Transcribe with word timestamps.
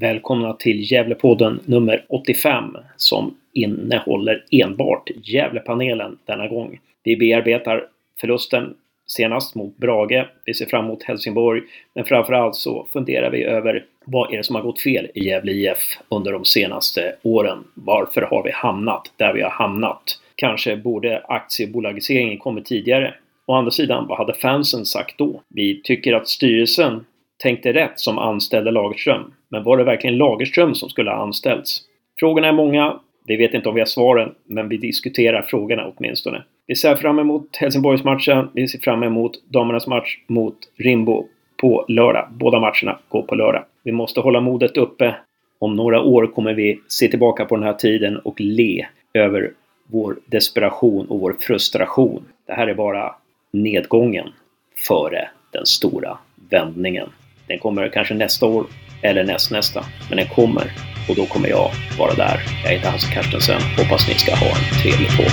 Välkomna 0.00 0.52
till 0.52 0.92
Gävlepodden 0.92 1.60
nummer 1.64 2.04
85 2.08 2.76
som 2.96 3.36
innehåller 3.52 4.44
enbart 4.50 5.10
Gävlepanelen 5.22 6.18
denna 6.24 6.48
gång. 6.48 6.78
Vi 7.02 7.16
bearbetar 7.16 7.86
förlusten 8.20 8.74
senast 9.06 9.54
mot 9.54 9.76
Brage. 9.76 10.26
Vi 10.44 10.54
ser 10.54 10.66
fram 10.66 10.84
emot 10.84 11.02
Helsingborg. 11.02 11.62
Men 11.94 12.04
framförallt 12.04 12.54
så 12.54 12.86
funderar 12.92 13.30
vi 13.30 13.44
över 13.44 13.84
vad 14.04 14.32
är 14.32 14.36
det 14.36 14.44
som 14.44 14.56
har 14.56 14.62
gått 14.62 14.80
fel 14.80 15.08
i 15.14 15.24
Gävle 15.24 15.52
IF 15.52 15.98
under 16.08 16.32
de 16.32 16.44
senaste 16.44 17.16
åren? 17.22 17.58
Varför 17.74 18.22
har 18.22 18.42
vi 18.42 18.50
hamnat 18.50 19.12
där 19.16 19.32
vi 19.32 19.42
har 19.42 19.50
hamnat? 19.50 20.20
Kanske 20.34 20.76
borde 20.76 21.22
aktiebolagiseringen 21.28 22.38
kommit 22.38 22.64
tidigare? 22.64 23.14
Å 23.46 23.54
andra 23.54 23.70
sidan, 23.70 24.06
vad 24.08 24.18
hade 24.18 24.34
fansen 24.34 24.84
sagt 24.84 25.18
då? 25.18 25.42
Vi 25.48 25.80
tycker 25.84 26.12
att 26.12 26.28
styrelsen 26.28 27.04
tänkte 27.36 27.72
rätt 27.72 28.00
som 28.00 28.18
anställde 28.18 28.70
Lagerström. 28.70 29.32
Men 29.48 29.64
var 29.64 29.76
det 29.76 29.84
verkligen 29.84 30.16
Lagerström 30.16 30.74
som 30.74 30.88
skulle 30.88 31.10
ha 31.10 31.22
anställts? 31.22 31.80
Frågorna 32.20 32.48
är 32.48 32.52
många. 32.52 33.00
Vi 33.26 33.36
vet 33.36 33.54
inte 33.54 33.68
om 33.68 33.74
vi 33.74 33.80
har 33.80 33.86
svaren, 33.86 34.34
men 34.44 34.68
vi 34.68 34.76
diskuterar 34.76 35.42
frågorna 35.42 35.92
åtminstone. 35.96 36.44
Vi 36.66 36.74
ser 36.74 36.96
fram 36.96 37.18
emot 37.18 37.56
Helsingborgsmatchen. 37.56 38.48
Vi 38.52 38.68
ser 38.68 38.78
fram 38.78 39.02
emot 39.02 39.32
damernas 39.48 39.86
match 39.86 40.18
mot 40.26 40.56
Rimbo 40.76 41.26
på 41.60 41.84
lördag. 41.88 42.28
Båda 42.30 42.60
matcherna 42.60 42.98
går 43.08 43.22
på 43.22 43.34
lördag. 43.34 43.64
Vi 43.82 43.92
måste 43.92 44.20
hålla 44.20 44.40
modet 44.40 44.76
uppe. 44.76 45.14
Om 45.58 45.76
några 45.76 46.02
år 46.02 46.26
kommer 46.26 46.54
vi 46.54 46.80
se 46.88 47.08
tillbaka 47.08 47.44
på 47.44 47.56
den 47.56 47.64
här 47.64 47.72
tiden 47.72 48.16
och 48.16 48.40
le 48.40 48.86
över 49.14 49.52
vår 49.86 50.16
desperation 50.26 51.06
och 51.06 51.20
vår 51.20 51.36
frustration. 51.40 52.24
Det 52.46 52.52
här 52.52 52.66
är 52.66 52.74
bara 52.74 53.14
nedgången 53.52 54.28
före 54.88 55.28
den 55.52 55.66
stora 55.66 56.18
vändningen. 56.50 57.08
Den 57.48 57.58
kommer 57.58 57.88
kanske 57.88 58.14
nästa 58.14 58.46
år 58.46 58.66
eller 59.02 59.24
nästnästa, 59.24 59.84
men 60.08 60.16
den 60.16 60.26
kommer 60.26 60.72
och 61.08 61.16
då 61.16 61.26
kommer 61.26 61.48
jag 61.48 61.70
vara 61.98 62.14
där. 62.14 62.40
Jag 62.64 62.70
heter 62.70 62.90
Hasse 62.90 63.12
Carstensen. 63.12 63.60
Hoppas 63.78 64.08
ni 64.08 64.14
ska 64.14 64.34
ha 64.34 64.46
en 64.46 64.82
trevlig 64.82 65.08
podd. 65.16 65.32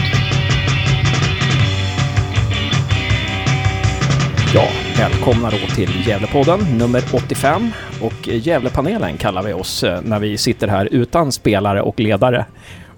Ja, 4.56 4.68
välkomna 4.98 5.50
då 5.50 5.76
till 5.76 6.08
Gävlepodden 6.08 6.60
nummer 6.78 7.04
85 7.14 7.72
och 8.02 8.28
Gävlepanelen 8.28 9.18
kallar 9.18 9.44
vi 9.44 9.54
oss 9.54 9.84
eh, 9.84 10.02
när 10.02 10.20
vi 10.20 10.38
sitter 10.38 10.68
här 10.68 10.88
utan 10.92 11.32
spelare 11.32 11.82
och 11.82 12.00
ledare 12.00 12.46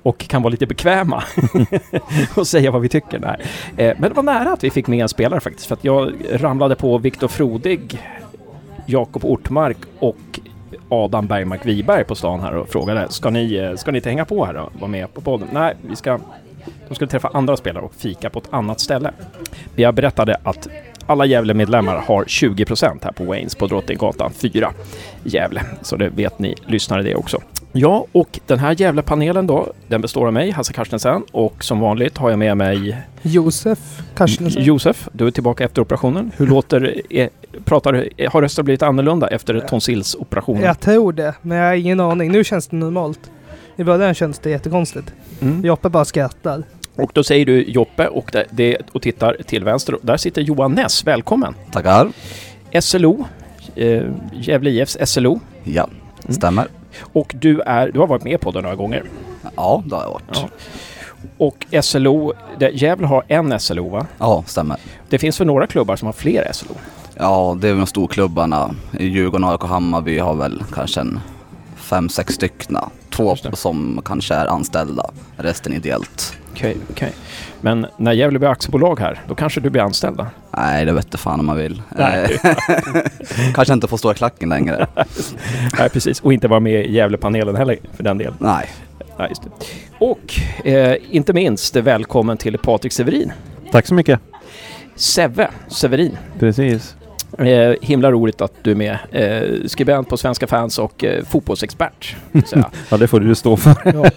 och 0.04 0.18
kan 0.18 0.42
vara 0.42 0.52
lite 0.52 0.66
bekväma 0.66 1.24
och 2.36 2.48
säga 2.48 2.72
vad 2.72 2.82
vi 2.82 2.90
tycker. 2.90 3.20
Där. 3.20 3.40
Eh, 3.78 3.96
men 4.00 4.10
det 4.10 4.16
var 4.16 4.24
nära 4.24 4.54
att 4.54 4.64
vi 4.64 4.70
fick 4.70 4.88
med 4.88 5.00
en 5.00 5.10
spelare 5.10 5.40
faktiskt, 5.40 5.68
för 5.68 5.76
att 5.76 5.84
jag 5.84 6.14
ramlade 6.32 6.76
på 6.76 6.98
Viktor 6.98 7.28
Frodig, 7.28 8.00
Jakob 8.86 9.26
Ortmark 9.26 9.78
och 10.00 10.40
Adam 10.90 11.28
Bergmark 11.28 11.66
Wiberg 11.66 12.04
på 12.04 12.16
stan 12.16 12.40
här 12.40 12.56
och 12.56 12.70
frågade 12.70 13.10
ska 13.10 13.30
ni, 13.30 13.56
eh, 13.56 13.76
ska 13.76 13.92
ni 13.92 13.98
inte 13.98 14.10
hänga 14.10 14.26
på 14.26 14.46
här 14.46 14.56
och 14.56 14.72
vara 14.80 14.92
med 14.92 15.14
på 15.14 15.22
podden? 15.22 15.48
Nej, 15.52 15.76
vi 15.82 15.96
ska 15.96 16.20
de 16.88 16.96
skulle 16.96 17.10
träffa 17.10 17.30
andra 17.34 17.58
spelare 17.58 17.84
och 17.84 17.96
fika 17.96 18.30
på 18.30 18.40
ett 18.40 18.54
annat 18.54 18.80
ställe. 18.80 19.12
Jag 19.76 19.96
berättade 19.96 20.38
att 20.44 20.68
alla 21.06 21.26
Gävle-medlemmar 21.26 21.98
har 21.98 22.24
20% 22.24 23.04
här 23.04 23.12
på 23.12 23.24
Waynes 23.24 23.56
på 23.56 23.68
Drottninggatan 23.68 24.32
4 24.34 24.74
i 25.24 25.30
Gävle. 25.30 25.62
Så 25.82 25.96
det 25.96 26.10
vet 26.10 26.40
ni 26.40 26.56
lyssnare 26.68 27.04
det 27.04 27.16
också. 27.16 27.42
Ja, 27.78 28.06
och 28.12 28.40
den 28.46 28.60
här 28.60 28.76
Gävle-panelen 28.82 29.48
då, 29.48 29.74
den 29.88 30.02
består 30.02 30.28
av 30.28 30.34
mig, 30.34 30.52
Hasse 30.52 30.74
Carstensen, 30.74 31.24
och 31.32 31.64
som 31.64 31.80
vanligt 31.80 32.18
har 32.18 32.30
jag 32.30 32.40
med 32.40 32.58
mig 32.58 32.98
Josef 33.22 33.80
Carstensen. 34.16 34.64
Josef, 34.64 35.10
du 35.12 35.28
är 35.28 35.32
tillbaka 35.32 35.64
efter 35.64 35.82
operationen. 35.82 36.32
Hur 36.38 36.48
låter, 36.56 37.02
är, 37.14 37.30
pratar, 37.66 38.10
har 38.30 38.42
rösten 38.42 38.66
blivit 38.66 38.84
annorlunda 38.84 39.28
efter 39.28 39.60
tonsillsoperationen? 39.60 40.64
Jag 40.64 40.80
tror 40.80 41.14
det, 41.14 41.34
men 41.42 41.58
jag 41.58 41.68
har 41.68 41.76
ingen 41.76 42.00
aning. 42.00 42.32
Nu 42.32 42.44
känns 42.44 42.68
det 42.68 42.76
normalt. 42.76 43.32
I 43.76 43.84
början 43.84 44.14
känns 44.14 44.40
det 44.40 44.50
jättekonstigt. 44.50 45.14
Mm. 45.42 45.66
Joppe 45.66 45.90
bara 45.90 46.06
skrattar. 46.06 46.64
Och 46.96 47.12
då 47.14 47.24
säger 47.24 47.46
du 47.46 47.64
Joppe 47.64 48.08
och, 48.08 48.30
det, 48.32 48.46
det, 48.52 48.78
och 48.92 49.02
tittar 49.02 49.38
till 49.46 49.64
vänster. 49.64 49.98
Där 50.02 50.18
sitter 50.18 50.42
Johan 50.42 50.72
Ness. 50.72 51.08
Välkommen! 51.08 51.56
Tackar! 51.72 52.12
SLO, 52.82 53.26
eh, 53.76 54.04
Gävle 54.34 54.70
IFs 54.70 54.98
SLO. 55.06 55.40
Ja, 55.64 55.90
stämmer. 56.30 56.68
Och 57.00 57.36
du, 57.40 57.62
är, 57.62 57.92
du 57.92 58.00
har 58.00 58.08
varit 58.08 58.24
med 58.24 58.42
på 58.42 58.52
det 58.52 58.62
några 58.62 58.76
gånger. 58.76 59.04
Ja, 59.56 59.84
det 59.86 59.96
har 59.96 60.04
jag 60.04 60.10
varit. 60.10 60.24
Ja. 60.34 60.50
Och 61.38 61.66
SLO, 61.84 62.34
det, 62.60 62.70
Gävle 62.70 63.08
har 63.08 63.24
en 63.28 63.60
SLO 63.60 63.90
va? 63.90 64.06
Ja, 64.18 64.44
stämmer. 64.48 64.78
Det 65.10 65.20
finns 65.20 65.38
för 65.38 65.46
några 65.46 65.68
klubbar 65.68 65.96
som 65.96 66.06
har 66.06 66.14
fler 66.14 66.50
SLO? 66.54 66.76
Ja, 67.16 67.58
det 67.62 67.70
är 67.70 67.76
de 67.76 67.88
storklubbarna. 67.88 68.76
I 69.00 69.06
Djurgården, 69.06 69.50
AIK 69.50 69.64
och 69.64 69.70
Hammarby 69.70 70.20
har 70.20 70.36
väl 70.36 70.64
kanske 70.74 71.02
en 71.02 71.20
fem, 71.76 72.10
sex 72.10 72.34
stycken. 72.34 72.78
Två 73.10 73.36
som 73.54 74.02
kanske 74.06 74.34
är 74.34 74.46
anställda, 74.46 75.10
resten 75.38 75.74
ideellt. 75.74 76.34
Okej, 76.52 76.78
okej. 76.92 77.14
Men 77.62 77.88
när 77.98 78.12
Gävle 78.12 78.40
blir 78.40 78.50
aktiebolag 78.50 79.00
här, 79.00 79.22
då 79.28 79.36
kanske 79.36 79.62
du 79.62 79.70
blir 79.70 79.82
anställd? 79.82 80.26
Nej, 80.58 80.86
det 80.86 80.92
vet 80.92 81.20
fan 81.20 81.40
om 81.40 81.46
man 81.46 81.58
vill. 81.58 81.82
Nej. 81.90 82.40
Eh, 82.44 82.56
kanske 83.54 83.74
inte 83.74 83.88
får 83.88 83.98
stå 83.98 84.12
i 84.12 84.16
klacken 84.16 84.50
längre. 84.50 84.88
Nej, 85.80 85.90
precis. 85.90 86.20
Och 86.22 86.34
inte 86.34 86.48
vara 86.48 86.60
med 86.60 86.86
i 86.86 86.94
Gävlepanelen 86.94 87.56
heller 87.56 87.78
för 87.94 88.04
den 88.04 88.18
delen. 88.18 88.36
Nej. 88.40 88.70
Nej, 89.18 89.30
just 89.30 89.44
det. 89.44 89.50
Och 90.00 90.40
eh, 90.68 90.98
inte 91.12 91.34
minst 91.34 91.76
välkommen 91.76 92.38
till 92.38 92.58
Patrik 92.58 92.94
Severin. 92.94 93.32
Tack 93.72 93.88
så 93.88 93.94
mycket. 93.94 94.20
Seve 94.96 95.50
Severin. 95.68 96.18
Precis. 96.40 96.96
Eh, 97.40 97.76
himla 97.82 98.12
roligt 98.12 98.42
att 98.42 98.54
du 98.62 98.72
är 98.72 98.76
med. 98.76 98.98
Eh, 99.12 99.68
skribent 99.68 100.10
på 100.10 100.18
Svenska 100.18 100.48
fans 100.48 100.80
och 100.80 101.04
eh, 101.04 101.24
fotbollsexpert. 101.24 102.16
Ja. 102.32 102.42
Ja, 102.90 102.98
det 102.98 103.08
får 103.08 103.20
du 103.20 103.36
stå 103.36 103.58
för. 103.58 103.76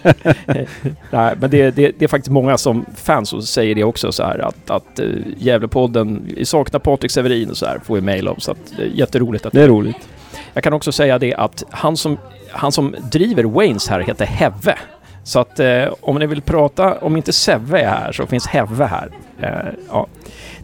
Nej, 1.11 1.35
men 1.41 1.51
det, 1.51 1.71
det, 1.71 1.93
det 1.99 2.05
är 2.05 2.09
faktiskt 2.09 2.33
många 2.33 2.59
som 2.59 2.87
fans 2.97 3.33
och 3.33 3.45
säger 3.45 3.75
det 3.75 3.85
också 3.85 4.13
så 4.13 4.23
här 4.23 4.39
att, 4.39 4.71
att 4.71 5.01
uh, 5.01 5.15
Gävlepodden, 5.37 6.37
saknar 6.43 6.81
Patrik 6.81 7.11
Severin 7.11 7.51
och 7.51 7.57
så 7.57 7.67
här 7.67 7.79
får 7.85 7.95
vi 7.95 8.01
mejl 8.01 8.29
om. 8.29 8.41
Så 8.41 8.51
att 8.51 8.73
är 8.79 8.85
jätteroligt 8.85 9.47
att 9.47 9.53
Det 9.53 9.63
är 9.63 9.69
roligt. 9.69 10.09
Jag 10.53 10.65
kan 10.65 10.73
också 10.73 10.93
säga 10.93 11.19
det 11.19 11.35
att 11.35 11.65
han 11.71 11.97
som, 11.97 12.19
han 12.51 12.73
som 12.73 12.97
driver 13.13 13.45
Waynes 13.45 13.89
här 13.89 14.01
heter 14.01 14.27
Heve. 14.27 14.79
Så 15.25 15.39
att 15.41 15.61
eh, 15.61 15.95
om 16.01 16.19
ni 16.19 16.27
vill 16.27 16.43
prata, 16.43 16.99
om 16.99 17.17
inte 17.17 17.33
Sevve 17.33 17.81
är 17.81 17.89
här 17.89 18.13
så 18.13 18.27
finns 18.27 18.47
Heve 18.47 18.85
här. 18.85 19.11
Eh, 19.41 19.73
ja, 19.89 20.07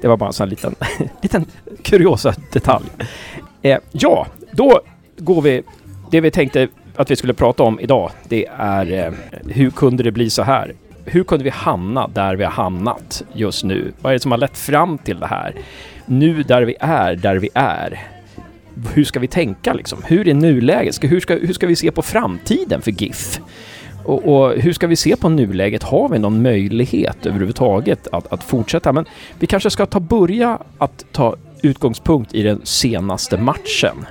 det 0.04 0.08
var 0.08 0.16
bara 0.16 0.26
en 0.26 0.32
sån 0.32 0.44
här 0.44 0.50
liten, 0.50 0.74
liten 1.22 1.44
kuriosa 1.82 2.34
detalj. 2.52 2.84
Eh, 3.62 3.78
ja, 3.92 4.26
då 4.50 4.80
går 5.16 5.42
vi... 5.42 5.62
Det 6.10 6.20
vi 6.20 6.30
tänkte 6.30 6.68
att 6.96 7.10
vi 7.10 7.16
skulle 7.16 7.34
prata 7.34 7.62
om 7.62 7.80
idag, 7.80 8.10
det 8.28 8.46
är 8.58 8.92
eh, 8.92 9.12
hur 9.48 9.70
kunde 9.70 10.02
det 10.02 10.12
bli 10.12 10.30
så 10.30 10.42
här? 10.42 10.72
Hur 11.04 11.24
kunde 11.24 11.44
vi 11.44 11.50
hamna 11.50 12.08
där 12.08 12.36
vi 12.36 12.44
har 12.44 12.50
hamnat 12.50 13.24
just 13.32 13.64
nu? 13.64 13.92
Vad 14.00 14.10
är 14.10 14.14
det 14.14 14.20
som 14.20 14.30
har 14.30 14.38
lett 14.38 14.58
fram 14.58 14.98
till 14.98 15.20
det 15.20 15.26
här? 15.26 15.54
Nu 16.06 16.42
där 16.42 16.62
vi 16.62 16.76
är, 16.80 17.16
där 17.16 17.36
vi 17.36 17.48
är 17.54 18.02
hur 18.94 19.04
ska 19.04 19.20
vi 19.20 19.28
tänka 19.28 19.72
liksom? 19.72 20.02
Hur 20.06 20.28
är 20.28 20.34
nuläget? 20.34 20.94
Ska, 20.94 21.06
hur, 21.06 21.20
ska, 21.20 21.34
hur 21.34 21.52
ska 21.52 21.66
vi 21.66 21.76
se 21.76 21.90
på 21.90 22.02
framtiden 22.02 22.82
för 22.82 22.90
GIF? 22.90 23.40
Och, 24.04 24.28
och 24.28 24.52
hur 24.52 24.72
ska 24.72 24.86
vi 24.86 24.96
se 24.96 25.16
på 25.16 25.28
nuläget? 25.28 25.82
Har 25.82 26.08
vi 26.08 26.18
någon 26.18 26.42
möjlighet 26.42 27.26
överhuvudtaget 27.26 28.08
att, 28.12 28.32
att 28.32 28.44
fortsätta? 28.44 28.92
Men 28.92 29.04
vi 29.38 29.46
kanske 29.46 29.70
ska 29.70 29.86
ta 29.86 30.00
börja 30.00 30.58
att 30.78 31.04
ta 31.12 31.36
utgångspunkt 31.62 32.34
i 32.34 32.42
den 32.42 32.60
senaste 32.64 33.38
matchen. 33.38 34.06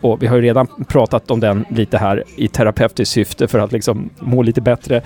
Och 0.00 0.22
vi 0.22 0.26
har 0.26 0.36
ju 0.36 0.42
redan 0.42 0.66
pratat 0.88 1.30
om 1.30 1.40
den 1.40 1.64
lite 1.68 1.98
här 1.98 2.24
i 2.36 2.48
terapeutiskt 2.48 3.12
syfte 3.14 3.48
för 3.48 3.58
att 3.58 3.72
liksom 3.72 4.10
må 4.18 4.42
lite 4.42 4.60
bättre. 4.60 5.02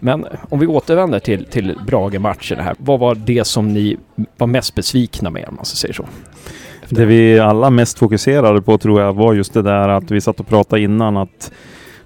Men 0.00 0.26
om 0.48 0.58
vi 0.58 0.66
återvänder 0.66 1.18
till, 1.18 1.44
till 1.44 1.78
Brage-matchen 1.86 2.58
här. 2.58 2.74
Vad 2.78 3.00
var 3.00 3.14
det 3.14 3.44
som 3.44 3.72
ni 3.72 3.96
var 4.36 4.46
mest 4.46 4.74
besvikna 4.74 5.30
med 5.30 5.48
om 5.48 5.54
man 5.54 5.64
säger 5.64 5.94
säga 5.94 6.06
så? 6.06 6.94
Det 6.94 7.04
vi 7.04 7.38
alla 7.38 7.70
mest 7.70 7.98
fokuserade 7.98 8.62
på 8.62 8.78
tror 8.78 9.00
jag 9.00 9.12
var 9.12 9.34
just 9.34 9.54
det 9.54 9.62
där 9.62 9.88
att 9.88 10.10
vi 10.10 10.20
satt 10.20 10.40
och 10.40 10.48
pratade 10.48 10.82
innan 10.82 11.16
att 11.16 11.52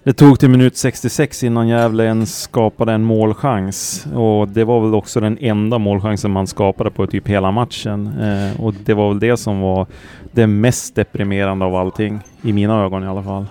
det 0.04 0.12
tog 0.12 0.40
till 0.40 0.50
minut 0.50 0.76
66 0.76 1.44
innan 1.44 1.68
Gävle 1.68 2.04
ens 2.04 2.42
skapade 2.42 2.92
en 2.92 3.04
målchans. 3.04 4.06
Och 4.14 4.48
det 4.48 4.64
var 4.64 4.80
väl 4.80 4.94
också 4.94 5.20
den 5.20 5.38
enda 5.40 5.78
målchansen 5.78 6.30
man 6.30 6.46
skapade 6.46 6.90
på 6.90 7.06
typ 7.06 7.28
hela 7.28 7.50
matchen. 7.50 8.06
Eh, 8.20 8.60
och 8.60 8.74
det 8.74 8.94
var 8.94 9.08
väl 9.08 9.18
det 9.18 9.36
som 9.36 9.60
var 9.60 9.86
det 10.32 10.46
mest 10.46 10.94
deprimerande 10.94 11.64
av 11.64 11.74
allting. 11.74 12.20
I 12.42 12.52
mina 12.52 12.84
ögon 12.84 13.04
i 13.04 13.06
alla 13.06 13.22
fall. 13.22 13.46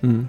Mm. 0.00 0.28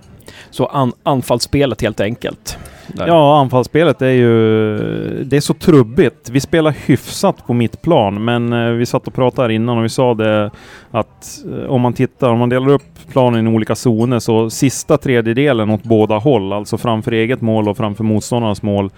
Så 0.50 0.66
an, 0.66 0.94
anfallsspelet 1.04 1.82
helt 1.82 2.00
enkelt? 2.00 2.58
Där. 2.88 3.08
Ja, 3.08 3.40
anfallsspelet 3.40 4.02
är 4.02 4.10
ju... 4.10 4.78
Det 5.24 5.38
är 5.38 5.42
så 5.42 5.54
trubbigt. 5.54 6.30
Vi 6.30 6.40
spelar 6.40 6.76
hyfsat 6.86 7.48
på 7.48 7.54
mittplan, 7.54 8.26
men 8.26 8.54
eh, 8.54 8.72
vi 8.72 8.86
satt 8.86 9.08
och 9.08 9.14
pratade 9.14 9.48
här 9.48 9.50
innan 9.50 9.78
och 9.78 9.84
vi 9.84 9.90
sa 9.90 10.14
det 10.14 10.52
att 10.92 11.44
eh, 11.52 11.70
om 11.70 11.82
man 11.82 11.94
tittar, 11.94 12.30
om 12.30 12.40
man 12.40 12.50
delar 12.50 12.70
upp 12.70 13.12
planen 13.12 13.48
i 13.48 13.56
olika 13.56 13.76
zoner 13.76 14.20
så 14.20 14.50
sista 14.50 14.98
tredjedelen 14.98 15.70
åt 15.70 15.84
båda 15.84 16.18
håll, 16.18 16.54
alltså 16.54 16.78
framför 16.78 17.12
eget 17.12 17.42
mål 17.42 17.70
och 17.70 17.78
framför 17.78 18.04
motståndarnas 18.04 18.62
mål, 18.62 18.90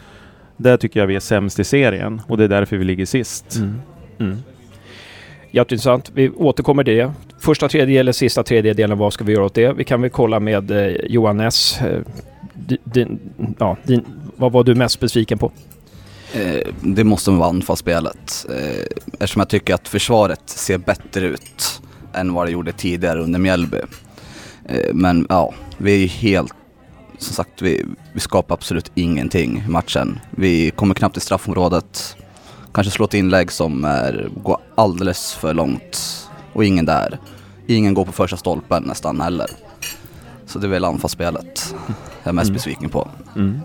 där 0.57 0.77
tycker 0.77 0.99
jag 0.99 1.07
vi 1.07 1.15
är 1.15 1.19
sämst 1.19 1.59
i 1.59 1.63
serien 1.63 2.21
och 2.27 2.37
det 2.37 2.43
är 2.43 2.47
därför 2.47 2.77
vi 2.77 2.83
ligger 2.83 3.05
sist. 3.05 3.55
Mm. 3.55 3.81
Mm 4.19 4.37
jätteintressant. 5.57 6.11
Vi 6.13 6.29
återkommer 6.29 6.83
till 6.83 6.97
det. 6.97 7.13
Första 7.39 7.69
tredjedelen, 7.69 8.13
sista 8.13 8.43
tredjedelen, 8.43 8.97
vad 8.97 9.13
ska 9.13 9.23
vi 9.23 9.33
göra 9.33 9.45
åt 9.45 9.53
det? 9.53 9.73
Vi 9.73 9.83
kan 9.83 10.01
väl 10.01 10.09
kolla 10.09 10.39
med 10.39 10.71
eh, 10.71 10.87
Johan 10.87 11.37
Ness. 11.37 11.81
Eh, 11.81 12.01
din, 12.83 13.19
ja, 13.59 13.77
din, 13.83 14.05
vad 14.35 14.51
var 14.51 14.63
du 14.63 14.75
mest 14.75 14.99
besviken 14.99 15.37
på? 15.37 15.51
Eh, 16.33 16.73
det 16.81 17.03
måste 17.03 17.31
vara 17.31 17.49
anfallsspelet. 17.49 18.45
Eh, 18.49 18.85
eftersom 19.13 19.39
jag 19.39 19.49
tycker 19.49 19.73
att 19.73 19.87
försvaret 19.87 20.41
ser 20.45 20.77
bättre 20.77 21.25
ut 21.25 21.81
än 22.13 22.33
vad 22.33 22.47
det 22.47 22.51
gjorde 22.51 22.71
tidigare 22.71 23.21
under 23.21 23.39
Mjällby. 23.39 23.77
Eh, 24.65 24.93
men 24.93 25.25
ja, 25.29 25.53
vi 25.77 25.93
är 25.93 25.97
ju 25.97 26.07
helt... 26.07 26.53
Som 27.19 27.35
sagt, 27.35 27.61
vi, 27.61 27.85
vi 28.13 28.19
skapar 28.19 28.55
absolut 28.55 28.91
ingenting 28.95 29.63
i 29.67 29.69
matchen. 29.69 30.19
Vi 30.31 30.71
kommer 30.71 30.95
knappt 30.95 31.13
till 31.13 31.21
straffområdet. 31.21 32.15
Kanske 32.77 32.91
slå 32.91 33.05
ett 33.05 33.13
inlägg 33.13 33.51
som 33.51 33.85
är, 33.85 34.29
går 34.43 34.57
alldeles 34.75 35.33
för 35.33 35.53
långt. 35.53 36.27
Och 36.53 36.65
ingen 36.65 36.85
där. 36.85 37.17
Ingen 37.67 37.93
går 37.93 38.05
på 38.05 38.11
första 38.11 38.37
stolpen 38.37 38.83
nästan 38.83 39.21
heller. 39.21 39.47
Så 40.45 40.59
det 40.59 40.67
är 40.67 40.69
väl 40.69 40.85
anfallsspelet 40.85 41.75
jag 42.23 42.29
är 42.29 42.33
mest 42.33 42.49
Mm. 42.49 42.53
besviken 42.53 42.89
på. 42.89 43.07
Mm. 43.35 43.59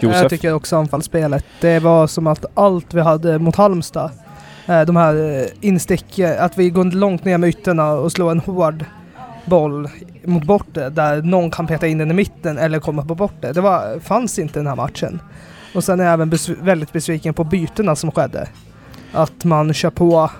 Jag 0.00 0.30
tycker 0.30 0.52
också 0.54 0.76
anfallsspelet. 0.76 1.44
Det 1.60 1.78
var 1.78 2.06
som 2.06 2.26
att 2.26 2.44
allt 2.54 2.94
vi 2.94 3.00
hade 3.00 3.38
mot 3.38 3.56
Halmstad, 3.56 4.10
eh, 4.66 4.82
de 4.82 4.96
här 4.96 5.40
eh, 5.40 5.46
instick, 5.60 6.18
eh, 6.18 6.44
att 6.44 6.58
vi 6.58 6.70
går 6.70 6.84
långt 6.84 7.24
ner 7.24 7.38
med 7.38 7.48
ytterna 7.48 7.92
och 7.92 8.12
slår 8.12 8.30
en 8.30 8.40
hård 8.40 8.84
boll 9.44 9.88
mot 10.24 10.44
bortre 10.44 10.88
där 10.90 11.22
någon 11.22 11.50
kan 11.50 11.66
peta 11.66 11.86
in 11.86 11.98
den 11.98 12.10
i 12.10 12.14
mitten 12.14 12.58
eller 12.58 12.80
komma 12.80 13.04
på 13.04 13.14
bortre. 13.14 13.52
Det 13.52 13.60
var, 13.60 14.00
fanns 14.00 14.38
inte 14.38 14.58
den 14.58 14.66
här 14.66 14.76
matchen. 14.76 15.20
Och 15.74 15.84
sen 15.84 16.00
är 16.00 16.04
jag 16.04 16.12
även 16.12 16.30
besv- 16.30 16.64
väldigt 16.64 16.92
besviken 16.92 17.34
på 17.34 17.44
bytena 17.44 17.96
som 17.96 18.10
skedde. 18.10 18.48
Att 19.12 19.44
man 19.44 19.74
kör 19.74 19.90
på 19.90 20.30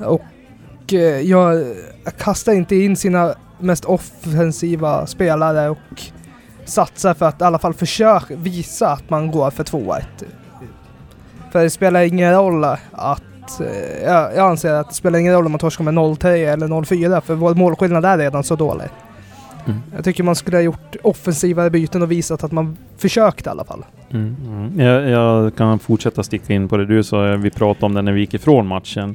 och 0.00 0.92
eh, 0.92 0.98
jag 1.20 1.64
kastar 2.18 2.52
inte 2.52 2.76
in 2.76 2.96
sina 2.96 3.34
mest 3.58 3.84
offensiva 3.84 5.06
spelare 5.06 5.68
och 5.70 5.78
satsar 6.64 7.14
för 7.14 7.26
att 7.26 7.40
i 7.40 7.44
alla 7.44 7.58
fall 7.58 7.74
försöka 7.74 8.34
visa 8.36 8.88
att 8.88 9.10
man 9.10 9.30
går 9.30 9.50
för 9.50 9.64
2-1. 9.64 10.02
För 11.52 11.62
det 11.62 11.70
spelar 11.70 12.02
ingen 12.02 12.32
roll 12.34 12.64
att 12.92 13.60
eh, 13.60 14.04
jag 14.04 14.38
anser 14.38 14.72
att 14.72 14.88
det 14.88 14.94
spelar 14.94 15.18
ingen 15.18 15.34
roll 15.34 15.46
om 15.46 15.52
man 15.52 15.58
torskar 15.58 15.84
med 15.84 15.94
0-3 15.94 16.26
eller 16.52 16.66
0-4 16.68 17.20
för 17.20 17.34
vår 17.34 17.54
målskillnad 17.54 18.04
är 18.04 18.18
redan 18.18 18.44
så 18.44 18.56
dålig. 18.56 18.88
Mm. 19.66 19.80
Jag 19.94 20.04
tycker 20.04 20.24
man 20.24 20.36
skulle 20.36 20.56
ha 20.56 20.62
gjort 20.62 20.96
offensivare 21.02 21.70
byten 21.70 22.02
och 22.02 22.10
visat 22.10 22.44
att 22.44 22.52
man 22.52 22.76
försökte 22.96 23.48
i 23.48 23.50
alla 23.50 23.64
fall. 23.64 23.84
Mm. 24.10 24.36
Mm. 24.46 24.80
Jag, 24.80 25.10
jag 25.10 25.56
kan 25.56 25.78
fortsätta 25.78 26.22
sticka 26.22 26.52
in 26.52 26.68
på 26.68 26.76
det 26.76 26.86
du 26.86 27.02
sa. 27.02 27.22
Vi 27.22 27.50
pratade 27.50 27.86
om 27.86 27.94
det 27.94 28.02
när 28.02 28.12
vi 28.12 28.20
gick 28.20 28.34
ifrån 28.34 28.66
matchen. 28.66 29.14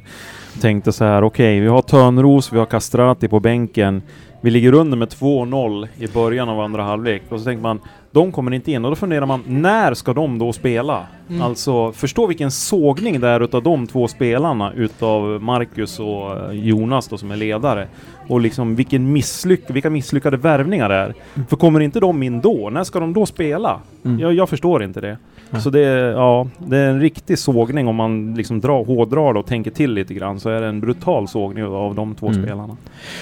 Tänkte 0.60 0.92
så 0.92 1.04
här, 1.04 1.24
okej, 1.24 1.60
vi 1.60 1.66
har 1.66 1.82
Törnros, 1.82 2.52
vi 2.52 2.58
har 2.58 2.66
Castrati 2.66 3.28
på 3.28 3.40
bänken. 3.40 4.02
Vi 4.40 4.50
ligger 4.50 4.72
under 4.72 4.96
med 4.96 5.08
2-0 5.08 5.88
i 5.98 6.06
början 6.06 6.48
av 6.48 6.60
andra 6.60 6.82
halvlek 6.82 7.22
och 7.28 7.38
så 7.38 7.44
tänker 7.44 7.62
man, 7.62 7.80
de 8.10 8.32
kommer 8.32 8.54
inte 8.54 8.72
in 8.72 8.84
och 8.84 8.90
då 8.90 8.96
funderar 8.96 9.26
man, 9.26 9.42
när 9.46 9.94
ska 9.94 10.12
de 10.12 10.38
då 10.38 10.52
spela? 10.52 11.06
Mm. 11.28 11.42
Alltså, 11.42 11.92
förstå 11.92 12.26
vilken 12.26 12.50
sågning 12.50 13.20
det 13.20 13.28
är 13.28 13.40
utav 13.40 13.62
de 13.62 13.86
två 13.86 14.08
spelarna 14.08 14.72
utav 14.72 15.42
Marcus 15.42 16.00
och 16.00 16.36
eh, 16.36 16.52
Jonas 16.52 17.08
då 17.08 17.18
som 17.18 17.30
är 17.30 17.36
ledare. 17.36 17.88
Och 18.28 18.40
liksom 18.40 18.74
vilken 18.76 19.12
misslyck 19.12 19.62
vilka 19.68 19.90
misslyckade 19.90 20.36
värvningar 20.36 20.88
det 20.88 20.94
är. 20.94 21.14
För 21.48 21.56
kommer 21.56 21.80
inte 21.80 22.00
de 22.00 22.22
in 22.22 22.40
då, 22.40 22.70
när 22.72 22.84
ska 22.84 23.00
de 23.00 23.12
då 23.12 23.26
spela? 23.26 23.80
Mm. 24.04 24.20
Jag, 24.20 24.32
jag 24.34 24.48
förstår 24.48 24.82
inte 24.82 25.00
det. 25.00 25.18
Nej. 25.50 25.62
Så 25.62 25.70
det 25.70 25.80
är, 25.80 26.10
ja, 26.12 26.48
det 26.58 26.76
är 26.76 26.88
en 26.90 27.00
riktig 27.00 27.38
sågning 27.38 27.88
om 27.88 27.96
man 27.96 28.34
liksom 28.34 28.60
drar, 28.60 28.84
hårdrar 28.84 29.32
det 29.32 29.38
och 29.38 29.46
tänker 29.46 29.70
till 29.70 29.92
lite 29.94 30.14
grann 30.14 30.40
så 30.40 30.50
är 30.50 30.60
det 30.60 30.66
en 30.66 30.80
brutal 30.80 31.28
sågning 31.28 31.64
av 31.64 31.94
de 31.94 32.14
två 32.14 32.26
Mm. 32.28 32.42
spelarna. 32.42 32.76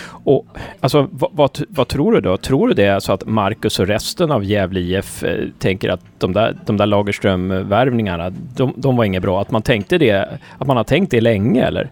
Och 0.09 0.47
alltså, 0.81 1.09
vad, 1.13 1.31
vad, 1.33 1.51
vad 1.69 1.89
tror 1.89 2.13
du 2.13 2.21
då? 2.21 2.37
Tror 2.37 2.69
du 2.69 2.75
det 2.75 2.85
är 2.85 3.01
så 3.01 3.13
att 3.13 3.27
Marcus 3.27 3.79
och 3.81 3.87
resten 3.87 4.31
av 4.31 4.45
Gävle 4.45 4.81
IF 4.81 5.23
eh, 5.23 5.45
tänker 5.59 5.89
att 5.89 6.01
de 6.19 6.33
där, 6.33 6.57
de 6.67 6.77
där 6.77 6.87
Lagerström-värvningarna, 6.87 8.33
de, 8.57 8.73
de 8.77 8.97
var 8.97 9.05
inget 9.05 9.23
bra? 9.23 9.41
Att 9.41 9.51
man 9.51 9.63
tänkte 9.63 9.99
det, 9.99 10.29
att 10.59 10.67
man 10.67 10.77
har 10.77 10.85
tänkt 10.85 11.11
det 11.11 11.21
länge 11.21 11.65
eller? 11.65 11.91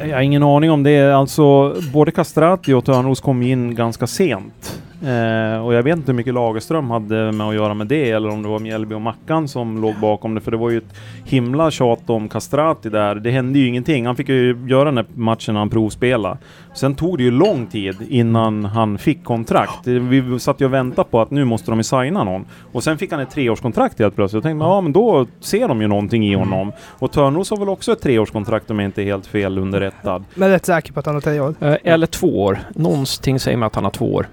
Jag 0.00 0.14
har 0.14 0.22
ingen 0.22 0.42
aning 0.42 0.70
om 0.70 0.82
det. 0.82 1.16
Alltså, 1.16 1.76
både 1.92 2.10
Castrati 2.10 2.72
och 2.72 2.84
Törnros 2.84 3.20
kom 3.20 3.42
in 3.42 3.74
ganska 3.74 4.06
sent. 4.06 4.82
Eh, 5.02 5.64
och 5.64 5.74
jag 5.74 5.82
vet 5.82 5.96
inte 5.96 6.12
hur 6.12 6.16
mycket 6.16 6.34
Lagerström 6.34 6.90
hade 6.90 7.32
med 7.32 7.46
att 7.46 7.54
göra 7.54 7.74
med 7.74 7.86
det, 7.86 8.10
eller 8.10 8.28
om 8.28 8.42
det 8.42 8.48
var 8.48 8.58
Mjällby 8.58 8.94
och 8.94 9.00
Mackan 9.00 9.48
som 9.48 9.82
låg 9.82 9.94
bakom 10.00 10.34
det, 10.34 10.40
för 10.40 10.50
det 10.50 10.56
var 10.56 10.70
ju 10.70 10.78
ett 10.78 10.94
himla 11.24 11.70
tjat 11.70 12.10
om 12.10 12.28
Castrati 12.28 12.88
där. 12.88 13.14
Det 13.14 13.30
hände 13.30 13.58
ju 13.58 13.66
ingenting. 13.66 14.06
Han 14.06 14.16
fick 14.16 14.28
ju 14.28 14.66
göra 14.68 14.84
den 14.84 14.96
här 14.96 15.06
matchen 15.14 15.54
när 15.54 15.58
han 15.58 15.70
provspelade. 15.70 16.38
Sen 16.74 16.94
tog 16.94 17.18
det 17.18 17.24
ju 17.24 17.30
lång 17.30 17.66
tid 17.66 17.96
innan 18.08 18.64
han 18.64 18.98
fick 18.98 19.24
kontrakt. 19.24 19.86
Vi 19.86 20.38
satt 20.38 20.60
ju 20.60 20.64
och 20.64 20.72
väntade 20.72 21.08
på 21.10 21.20
att 21.20 21.30
nu 21.30 21.44
måste 21.44 21.70
de 21.70 21.78
ju 21.78 21.82
signa 21.82 22.24
någon. 22.24 22.44
Och 22.72 22.84
sen 22.84 22.98
fick 22.98 23.10
han 23.12 23.20
ett 23.20 23.30
treårskontrakt 23.30 23.98
helt 23.98 24.14
plötsligt. 24.14 24.44
Jag 24.44 24.50
tänkte, 24.50 24.64
ja 24.64 24.80
men 24.80 24.92
då 24.92 25.26
ser 25.40 25.68
de 25.68 25.80
ju 25.80 25.88
någonting 25.88 26.26
i 26.26 26.34
honom. 26.34 26.72
Och 26.98 27.12
Törnros 27.12 27.50
har 27.50 27.56
väl 27.56 27.68
också 27.68 27.92
ett 27.92 28.00
treårskontrakt 28.02 28.70
om 28.70 28.78
jag 28.78 28.88
inte 28.88 29.02
är 29.02 29.06
helt 29.06 29.26
fel 29.26 29.58
underrättad. 29.58 30.24
Men 30.34 30.42
jag 30.42 30.48
är 30.48 30.54
rätt 30.54 30.66
säker 30.66 30.92
på 30.92 31.00
att 31.00 31.06
han 31.06 31.14
har 31.14 31.20
tre 31.20 31.40
år. 31.40 31.54
Eh, 31.60 31.76
eller 31.84 32.06
två 32.06 32.42
år. 32.42 32.58
Någonting 32.74 33.40
säger 33.40 33.56
mig 33.56 33.66
att 33.66 33.74
han 33.74 33.84
har 33.84 33.90
två 33.90 34.14
år. 34.14 34.26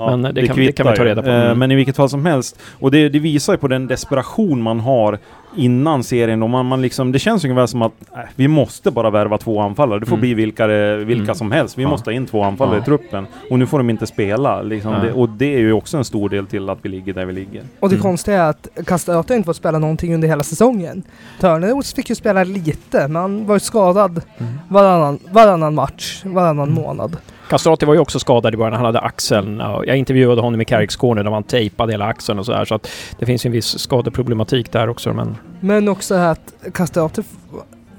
Ja, 0.00 0.16
Men 0.16 0.34
det 0.34 0.46
kan- 0.46 0.56
det 0.56 0.72
kan 0.72 0.90
vi 0.90 0.96
ta 0.96 1.04
reda 1.04 1.22
på. 1.22 1.28
Eh, 1.28 1.44
Mm. 1.44 1.58
Men 1.58 1.70
i 1.72 1.74
vilket 1.74 1.96
fall 1.96 2.08
som 2.08 2.26
helst. 2.26 2.58
Och 2.80 2.90
det, 2.90 3.08
det 3.08 3.18
visar 3.18 3.52
ju 3.52 3.56
på 3.58 3.68
den 3.68 3.86
desperation 3.86 4.62
man 4.62 4.80
har 4.80 5.18
innan 5.56 6.04
serien. 6.04 6.42
Och 6.42 6.50
man, 6.50 6.66
man 6.66 6.82
liksom, 6.82 7.12
det 7.12 7.18
känns 7.18 7.44
ungefär 7.44 7.66
som 7.66 7.82
att 7.82 7.92
äh, 8.12 8.18
vi 8.36 8.48
måste 8.48 8.90
bara 8.90 9.10
värva 9.10 9.38
två 9.38 9.60
anfallare. 9.60 9.98
Det 10.00 10.06
får 10.06 10.16
Mm. 10.16 10.20
bli 10.20 10.34
vilka, 10.34 10.66
det- 10.66 10.96
vilka 10.96 11.22
Mm. 11.22 11.34
som 11.34 11.52
helst. 11.52 11.78
Vi 11.78 11.82
Ja. 11.82 11.88
måste 11.88 12.10
ha 12.10 12.14
in 12.14 12.26
två 12.26 12.42
anfallare 12.42 12.76
Ja. 12.76 12.82
i 12.82 12.84
truppen. 12.84 13.26
Och 13.50 13.58
nu 13.58 13.66
får 13.66 13.78
de 13.78 13.90
inte 13.90 14.06
spela. 14.06 14.62
Liksom. 14.62 14.92
Det, 15.02 15.12
och 15.12 15.28
det 15.28 15.54
är 15.54 15.58
ju 15.58 15.72
också 15.72 15.96
en 15.96 16.04
stor 16.04 16.28
del 16.28 16.46
till 16.46 16.68
att 16.70 16.78
vi 16.82 16.88
ligger 16.88 17.12
där 17.14 17.26
vi 17.26 17.32
ligger. 17.32 17.62
Och 17.80 17.88
det 17.88 17.94
Mm. 17.94 18.02
konstiga 18.02 18.42
är 18.42 18.50
att 18.50 18.68
Castrati 18.86 19.34
inte 19.34 19.46
fått 19.46 19.56
spela 19.56 19.78
någonting 19.78 20.14
under 20.14 20.28
hela 20.28 20.42
säsongen. 20.42 21.02
Törneros 21.40 21.94
fick 21.94 22.08
ju 22.08 22.14
spela 22.14 22.44
lite, 22.44 23.08
men 23.08 23.16
han 23.16 23.46
var 23.46 23.54
ju 23.56 23.60
skadad 23.60 24.20
Mm. 24.38 24.52
varannan, 24.68 25.18
varannan 25.32 25.74
match, 25.74 26.22
varannan 26.24 26.72
månad. 26.72 27.16
Castrati 27.50 27.86
var 27.86 27.94
ju 27.94 28.00
också 28.00 28.18
skadad 28.18 28.54
i 28.54 28.56
början. 28.56 28.72
Han 28.72 28.84
hade 28.84 29.00
axeln. 29.00 29.58
Jag 29.86 29.96
intervjuade 29.96 30.40
honom 30.40 30.60
i 30.60 30.64
Carrickscorner 30.64 31.24
där 31.24 31.30
man 31.30 31.42
tejpade 31.42 31.92
hela 31.92 32.04
axeln 32.04 32.38
och 32.38 32.46
sådär. 32.46 32.64
Så 32.64 32.74
att 32.74 32.88
det 33.18 33.26
finns 33.26 33.46
ju 33.46 33.48
en 33.48 33.52
viss 33.52 33.78
skadeproblematik 33.78 34.72
där 34.72 34.88
också. 34.88 35.12
Men 35.12 35.36
Men 35.60 35.88
också 35.88 36.14
att 36.14 36.52
Castrati, 36.74 37.22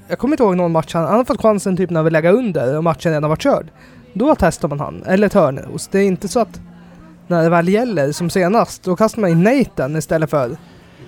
jag 0.08 0.18
kommer 0.18 0.34
inte 0.34 0.42
ihåg 0.42 0.56
någon 0.56 0.72
match 0.72 0.94
han, 0.94 1.04
han 1.04 1.16
har 1.16 1.24
fått 1.24 1.40
chansen 1.40 1.76
typ 1.76 1.90
när 1.90 2.02
vi 2.02 2.10
lägger 2.10 2.32
under 2.32 2.76
och 2.76 2.84
matchen 2.84 3.12
redan 3.12 3.30
varit 3.30 3.42
körd. 3.42 3.66
Då 4.12 4.36
testar 4.38 4.68
man 4.68 4.80
han, 4.80 5.02
eller 5.06 5.28
Törneros. 5.28 5.88
Det 5.88 5.98
är 5.98 6.06
inte 6.06 6.28
så 6.28 6.40
att 6.40 6.60
när 7.26 7.42
det 7.42 7.48
väl 7.48 7.68
gäller, 7.68 8.12
som 8.12 8.30
senast, 8.30 8.82
då 8.82 8.96
kastar 8.96 9.20
man 9.20 9.30
in 9.30 9.42
Nathan 9.42 9.96
istället 9.96 10.30
för 10.30 10.56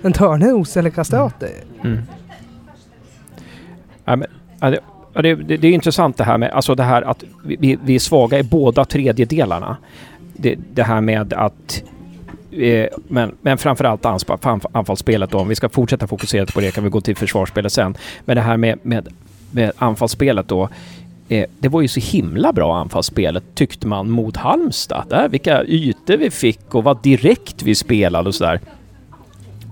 en 0.01 0.13
Törneros 0.13 0.77
eller 0.77 0.89
Castrati. 0.89 1.51
Mm. 1.83 2.01
Ja, 4.05 4.15
men, 4.15 4.27
ja, 4.59 4.69
det, 4.69 4.79
ja, 5.15 5.21
det, 5.21 5.35
det, 5.35 5.57
det 5.57 5.67
är 5.67 5.71
intressant 5.71 6.17
det 6.17 6.23
här 6.23 6.37
med 6.37 6.51
alltså 6.51 6.75
det 6.75 6.83
här 6.83 7.01
att 7.01 7.23
vi, 7.43 7.77
vi- 7.83 7.95
är 7.95 7.99
svaga 7.99 8.39
i 8.39 8.43
båda 8.43 8.85
tredjedelarna. 8.85 9.77
Det, 10.33 10.55
det 10.73 10.83
här 10.83 11.01
med 11.01 11.33
att 11.33 11.83
eh, 12.51 12.87
men, 13.07 13.35
men 13.41 13.57
framförallt 13.57 14.05
anfallsspelet 14.71 15.31
då. 15.31 15.39
Om 15.39 15.47
vi 15.47 15.55
ska 15.55 15.69
fortsätta 15.69 16.07
fokusera 16.07 16.45
på 16.45 16.59
det 16.61 16.71
kan 16.71 16.83
vi 16.83 16.89
gå 16.89 17.01
till 17.01 17.15
försvarsspelet 17.15 17.73
sen. 17.73 17.97
Men 18.25 18.35
det 18.35 18.41
här 18.41 18.57
med, 18.57 18.79
med, 18.81 19.07
med 19.51 19.71
anfallsspelet 19.77 20.47
då. 20.47 20.69
Eh, 21.29 21.45
det 21.59 21.67
var 21.69 21.81
ju 21.81 21.87
så 21.87 21.99
himla 21.99 22.53
bra 22.53 22.77
anfallsspelet 22.77 23.43
tyckte 23.55 23.87
man 23.87 24.09
mot 24.09 24.37
Halmstad. 24.37 25.03
Där, 25.09 25.29
vilka 25.29 25.63
ytor 25.63 26.17
vi 26.17 26.29
fick 26.31 26.75
och 26.75 26.83
vad 26.83 27.01
direkt 27.03 27.63
vi 27.63 27.75
spelade 27.75 28.27
och 28.29 28.35
sådär. 28.35 28.59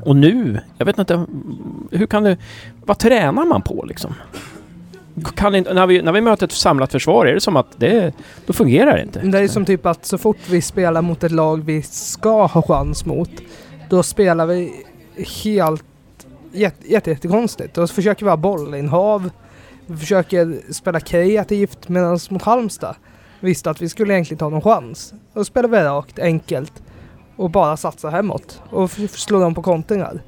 Och 0.02 0.16
nu, 0.16 0.60
jag 0.78 0.86
vet 0.86 1.00
inte, 1.00 1.26
hur 1.92 2.06
kan 2.06 2.24
du... 2.24 2.38
Vad 2.86 3.00
tränar 3.00 3.46
man 3.46 3.62
på 3.62 3.86
liksom? 3.88 4.14
Kan 5.36 5.56
inte, 5.56 5.74
när, 5.74 5.88
vi, 5.88 6.02
när 6.02 6.12
vi 6.12 6.22
möter 6.22 6.46
ett 6.46 6.52
samlat 6.52 6.92
försvar 6.92 7.26
är 7.26 7.34
det 7.34 7.42
som 7.42 7.56
att 7.56 7.80
det... 7.80 8.14
Då 8.46 8.54
fungerar 8.54 8.96
det 8.96 9.02
inte. 9.02 9.20
Det 9.20 9.40
är 9.40 9.48
som 9.48 9.66
typ 9.66 9.86
att 9.86 10.06
så 10.06 10.18
fort 10.18 10.38
vi 10.50 10.62
spelar 10.62 11.02
mot 11.02 11.24
ett 11.24 11.32
lag 11.32 11.64
vi 11.66 11.82
ska 11.82 12.46
ha 12.46 12.62
chans 12.62 13.06
mot, 13.06 13.30
då 13.90 14.04
spelar 14.04 14.46
vi 14.46 14.86
helt 15.44 15.84
jätte, 16.52 16.88
jätte, 16.88 17.10
jättekonstigt. 17.10 17.74
Då 17.74 17.88
försöker 17.88 18.26
vi 18.26 18.30
ha 18.30 18.38
bollinnehav, 18.38 19.30
vi 19.86 19.98
försöker 19.98 20.74
spela 20.74 21.00
kreativt 21.00 21.90
medan 21.90 22.20
mot 22.30 22.42
Halmstad 22.42 22.96
visste 23.40 23.70
att 23.70 23.82
vi 23.82 23.90
skulle 23.90 24.14
egentligen 24.14 24.40
ta 24.40 24.50
någon 24.50 24.62
chans. 24.62 25.14
Då 25.34 25.46
spelar 25.46 25.70
vi 25.70 25.78
rakt, 25.78 26.20
enkelt 26.20 26.84
och 27.36 27.50
bara 27.50 27.78
satsa 27.78 28.10
hemåt 28.10 28.62
och 28.70 28.92
slår 28.92 29.08
slå 29.08 29.40
dem 29.40 29.56
på 29.56 29.62
kontringar. 29.62 30.22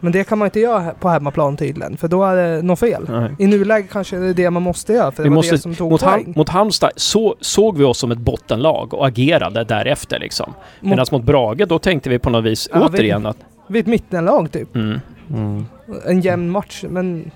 Men 0.00 0.12
det 0.12 0.24
kan 0.24 0.38
man 0.38 0.46
inte 0.46 0.60
göra 0.60 0.90
på 1.00 1.08
hemmaplan 1.08 1.56
tydligen, 1.56 1.96
för 1.96 2.08
då 2.08 2.24
är 2.24 2.36
det 2.36 2.62
något 2.62 2.78
fel. 2.78 3.04
Nej. 3.08 3.30
I 3.38 3.46
nuläget 3.46 3.90
kanske 3.90 4.16
det 4.16 4.26
är 4.28 4.34
det 4.34 4.50
man 4.50 4.62
måste 4.62 4.92
göra, 4.92 5.10
för 5.12 5.16
det 5.22 5.28
Vi 5.28 5.28
var 5.28 5.34
måste- 5.36 5.54
det 5.54 5.58
som 5.58 5.74
tog 5.74 5.90
Mot, 5.90 6.02
poäng. 6.02 6.32
Mot 6.36 6.48
Halmstad 6.48 6.90
så, 6.96 7.34
såg 7.40 7.78
vi 7.78 7.84
oss 7.84 7.98
som 7.98 8.10
ett 8.10 8.18
bottenlag 8.18 8.94
och 8.94 9.06
agerade 9.06 9.64
därefter 9.64 10.18
liksom. 10.18 10.52
Mot- 10.80 10.90
Medan 10.90 11.06
mot 11.12 11.22
Brage 11.22 11.66
då 11.68 11.78
tänkte 11.78 12.10
vi 12.10 12.18
på 12.18 12.30
något 12.30 12.44
vis 12.44 12.68
Ja, 12.72 12.78
vi- 12.92 12.98
återigen 12.98 13.26
att... 13.26 13.36
Vi 13.66 13.78
är 13.78 13.82
ett 13.82 13.86
mittenlag 13.88 14.52
typ. 14.52 14.76
Mm, 14.76 15.00
Mm. 15.34 15.66
En 16.06 16.20
jämn 16.20 16.50
match, 16.50 16.84
men 16.88 17.30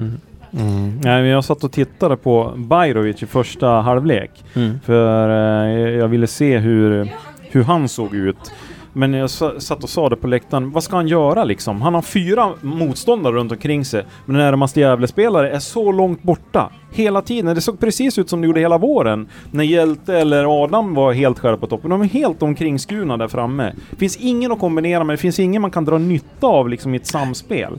mm. 0.00 0.20
Mm. 0.58 1.00
Nej, 1.02 1.22
men 1.22 1.26
jag 1.26 1.44
satt 1.44 1.64
och 1.64 1.72
tittade 1.72 2.16
på 2.16 2.52
Bajrovic 2.56 3.22
i 3.22 3.26
första 3.26 3.66
halvlek. 3.68 4.30
Mm. 4.54 4.80
För 4.84 5.28
eh, 5.68 5.90
jag 5.90 6.08
ville 6.08 6.26
se 6.26 6.58
hur, 6.58 7.12
hur 7.40 7.62
han 7.62 7.88
såg 7.88 8.14
ut. 8.14 8.52
Men 8.96 9.14
jag 9.14 9.30
satt 9.30 9.84
och 9.84 9.90
sa 9.90 10.08
det 10.08 10.16
på 10.16 10.26
läktaren, 10.26 10.70
vad 10.70 10.84
ska 10.84 10.96
han 10.96 11.08
göra 11.08 11.44
liksom? 11.44 11.82
Han 11.82 11.94
har 11.94 12.02
fyra 12.02 12.50
motståndare 12.60 13.34
runt 13.34 13.52
omkring 13.52 13.84
sig. 13.84 14.04
Men 14.26 14.36
närmaste 14.36 14.80
Gävlespelare 14.80 15.50
är 15.50 15.58
så 15.58 15.92
långt 15.92 16.22
borta. 16.22 16.70
Hela 16.92 17.22
tiden. 17.22 17.54
Det 17.54 17.60
såg 17.60 17.80
precis 17.80 18.18
ut 18.18 18.28
som 18.28 18.40
det 18.40 18.46
gjorde 18.46 18.60
hela 18.60 18.78
våren. 18.78 19.28
När 19.50 19.64
Hjälte 19.64 20.18
eller 20.18 20.64
Adam 20.64 20.94
var 20.94 21.12
helt 21.12 21.38
själva 21.38 21.58
på 21.58 21.66
toppen. 21.66 21.90
De 21.90 22.02
är 22.02 22.08
helt 22.08 22.42
omkringskurna 22.42 23.16
där 23.16 23.28
framme. 23.28 23.72
Det 23.90 23.96
finns 23.96 24.16
ingen 24.16 24.52
att 24.52 24.60
kombinera 24.60 25.04
med. 25.04 25.14
Det 25.14 25.18
finns 25.20 25.38
ingen 25.38 25.62
man 25.62 25.70
kan 25.70 25.84
dra 25.84 25.98
nytta 25.98 26.46
av 26.46 26.68
liksom 26.68 26.94
i 26.94 26.96
ett 26.96 27.06
samspel. 27.06 27.78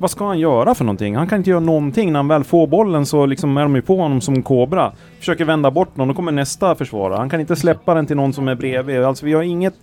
Vad 0.00 0.10
ska 0.10 0.26
han 0.26 0.38
göra 0.38 0.74
för 0.74 0.84
någonting? 0.84 1.16
Han 1.16 1.28
kan 1.28 1.38
inte 1.38 1.50
göra 1.50 1.60
någonting. 1.60 2.12
När 2.12 2.18
han 2.18 2.28
väl 2.28 2.44
får 2.44 2.66
bollen 2.66 3.06
så 3.06 3.26
liksom 3.26 3.56
är 3.56 3.62
de 3.62 3.76
ju 3.76 3.82
på 3.82 3.96
honom 3.96 4.20
som 4.20 4.34
en 4.34 4.42
kobra. 4.42 4.92
Försöker 5.18 5.44
vända 5.44 5.70
bort 5.70 5.96
någon, 5.96 6.08
då 6.08 6.14
kommer 6.14 6.32
nästa 6.32 6.74
försvara. 6.74 7.16
Han 7.16 7.30
kan 7.30 7.40
inte 7.40 7.56
släppa 7.56 7.94
den 7.94 8.06
till 8.06 8.16
någon 8.16 8.32
som 8.32 8.48
är 8.48 8.54
bredvid. 8.54 9.04
Alltså 9.04 9.26
vi 9.26 9.32
har 9.32 9.42
inget... 9.42 9.74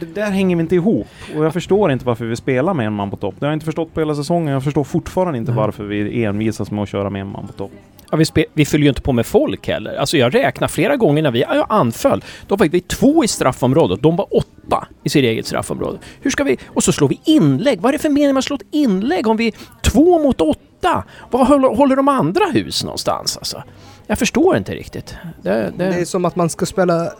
Det 0.00 0.14
där 0.14 0.30
hänger 0.30 0.56
vi 0.56 0.62
inte 0.62 0.74
ihop. 0.74 1.06
Och 1.36 1.44
jag 1.44 1.52
förstår 1.52 1.92
inte 1.92 2.04
varför 2.04 2.24
vi 2.24 2.36
spelar 2.36 2.74
med 2.74 2.86
en 2.86 2.92
man 2.92 3.10
på 3.10 3.16
topp. 3.16 3.34
Det 3.38 3.46
har 3.46 3.50
jag 3.50 3.56
inte 3.56 3.66
förstått 3.66 3.94
på 3.94 4.00
hela 4.00 4.14
säsongen. 4.14 4.52
Jag 4.52 4.64
förstår 4.64 4.84
fortfarande 4.84 5.38
inte 5.38 5.52
varför 5.52 5.84
vi 5.84 6.24
envisas 6.24 6.70
med 6.70 6.82
att 6.82 6.88
köra 6.88 7.10
med 7.10 7.20
en 7.20 7.28
man 7.28 7.46
på 7.46 7.52
topp. 7.52 7.72
Ja, 8.10 8.16
vi, 8.16 8.24
spe- 8.24 8.44
vi 8.52 8.64
fyller 8.64 8.82
ju 8.82 8.88
inte 8.88 9.02
på 9.02 9.12
med 9.12 9.26
folk 9.26 9.68
heller. 9.68 9.96
Alltså 9.96 10.16
jag 10.16 10.34
räknar 10.34 10.68
flera 10.68 10.96
gånger 10.96 11.22
när 11.22 11.30
vi 11.30 11.40
ja, 11.40 11.66
anföll. 11.68 12.24
Då 12.46 12.56
var 12.56 12.68
vi 12.68 12.80
två 12.80 13.24
i 13.24 13.28
straffområdet. 13.28 14.02
De 14.02 14.16
var 14.16 14.36
åtta 14.36 14.88
i 15.04 15.08
sitt 15.08 15.24
eget 15.24 15.46
straffområde. 15.46 15.98
Hur 16.20 16.30
ska 16.30 16.44
vi... 16.44 16.58
Och 16.66 16.84
så 16.84 16.92
slår 16.92 17.08
vi 17.08 17.20
inlägg. 17.24 17.80
Vad 17.80 17.88
är 17.88 17.92
det 17.92 18.02
för 18.02 18.08
mening 18.08 18.34
med 18.34 18.38
att 18.38 18.44
slå 18.44 18.56
ett 18.56 18.66
inlägg 18.70 19.26
om 19.26 19.36
vi 19.36 19.46
är 19.46 19.54
två 19.82 20.18
mot 20.18 20.40
åtta? 20.40 21.04
Var 21.30 21.44
håller, 21.44 21.68
håller 21.68 21.96
de 21.96 22.08
andra 22.08 22.44
hus 22.44 22.84
någonstans 22.84 23.36
alltså? 23.36 23.62
Jag 24.06 24.18
förstår 24.18 24.56
inte 24.56 24.74
riktigt. 24.74 25.14
Det, 25.42 25.50
det... 25.50 25.72
Det 25.90 26.00
är 26.00 26.04
som 26.04 26.24
att 26.24 26.36
man 26.36 26.50
ska 26.50 26.66
spela 26.66 27.12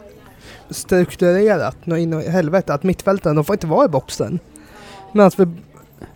strukturerat, 0.69 1.77
nå 1.83 1.97
in 1.97 2.13
i 2.13 2.29
helvete, 2.29 2.73
att 2.73 2.83
mittfältaren, 2.83 3.35
de 3.35 3.45
får 3.45 3.55
inte 3.55 3.67
vara 3.67 3.85
i 3.85 3.89
boxen. 3.89 4.39
Men 5.11 5.25
att 5.25 5.39
vi, 5.39 5.47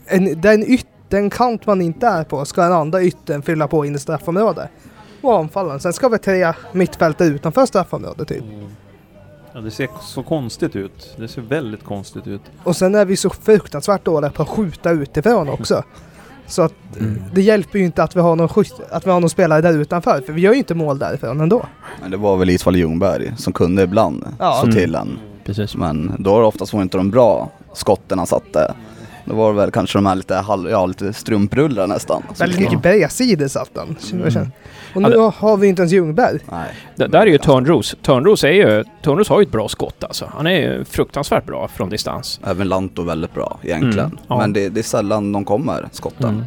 en, 0.06 0.42
den 0.42 0.72
yt, 0.72 0.86
den 1.12 1.30
kant 1.30 1.66
man 1.66 1.82
inte 1.82 2.08
är 2.08 2.24
på 2.24 2.46
ska 2.46 2.62
den 2.64 2.74
andra 2.74 3.04
yttern 3.04 3.42
fylla 3.42 3.68
på 3.68 3.86
in 3.86 3.96
i 3.96 4.00
straffområdet. 4.00 4.70
Och 5.22 5.38
anfallen. 5.40 5.80
Sen 5.80 5.94
ska 5.94 6.10
vi 6.10 6.18
tre 6.18 6.54
mittfältare 6.72 7.28
utanför 7.28 7.66
straffområdet 7.66 8.28
typ. 8.28 8.44
Ja, 9.54 9.62
det 9.62 9.72
ser 9.72 9.88
så 10.02 10.24
konstigt 10.24 10.76
ut. 10.76 11.14
Det 11.18 11.28
ser 11.28 11.42
väldigt 11.42 11.84
konstigt 11.84 12.28
ut. 12.28 12.42
Och 12.64 12.76
sen 12.76 12.96
är 12.96 13.06
vi 13.06 13.18
så 13.18 13.30
fruktansvärt 13.30 14.06
dåliga 14.06 14.32
på 14.32 14.42
att 14.44 14.50
skjuta 14.50 14.92
utifrån 14.92 15.50
också. 15.50 15.84
Så 16.48 16.62
att 16.62 16.74
det 17.34 17.42
hjälper 17.42 17.80
ju 17.80 17.86
inte 17.86 18.04
att 18.04 18.16
vi 18.16 18.20
har 18.20 18.36
någon, 18.36 18.50
skjut, 18.50 18.74
att 18.90 19.08
vi 19.08 19.12
har 19.12 19.20
någon 19.20 19.30
spelare 19.30 19.62
där 19.62 19.74
utanför, 19.78 20.22
för 20.26 20.34
vi 20.34 20.42
gör 20.42 20.52
ju 20.52 20.58
inte 20.58 20.76
mål 20.76 21.00
därifrån 21.00 21.42
ändå. 21.42 21.66
Men 22.02 22.12
det 22.12 22.18
var 22.18 22.38
väl 22.38 22.50
Isvall 22.50 22.76
Ljungberg 22.76 23.34
som 23.38 23.54
kunde 23.54 23.84
ibland 23.84 24.26
Ja. 24.40 24.54
slå 24.54 24.64
Mm. 24.72 24.76
till 24.76 24.96
en. 24.96 25.20
Precis. 25.46 25.76
Men 25.76 26.16
då 26.20 26.32
var 26.34 26.42
det 26.42 26.48
oftast 26.48 26.74
var 26.74 26.82
inte 26.82 26.98
de 26.98 27.12
bra 27.12 27.50
skotten 27.74 28.18
han 28.18 28.28
satte. 28.28 28.74
Då 29.26 29.36
var 29.36 29.54
det 29.54 29.58
väl 29.58 29.72
kanske 29.72 29.98
de 29.98 30.06
här 30.06 30.16
lite, 30.16 30.36
halv, 30.36 30.70
ja, 30.70 30.86
lite 30.86 31.14
strumprullar 31.14 31.88
nästan. 31.88 32.24
Väldigt 32.40 32.60
mycket 32.60 32.82
bredsidor 32.82 33.48
satt 33.48 33.72
han. 33.76 33.96
Mm. 34.14 34.52
Och 34.96 35.02
nu 35.02 35.18
har 35.18 35.58
vi 35.58 35.68
inte 35.68 35.82
ens 35.82 35.94
Ljungberg. 35.94 36.40
Nej. 36.52 36.68
Det 36.96 37.08
där 37.08 37.20
är 37.20 37.26
ju 37.26 37.38
Törnros. 37.38 37.96
Törnros 38.02 38.44
är 38.44 38.52
ju... 38.52 38.84
Törnros 39.04 39.30
har 39.30 39.42
ju 39.42 39.46
ett 39.46 39.52
bra 39.52 39.68
skott 39.68 40.04
alltså. 40.04 40.32
Han 40.36 40.48
är 40.48 40.52
ju 40.52 40.86
fruktansvärt 40.86 41.46
bra 41.46 41.68
från 41.68 41.90
distans. 41.90 42.40
Även 42.46 42.68
Lanto 42.68 43.04
väldigt 43.04 43.34
bra 43.34 43.60
egentligen. 43.64 44.00
Mm, 44.06 44.18
ja. 44.28 44.38
Men 44.38 44.54
det, 44.54 44.70
det 44.70 44.80
är 44.80 44.84
sällan 44.84 45.32
de 45.32 45.46
kommer, 45.46 45.90
skotten. 45.92 46.30
Mm. 46.30 46.46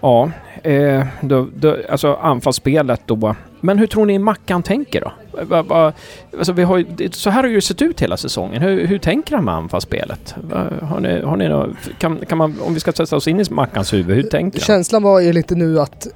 Ja, 0.00 0.30
eh, 0.62 1.06
då, 1.20 1.48
då, 1.54 1.76
alltså 1.90 2.14
anfallsspelet 2.14 3.00
då. 3.06 3.36
Men 3.60 3.78
hur 3.78 3.86
tror 3.86 4.06
ni 4.06 4.18
Mackan 4.18 4.62
tänker 4.62 5.00
då? 5.00 5.12
Va, 5.44 5.62
va, 5.62 5.92
alltså 6.38 6.52
vi 6.52 6.62
har, 6.62 6.84
så 7.12 7.30
här 7.30 7.42
har 7.42 7.50
ju 7.50 7.60
sett 7.60 7.82
ut 7.82 8.02
hela 8.02 8.16
säsongen. 8.16 8.62
Hur, 8.62 8.86
hur 8.86 8.98
tänker 8.98 9.34
han 9.34 9.44
med 9.44 9.54
anfallsspelet? 9.54 10.34
Va, 10.50 10.66
har 10.82 11.00
ni, 11.00 11.22
har 11.22 11.36
ni 11.36 11.48
något, 11.48 11.76
kan, 11.98 12.18
kan 12.28 12.38
man, 12.38 12.56
om 12.60 12.74
vi 12.74 12.80
ska 12.80 12.92
sätta 12.92 13.16
oss 13.16 13.28
in 13.28 13.40
i 13.40 13.44
Mackans 13.50 13.92
huvud, 13.92 14.16
hur 14.16 14.22
tänker 14.22 14.60
han? 14.60 14.64
Känslan 14.64 15.02
var 15.02 15.20
ju 15.20 15.32
lite 15.32 15.54
nu 15.54 15.80
att 15.80 16.06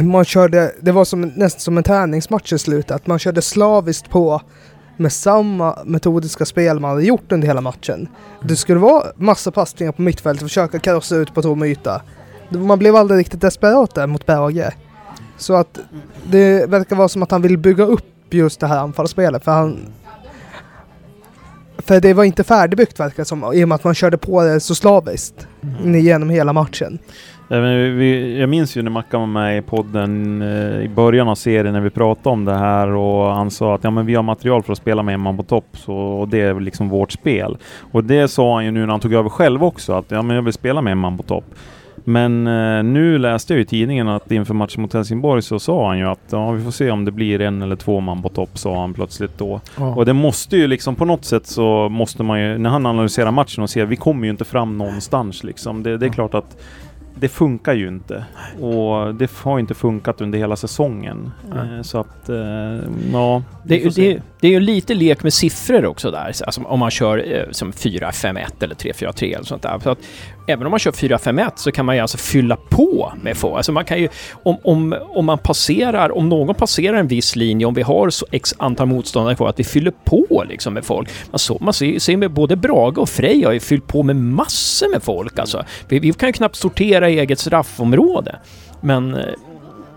man 0.00 0.24
körde, 0.24 0.72
det 0.80 0.92
var 0.92 1.04
som, 1.04 1.20
nästan 1.20 1.60
som 1.60 1.76
en 1.76 1.82
träningsmatch 1.82 2.52
i 2.52 2.58
slutet, 2.58 2.90
att 2.90 3.06
man 3.06 3.18
körde 3.18 3.42
slaviskt 3.42 4.10
på 4.10 4.40
med 4.96 5.12
samma 5.12 5.78
metodiska 5.84 6.44
spel 6.44 6.80
man 6.80 6.90
hade 6.90 7.04
gjort 7.04 7.32
under 7.32 7.48
hela 7.48 7.60
matchen. 7.60 8.08
Det 8.42 8.56
skulle 8.56 8.80
vara 8.80 9.04
massa 9.16 9.50
passningar 9.50 9.92
på 9.92 10.02
mittfältet, 10.02 10.42
försöka 10.42 10.78
karossa 10.78 11.16
ut 11.16 11.34
på 11.34 11.42
tom 11.42 11.62
yta. 11.62 12.02
Man 12.58 12.78
blev 12.78 12.96
aldrig 12.96 13.20
riktigt 13.20 13.40
desperat 13.40 13.94
där 13.94 14.06
mot 14.06 14.26
Berge. 14.26 14.74
Så 15.36 15.54
att 15.54 15.78
det 16.24 16.70
verkar 16.70 16.96
vara 16.96 17.08
som 17.08 17.22
att 17.22 17.30
han 17.30 17.42
vill 17.42 17.58
bygga 17.58 17.84
upp 17.84 18.34
just 18.34 18.60
det 18.60 18.66
här 18.66 18.78
anfallsspelet, 18.78 19.44
för 19.44 19.52
han 19.52 19.78
för 21.78 22.00
det 22.00 22.14
var 22.14 22.24
inte 22.24 22.44
färdigbyggt 22.44 23.00
verkar 23.00 23.16
det 23.16 23.24
som, 23.24 23.54
i 23.54 23.64
och 23.64 23.68
med 23.68 23.76
att 23.76 23.84
man 23.84 23.94
körde 23.94 24.18
på 24.18 24.42
det 24.42 24.60
så 24.60 24.74
slaviskt 24.74 25.46
genom 25.84 26.30
hela 26.30 26.52
matchen. 26.52 26.98
Jag 28.38 28.48
minns 28.48 28.76
ju 28.76 28.82
när 28.82 28.90
Mackan 28.90 29.20
var 29.20 29.26
med 29.26 29.58
i 29.58 29.62
podden 29.62 30.42
eh, 30.42 30.84
i 30.84 30.88
början 30.88 31.28
av 31.28 31.34
serien 31.34 31.72
när 31.72 31.80
vi 31.80 31.90
pratade 31.90 32.28
om 32.28 32.44
det 32.44 32.54
här 32.54 32.88
och 32.88 33.34
han 33.34 33.50
sa 33.50 33.74
att 33.74 33.84
ja, 33.84 33.90
men 33.90 34.06
vi 34.06 34.14
har 34.14 34.22
material 34.22 34.62
för 34.62 34.72
att 34.72 34.78
spela 34.78 35.02
med 35.02 35.14
en 35.14 35.20
man 35.20 35.36
på 35.36 35.42
topp 35.42 35.66
så, 35.72 35.94
och 35.94 36.28
det 36.28 36.40
är 36.40 36.60
liksom 36.60 36.88
vårt 36.88 37.12
spel. 37.12 37.56
Och 37.92 38.04
det 38.04 38.28
sa 38.28 38.54
han 38.54 38.64
ju 38.64 38.70
nu 38.70 38.80
när 38.80 38.86
han 38.86 39.00
tog 39.00 39.14
över 39.14 39.28
själv 39.28 39.64
också 39.64 39.92
att 39.92 40.04
ja, 40.08 40.22
men 40.22 40.36
jag 40.36 40.42
vill 40.42 40.52
spela 40.52 40.82
med 40.82 40.90
en 40.90 40.98
man 40.98 41.16
på 41.16 41.22
topp. 41.22 41.44
Men 42.04 42.46
eh, 42.46 42.82
nu 42.82 43.18
läste 43.18 43.52
jag 43.54 43.60
i 43.60 43.64
tidningen 43.64 44.08
att 44.08 44.30
inför 44.32 44.54
matchen 44.54 44.82
mot 44.82 44.92
Helsingborg 44.92 45.42
så 45.42 45.58
sa 45.58 45.88
han 45.88 45.98
ju 45.98 46.08
att 46.08 46.20
ja, 46.30 46.50
vi 46.50 46.64
får 46.64 46.70
se 46.70 46.90
om 46.90 47.04
det 47.04 47.10
blir 47.12 47.40
en 47.40 47.62
eller 47.62 47.76
två 47.76 48.00
man 48.00 48.22
på 48.22 48.28
topp, 48.28 48.58
sa 48.58 48.80
han 48.80 48.94
plötsligt 48.94 49.38
då. 49.38 49.60
Och 49.96 50.06
det 50.06 50.12
måste 50.12 50.56
ju 50.56 50.66
liksom 50.66 50.94
på 50.94 51.04
något 51.04 51.24
sätt 51.24 51.46
så 51.46 51.88
måste 51.88 52.22
man 52.22 52.40
ju, 52.40 52.58
när 52.58 52.70
han 52.70 52.86
analyserar 52.86 53.30
matchen 53.30 53.62
och 53.62 53.70
ser, 53.70 53.86
vi 53.86 53.96
kommer 53.96 54.24
ju 54.24 54.30
inte 54.30 54.44
fram 54.44 54.78
någonstans 54.78 55.44
liksom. 55.44 55.82
Det, 55.82 55.96
det 55.98 56.06
är 56.06 56.10
klart 56.10 56.34
att 56.34 56.56
det 57.14 57.28
funkar 57.28 57.74
ju 57.74 57.88
inte. 57.88 58.24
Och 58.60 59.14
det 59.14 59.30
har 59.42 59.58
inte 59.58 59.74
funkat 59.74 60.20
under 60.20 60.38
hela 60.38 60.56
säsongen. 60.56 61.30
Eh, 61.54 61.82
Så 61.82 61.98
att, 61.98 62.28
eh, 62.28 62.36
ja. 63.12 63.42
Det, 63.64 63.84
är- 63.84 63.90
det, 63.94 64.22
det 64.40 64.46
är 64.46 64.50
ju 64.50 64.60
lite 64.60 64.94
lek 64.94 65.22
med 65.22 65.32
siffror 65.32 65.86
också 65.86 66.10
där. 66.10 66.32
Alltså 66.46 66.60
om 66.64 66.78
man 66.80 66.90
kör 66.90 67.18
eh, 67.36 67.50
som 67.50 67.72
4-5-1 67.72 68.38
eller 68.60 68.74
3-4-3 68.74 69.34
eller 69.34 69.44
sånt 69.44 69.62
där. 69.62 69.78
Så 69.78 69.90
att 69.90 69.98
även 70.46 70.66
om 70.66 70.70
man 70.70 70.80
kör 70.80 70.90
4-5-1 70.90 71.50
så 71.56 71.72
kan 71.72 71.86
man 71.86 71.94
ju 71.94 72.00
alltså 72.00 72.18
fylla 72.18 72.56
på 72.56 73.12
med 73.22 73.36
få. 73.36 73.56
Alltså 73.56 73.72
man 73.72 73.84
kan 73.84 73.98
ju, 73.98 74.08
om, 74.42 74.56
om, 74.64 74.96
om 75.08 75.24
man 75.24 75.38
passerar, 75.38 76.16
om 76.16 76.28
någon 76.28 76.54
passerar 76.54 76.96
en 76.96 77.08
viss 77.08 77.36
linje, 77.36 77.66
om 77.66 77.74
vi 77.74 77.82
har 77.82 78.10
så 78.10 78.26
x 78.30 78.54
antal 78.58 78.86
motståndare 78.86 79.34
kvar, 79.34 79.48
att 79.48 79.58
vi 79.58 79.64
fyller 79.64 79.92
på 80.04 80.44
liksom 80.48 80.74
med 80.74 80.84
folk. 80.84 81.08
Man, 81.30 81.38
så, 81.38 81.58
man 81.60 81.72
ser, 81.72 81.98
ser 81.98 82.16
med 82.16 82.30
både 82.30 82.56
Brage 82.56 82.98
och 82.98 83.08
Frej 83.08 83.44
har 83.44 83.52
ju 83.52 83.60
fyllt 83.60 83.86
på 83.86 84.02
med 84.02 84.16
massor 84.16 84.90
med 84.92 85.02
folk 85.02 85.38
alltså. 85.38 85.64
Vi, 85.88 85.98
vi 85.98 86.12
kan 86.12 86.28
ju 86.28 86.32
knappt 86.32 86.56
sortera 86.56 87.10
i 87.10 87.18
eget 87.18 87.38
straffområde. 87.38 88.36
Men 88.80 89.18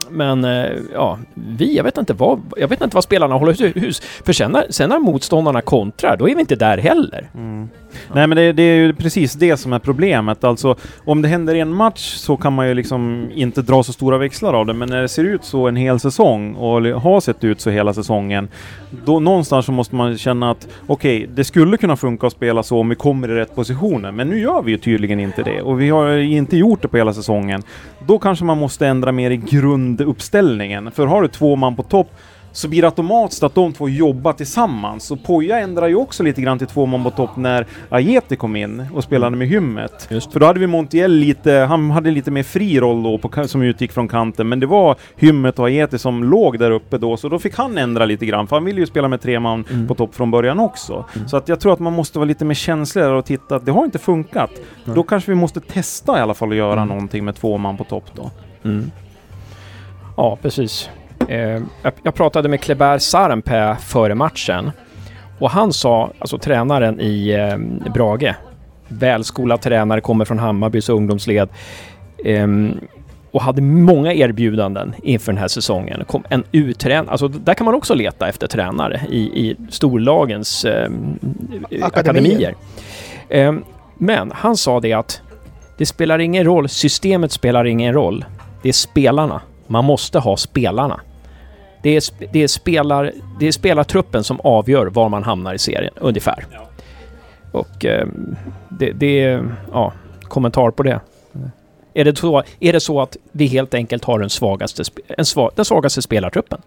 men 0.10 0.44
eh, 0.44 0.72
ja, 0.94 1.20
vi, 1.34 1.76
jag 1.76 1.84
vet 1.84 1.98
inte 1.98 2.14
vad, 2.14 2.42
jag 2.58 2.68
vet 2.68 2.82
inte 2.82 2.96
vad 2.96 3.04
spelarna 3.04 3.36
håller 3.36 3.80
hus. 3.80 4.02
För 4.26 4.34
sen 4.34 4.52
när, 4.52 4.66
sen 4.70 4.90
när 4.90 5.00
motståndarna 5.00 5.62
kontrar, 5.62 6.18
då 6.18 6.30
är 6.30 6.36
vi 6.36 6.42
inte 6.42 6.56
där 6.56 6.78
heller. 6.78 7.30
Mm. 7.34 7.70
Nej 8.14 8.28
men 8.28 8.36
det, 8.36 8.54
det 8.54 8.64
är 8.64 8.76
ju 8.76 8.94
precis 8.94 9.34
det 9.34 9.58
som 9.58 9.74
är 9.74 9.80
problemet. 9.80 10.44
Alltså 10.44 10.76
om 11.06 11.22
det 11.22 11.28
händer 11.28 11.56
i 11.56 11.60
en 11.60 11.74
match 11.74 12.16
så 12.16 12.38
kan 12.38 12.54
man 12.54 12.68
ju 12.68 12.74
liksom 12.74 13.30
inte 13.34 13.62
dra 13.62 13.84
så 13.84 13.94
stora 13.94 14.18
växlar 14.18 14.54
av 14.54 14.66
det. 14.66 14.74
Men 14.74 14.90
när 14.90 15.02
det 15.02 15.08
ser 15.08 15.24
ut 15.24 15.44
så 15.44 15.68
en 15.68 15.76
hel 15.76 16.00
säsong 16.00 16.56
och 16.56 16.82
har 16.82 17.20
sett 17.20 17.44
ut 17.44 17.62
så 17.62 17.70
hela 17.70 17.94
säsongen. 17.94 18.48
Då 19.06 19.20
någonstans 19.20 19.66
så 19.66 19.72
måste 19.72 19.96
man 19.96 20.18
känna 20.18 20.52
att 20.52 20.68
okej, 20.88 21.30
det 21.36 21.44
skulle 21.44 21.78
kunna 21.78 21.96
funka 21.96 22.28
att 22.28 22.34
spela 22.34 22.64
så 22.64 22.80
om 22.80 22.90
vi 22.90 22.96
kommer 22.96 23.32
i 23.32 23.36
rätt 23.36 23.56
positioner. 23.56 24.12
Men 24.12 24.30
nu 24.30 24.40
gör 24.40 24.62
vi 24.62 24.72
ju 24.72 24.78
tydligen 24.78 25.20
inte 25.20 25.44
det. 25.44 25.62
Och 25.62 25.82
vi 25.82 25.90
har 25.90 26.08
ju 26.08 26.38
inte 26.38 26.58
gjort 26.58 26.82
det 26.82 26.88
på 26.88 26.98
hela 26.98 27.14
säsongen. 27.14 27.64
Då 28.08 28.20
kanske 28.20 28.46
man 28.46 28.58
måste 28.58 28.88
ändra 28.88 29.12
mer 29.12 29.32
i 29.32 29.38
grunduppställningen. 29.38 30.92
För 30.92 31.08
har 31.08 31.22
du 31.22 31.28
två 31.28 31.56
man 31.56 31.76
på 31.76 31.84
topp 31.84 32.12
så 32.56 32.68
blir 32.68 32.82
det 32.82 32.88
automatiskt 32.88 33.44
att 33.44 33.56
de 33.56 33.74
två 33.74 33.90
jobbar 33.90 34.34
tillsammans. 34.34 35.12
Och 35.12 35.24
Poja 35.24 35.60
ändrar 35.60 35.88
ju 35.88 35.96
också 35.96 36.24
lite 36.24 36.42
grann 36.42 36.58
till 36.58 36.68
två 36.68 36.86
man 36.86 37.04
på 37.04 37.10
topp 37.12 37.30
när 37.38 37.66
Ajeti 37.90 38.36
kom 38.36 38.56
in 38.56 38.86
och 38.94 39.04
spelade 39.04 39.36
med 39.36 39.48
hymmet. 39.48 40.08
Just. 40.12 40.34
För 40.34 40.40
då 40.40 40.46
hade 40.46 40.60
vi 40.60 40.68
Montiel 40.68 41.12
lite, 41.12 41.52
han 41.52 41.92
hade 41.92 42.12
lite 42.12 42.32
mer 42.32 42.44
fri 42.44 42.80
roll 42.80 43.04
då 43.04 43.18
på, 43.18 43.48
som 43.48 43.62
utgick 43.62 43.92
från 43.92 44.08
kanten. 44.08 44.50
Men 44.50 44.60
det 44.60 44.66
var 44.66 44.96
hymmet 45.16 45.60
och 45.60 45.66
Ajeti 45.68 45.98
som 46.00 46.24
låg 46.24 46.60
där 46.60 46.72
uppe 46.72 46.98
då, 46.98 47.18
så 47.18 47.30
då 47.30 47.40
fick 47.40 47.56
han 47.58 47.78
ändra 47.78 48.06
lite 48.06 48.26
grann. 48.26 48.48
För 48.48 48.56
han 48.56 48.66
ville 48.66 48.80
ju 48.80 48.86
spela 48.86 49.08
med 49.08 49.22
tre 49.22 49.40
man 49.40 49.66
Mm. 49.72 49.88
på 49.88 49.96
topp 49.96 50.16
från 50.16 50.32
början 50.32 50.60
också. 50.60 51.06
Så 51.28 51.38
att 51.38 51.50
jag 51.50 51.60
tror 51.60 51.74
att 51.74 51.80
man 51.80 51.94
måste 51.94 52.20
vara 52.20 52.28
lite 52.28 52.46
mer 52.46 52.56
känslig 52.56 53.04
där 53.04 53.14
och 53.14 53.26
titta 53.26 53.56
att 53.56 53.66
det 53.66 53.72
har 53.72 53.86
inte 53.86 54.00
funkat. 54.00 54.52
Då 54.86 55.04
kanske 55.04 55.32
vi 55.32 55.36
måste 55.36 55.60
testa 55.60 56.18
i 56.18 56.22
alla 56.22 56.34
fall 56.34 56.50
att 56.52 56.56
göra 56.58 56.74
Mm. 56.82 56.88
någonting 56.88 57.26
med 57.26 57.36
två 57.36 57.58
man 57.58 57.78
på 57.78 57.84
topp 57.84 58.06
då. 58.16 58.32
Mm. 58.64 58.92
Ja, 60.18 60.38
precis. 60.42 60.90
Eh, 61.30 61.62
jag, 62.04 62.16
pratade 62.16 62.50
med 62.50 62.62
Kleber 62.62 62.98
Sarenpää 62.98 63.76
före 63.76 64.16
matchen. 64.16 64.72
Och 65.40 65.50
han 65.50 65.74
sa, 65.74 66.12
alltså 66.20 66.38
tränaren 66.38 67.00
i 67.00 67.30
eh, 67.30 67.92
Brage, 67.94 68.36
välskolad 68.88 69.62
tränare, 69.62 70.02
kommer 70.02 70.26
från 70.26 70.40
Hammarbys 70.40 70.90
ungdomsled. 70.90 71.50
Ehm, 72.26 72.80
och 73.32 73.42
hade 73.42 73.62
många 73.62 74.14
erbjudanden 74.14 74.96
inför 75.04 75.32
den 75.32 75.40
här 75.40 75.48
säsongen. 75.48 76.06
Kom 76.06 76.24
en 76.30 76.44
uträn 76.52 77.10
alltså 77.10 77.28
där 77.28 77.54
kan 77.54 77.66
man 77.66 77.74
också 77.74 77.94
leta 77.94 78.28
efter 78.30 78.48
tränare 78.48 79.02
i, 79.10 79.20
i 79.20 79.56
storlagens 79.70 80.66
ehm, 80.66 81.20
Akademier. 81.82 81.86
akademier. 81.86 82.56
Ehm, 83.30 83.64
men 83.98 84.32
han 84.32 84.58
sa 84.58 84.80
det 84.80 84.94
att 84.94 85.22
det 85.78 85.86
spelar 85.86 86.20
ingen 86.20 86.44
roll, 86.44 86.70
systemet 86.70 87.32
spelar 87.32 87.66
ingen 87.66 87.94
roll. 87.94 88.26
Det 88.62 88.70
är 88.70 88.74
spelarna. 88.74 89.42
Man 89.68 89.86
måste 89.86 90.20
ha 90.20 90.38
spelarna. 90.38 91.00
Det 91.86 91.96
är, 91.96 92.04
det 92.32 92.44
är, 92.44 92.48
spelar, 92.48 93.12
det 93.40 93.48
är 93.48 93.52
spelartruppen 93.52 94.24
som 94.24 94.40
avgör 94.44 94.86
var 94.86 95.10
man 95.10 95.24
hamnar 95.24 95.54
i 95.54 95.60
serien, 95.60 95.94
ungefär. 95.96 96.46
Och 97.52 97.86
ehm, 97.86 98.36
det, 98.70 98.92
det 98.92 99.24
är, 99.24 99.56
ja, 99.72 99.94
kommentar 100.22 100.72
på 100.72 100.84
det. 100.84 101.00
Är 101.94 102.06
det, 102.06 102.18
så, 102.18 102.44
är 102.60 102.74
det 102.74 102.80
så 102.80 103.02
att 103.02 103.18
vi 103.32 103.46
helt 103.46 103.74
enkelt 103.74 104.04
har 104.04 104.20
den 104.20 104.30
svagaste, 104.30 104.84
en 105.08 105.26
svag, 105.26 105.52
den 105.56 105.66
svagaste 105.66 106.02
spelartruppen? 106.02 106.62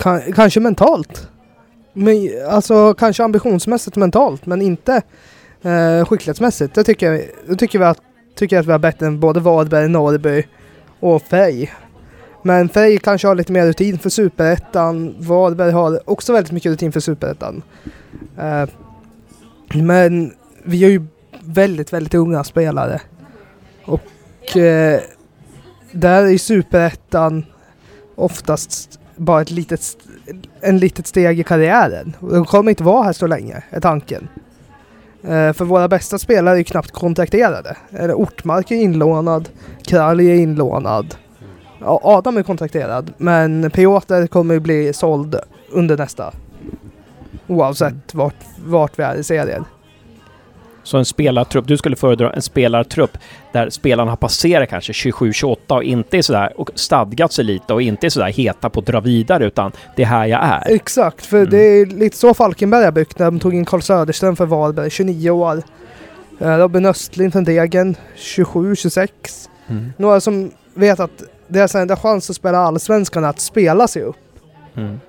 Kan, 0.00 0.32
kanske 0.32 0.60
mentalt. 0.60 1.28
Men, 1.92 2.30
alltså 2.50 2.94
kanske 2.94 3.24
ambitionsmässigt 3.24 3.96
mentalt, 3.96 4.46
men 4.46 4.62
inte 4.62 5.02
eh, 5.62 6.06
skicklighetsmässigt. 6.06 6.74
Det 6.74 6.84
tycker 6.84 7.12
jag, 7.12 7.22
det 7.46 7.56
tycker 7.56 7.78
vi 7.78 7.84
att, 7.84 8.00
tycker 8.34 8.56
jag 8.56 8.60
att 8.60 8.68
vi 8.68 8.72
har 8.72 8.78
bättre 8.78 9.06
än 9.06 9.20
både 9.20 9.40
Varberg, 9.40 9.88
Norrby 9.88 10.44
och 11.00 11.22
Frej. 11.22 11.70
Men 12.46 12.68
Frej 12.68 12.98
kanske 12.98 13.28
har 13.28 13.34
lite 13.34 13.52
mer 13.52 13.66
rutin 13.66 13.98
för 13.98 14.10
Superettan. 14.10 15.14
Varberg 15.18 15.72
har 15.72 16.10
också 16.10 16.32
väldigt 16.32 16.52
mycket 16.52 16.72
rutin 16.72 16.92
för 16.92 17.00
Superettan. 17.00 17.62
Eh, 18.38 18.68
men 19.74 20.32
vi 20.62 20.82
har 20.82 20.90
ju 20.90 21.02
väldigt, 21.40 21.92
väldigt 21.92 22.14
unga 22.14 22.44
spelare. 22.44 23.00
Och 23.84 24.56
eh, 24.56 25.00
där 25.92 26.26
i 26.26 26.38
Superettan 26.38 27.44
oftast 28.14 29.00
bara 29.16 29.42
ett 29.42 29.50
litet, 29.50 29.80
en 30.60 30.78
litet 30.78 31.06
steg 31.06 31.40
i 31.40 31.44
karriären. 31.44 32.16
De 32.20 32.44
kommer 32.44 32.70
inte 32.70 32.84
vara 32.84 33.02
här 33.02 33.12
så 33.12 33.26
länge, 33.26 33.62
är 33.70 33.80
tanken. 33.80 34.28
Eh, 35.22 35.52
för 35.52 35.64
våra 35.64 35.88
bästa 35.88 36.18
spelare 36.18 36.54
är 36.54 36.58
ju 36.58 36.64
knappt 36.64 36.90
kontrakterade. 36.90 37.76
Eller 37.90 38.14
Ortmark 38.14 38.70
är 38.70 38.76
inlånad, 38.76 39.48
Kralj 39.82 40.30
är 40.30 40.34
inlånad. 40.34 41.14
Ja, 41.80 42.00
Adam 42.02 42.36
är 42.36 42.42
kontrakterad, 42.42 43.12
men 43.18 43.70
Piotr 43.70 44.26
kommer 44.26 44.58
bli 44.58 44.92
såld 44.92 45.36
under 45.70 45.96
nästa. 45.96 46.32
Oavsett 47.46 48.14
vart, 48.14 48.34
vart 48.66 48.98
vi 48.98 49.02
är 49.02 49.14
i 49.16 49.24
serien. 49.24 49.64
Så 50.82 50.98
en 50.98 51.04
spelartrupp, 51.04 51.66
du 51.68 51.76
skulle 51.76 51.96
föredra 51.96 52.32
en 52.32 52.42
spelartrupp 52.42 53.18
där 53.52 53.70
spelarna 53.70 54.10
har 54.10 54.16
passerat 54.16 54.68
kanske 54.68 54.92
27-28 54.92 55.56
och 55.68 55.84
inte 55.84 56.18
är 56.18 56.22
sådär 56.22 56.52
och 56.60 56.70
stadgat 56.74 57.32
sig 57.32 57.44
lite 57.44 57.72
och 57.74 57.82
inte 57.82 58.06
är 58.06 58.10
sådär 58.10 58.26
heta 58.32 58.70
på 58.70 58.80
att 58.80 58.86
dra 58.86 59.00
vidare 59.00 59.46
utan 59.46 59.72
det 59.96 60.02
är 60.02 60.06
här 60.06 60.26
jag 60.26 60.40
är. 60.44 60.74
Exakt, 60.74 61.26
för 61.26 61.36
Mm. 61.36 61.50
det 61.50 61.58
är 61.58 61.86
lite 61.86 62.16
så 62.16 62.34
Falkenberg 62.34 62.84
har 62.84 62.92
byggt 62.92 63.18
när 63.18 63.26
de 63.26 63.40
tog 63.40 63.54
in 63.54 63.64
Carl 63.64 63.82
Söderström 63.82 64.36
för 64.36 64.46
Varberg, 64.46 64.90
29 64.90 65.30
år. 65.30 65.62
Eh, 66.40 66.56
Robin 66.56 66.86
Östlin 66.86 67.32
från 67.32 67.44
Degen, 67.44 67.96
27-26. 68.16 69.08
Mm. 69.68 69.92
Några 69.96 70.20
som 70.20 70.50
vet 70.74 71.00
att 71.00 71.22
deras 71.48 71.74
enda 71.74 71.96
chans 71.96 72.30
att 72.30 72.36
spela 72.36 72.58
allsvenskan 72.58 73.24
är 73.24 73.28
att 73.28 73.40
spela 73.40 73.88
sig 73.88 74.02
upp. 74.02 74.16
Mm. 74.74 75.00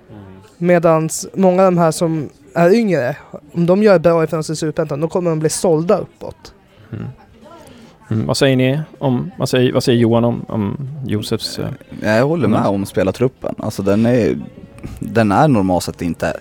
Medan 0.58 1.10
många 1.34 1.66
av 1.66 1.72
de 1.72 1.78
här 1.78 1.92
som 1.92 2.30
är 2.54 2.74
yngre, 2.74 3.18
om 3.54 3.66
de 3.66 3.84
gör 3.84 4.00
bra 4.00 4.24
ifrån 4.24 4.44
sig 4.44 4.54
i 4.54 4.56
Superettan, 4.56 5.02
då 5.02 5.08
kommer 5.08 5.30
de 5.30 5.40
bli 5.40 5.50
sålda 5.50 5.98
uppåt. 5.98 6.54
Mm. 6.92 8.26
Vad 8.28 8.38
säger 8.38 8.56
ni 8.56 8.80
om, 9.00 9.32
vad 9.38 9.50
säger, 9.50 9.74
vad 9.74 9.84
säger 9.84 10.00
Johan 10.00 10.24
om, 10.26 10.46
om 10.48 10.90
Josefs... 11.08 11.60
eh, 11.60 11.70
Jag 12.18 12.26
håller 12.28 12.48
med 12.48 12.60
Mm. 12.60 12.74
om 12.74 12.86
spelartruppen. 12.86 13.56
Alltså 13.58 13.84
den 13.84 14.06
är, 14.06 14.38
den 15.00 15.32
är 15.32 15.48
normalt 15.48 15.84
sett 15.84 16.02
inte 16.02 16.40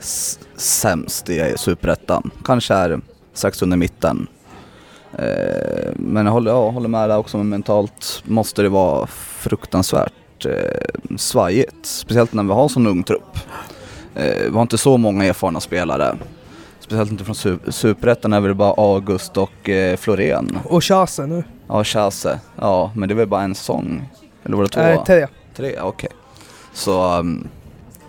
sämst 0.57 1.31
i 1.31 1.55
Superettan. 1.57 2.31
Kanske 2.45 2.75
är 2.75 3.01
strax 3.33 3.63
under 3.63 3.77
mitten. 3.77 4.27
Eh, 5.19 5.93
men 5.97 6.27
jag 6.27 6.33
håller, 6.33 6.51
ja, 6.51 6.71
håller 6.71 6.89
med 6.89 7.09
där 7.11 7.19
också, 7.19 7.37
men 7.37 7.49
mentalt 7.49 8.23
måste 8.25 8.63
det 8.63 8.69
vara 8.69 9.07
fruktansvärt 9.07 10.47
eh, 10.47 11.17
svajigt. 11.17 11.87
Speciellt 11.87 12.33
när 12.33 12.43
vi 12.43 12.53
har 12.53 12.63
en 12.63 12.69
sån 12.69 12.87
ung 12.87 13.03
trupp. 13.03 13.39
Eh, 14.15 14.43
vi 14.45 14.51
har 14.55 14.63
inte 14.63 14.79
så 14.79 14.97
många 14.97 15.25
erfarna 15.25 15.61
spelare. 15.61 16.17
Speciellt 16.81 17.11
inte 17.11 17.25
från 17.25 17.35
su- 17.35 17.71
Superettan 17.71 18.33
är 18.33 18.41
väl 18.41 18.55
bara 18.55 18.75
August 18.77 19.37
och 19.37 19.69
eh, 19.69 19.97
Florén. 19.97 20.59
Och 20.65 20.85
Chase 20.85 21.27
nu. 21.27 21.45
Ja, 21.69 21.85
Chase. 21.85 22.41
Ja, 22.61 22.91
men 22.95 23.09
det 23.09 23.15
väl 23.15 23.29
bara 23.29 23.43
en 23.43 23.55
säsong? 23.55 24.09
Eller 24.45 24.57
var 24.57 24.63
det 24.65 24.69
två? 24.71 24.81
Äh, 24.81 25.05
tre. 25.05 25.27
Tre, 25.57 25.81
okej. 25.81 26.11
Så 26.73 27.19
um, 27.19 27.49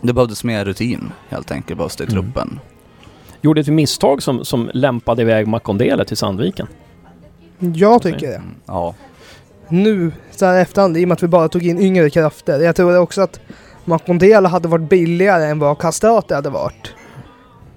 det 0.01 0.13
behövdes 0.13 0.43
mer 0.43 0.65
rutin 0.65 1.11
helt 1.29 1.51
enkelt 1.51 1.77
behövs 1.77 1.95
det 1.95 2.03
i 2.03 2.07
Mm. 2.11 2.23
truppen. 2.23 2.59
Gjorde 3.41 3.61
ett 3.61 3.67
misstag 3.67 4.23
som, 4.23 4.45
som 4.45 4.69
lämpade 4.73 5.21
iväg 5.21 5.47
Makondele 5.47 6.05
till 6.05 6.17
Sandviken. 6.17 6.67
Jag 7.59 8.01
tycker 8.01 8.27
det. 8.27 8.35
Mm, 8.35 8.55
ja, 8.65 8.95
Nu, 9.69 10.11
så 10.31 10.45
här 10.45 10.61
efterhand, 10.61 10.97
i 10.97 11.03
och 11.03 11.07
med 11.07 11.15
att 11.15 11.23
vi 11.23 11.27
bara 11.27 11.49
tog 11.49 11.65
in 11.65 11.79
yngre 11.79 12.09
krafter. 12.09 12.59
Jag 12.59 12.75
tror 12.75 12.97
också 12.97 13.21
att 13.21 13.39
Makondela 13.85 14.49
hade 14.49 14.67
varit 14.67 14.89
billigare 14.89 15.45
än 15.45 15.59
vad 15.59 15.79
Castrate 15.79 16.35
hade 16.35 16.49
varit. 16.49 16.93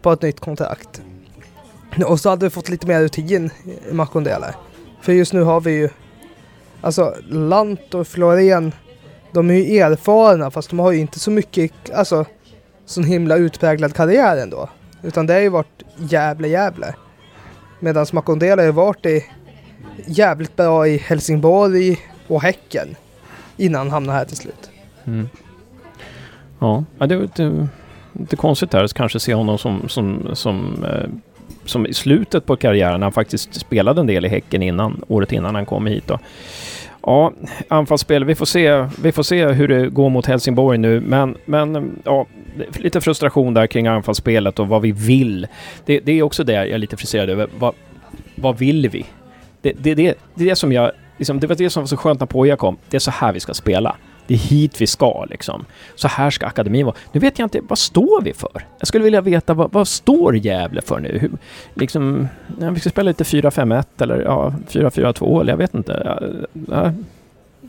På 0.03 0.13
ett 0.13 0.23
nytt 0.23 0.41
kontrakt. 0.41 1.03
Och 2.07 2.21
så 2.21 2.31
hade 2.31 2.47
vi 2.47 2.51
fått 2.51 2.69
lite 2.69 2.87
mer 2.87 3.01
rutin 3.01 3.51
i 3.91 3.93
Makondela. 3.93 4.55
För 5.01 5.13
just 5.13 5.33
nu 5.33 5.43
har 5.43 5.61
vi 5.61 5.71
ju, 5.71 5.89
alltså 6.81 7.15
Lant 7.29 7.95
och 7.95 8.07
Florén, 8.07 8.73
de 9.33 9.51
är 9.51 9.55
ju 9.55 9.79
erfarna 9.79 10.51
fast 10.51 10.71
de 10.71 10.79
har 10.79 10.93
ju 10.93 10.99
inte 10.99 11.19
så 11.19 11.31
mycket, 11.31 11.73
alltså 11.95 12.25
sån 12.87 13.05
himla 13.05 13.37
utpräglad 13.37 13.95
karriär 13.95 14.37
ändå. 14.37 14.69
Utan 15.03 15.27
det 15.27 15.33
har 15.33 15.41
ju 15.41 15.49
varit 15.49 15.83
Gävle, 15.97 16.49
Gävle. 16.49 16.95
Medan 17.81 18.07
Makondela 18.13 18.63
har 18.63 18.67
ju 18.67 18.73
varit 18.73 19.07
i 19.07 19.25
jävligt 20.07 20.57
bra 20.57 20.89
i 20.89 20.97
Helsingborg 20.97 21.97
och 22.27 22.43
Häcken. 22.43 22.89
Innan 23.57 23.81
han 23.81 23.91
hamnade 23.91 24.19
här 24.19 24.25
till 24.25 24.37
slut. 24.37 24.71
Mm. 25.05 25.29
Ja, 26.59 26.85
ja, 26.99 27.07
det 27.07 27.15
är 27.15 27.21
lite, 27.21 27.69
lite 28.13 28.37
konstigt 28.37 28.71
där 28.71 28.85
att 28.85 28.95
kanske 28.95 29.21
se 29.21 29.35
honom 29.35 29.59
som, 29.59 29.89
som, 29.89 30.31
som, 30.33 30.85
eh, 30.85 31.09
som 31.65 31.87
i 31.87 31.95
slutet 31.95 32.47
på 32.47 32.57
karriären. 32.57 33.03
Han 33.03 33.13
faktiskt 33.13 33.55
spelade 33.55 34.01
en 34.01 34.07
del 34.07 34.25
i 34.25 34.29
Häcken 34.29 34.63
innan, 34.63 35.05
året 35.09 35.33
innan 35.33 35.55
han 35.55 35.67
kom 35.67 35.87
hit. 35.87 36.07
Då. 36.07 36.19
Ja, 37.03 37.33
anfallsspel. 37.69 38.25
Vi 38.25 38.35
får, 38.35 38.47
se, 38.47 38.87
vi 39.03 39.13
får 39.13 39.23
se 39.23 39.47
hur 39.47 39.69
det 39.69 39.89
går 39.89 40.11
mot 40.11 40.27
Helsingborg 40.27 40.79
nu. 40.79 41.01
Men, 41.01 41.37
men 41.45 41.99
ja, 42.05 42.27
lite 42.77 43.01
frustration 43.01 43.55
där 43.55 43.67
kring 43.67 43.87
anfallsspelet 43.87 44.59
och 44.59 44.69
vad 44.69 44.83
vi 44.83 44.93
vill. 44.93 45.47
Det, 45.85 46.01
det 46.01 46.13
är 46.13 46.23
också 46.23 46.45
det 46.45 46.53
jag 46.53 46.69
är 46.69 46.79
lite 46.79 46.97
frustrerad 46.97 47.31
över. 47.31 47.49
Vad, 47.59 47.75
vad 48.35 48.59
vill 48.59 48.89
vi? 48.89 49.07
Det, 49.63 49.73
det, 49.73 49.95
det, 49.95 50.19
det 50.35 50.45
är 50.45 50.49
det 50.49 50.57
som 50.57 50.73
jag... 50.73 50.91
Liksom, 51.17 51.41
det 51.41 51.47
var 51.47 51.57
det 51.57 51.71
som 51.71 51.83
var 51.83 51.87
så 51.87 51.97
skönt 51.97 52.21
när 52.21 52.27
Poja 52.27 52.57
kom. 52.57 52.77
Det 52.91 52.97
är 52.97 53.01
så 53.01 53.11
här 53.11 53.33
vi 53.33 53.41
ska 53.41 53.55
spela. 53.55 53.97
Det 54.27 54.35
är 54.35 54.39
hit 54.39 54.81
vi 54.81 54.87
ska 54.87 55.25
liksom. 55.25 55.65
Så 55.95 56.09
här 56.09 56.31
ska 56.31 56.47
akademin 56.47 56.87
vara. 56.87 56.97
Nu 57.13 57.21
vet 57.21 57.39
jag 57.39 57.47
inte, 57.47 57.61
vad 57.69 57.79
står 57.79 58.23
vi 58.23 58.33
för? 58.33 58.67
Jag 58.79 58.89
skulle 58.89 59.05
vilja 59.05 59.21
veta, 59.21 59.55
vad, 59.55 59.73
vad 59.73 59.89
står 59.89 60.37
Gävle 60.37 60.83
för 60.83 61.01
nu? 61.01 61.19
Hur, 61.19 61.31
liksom, 61.75 62.29
ja, 62.61 62.71
vi 62.71 62.81
ska 62.81 62.91
spela 62.91 63.09
lite 63.09 63.25
4-5-1 63.25 63.85
eller 63.99 64.21
ja, 64.21 64.55
4-4-2 64.69 65.41
eller 65.41 65.53
jag 65.53 65.59
vet 65.59 65.75
inte. 65.75 66.03
Ja, 66.05 66.21
ja, 66.71 66.93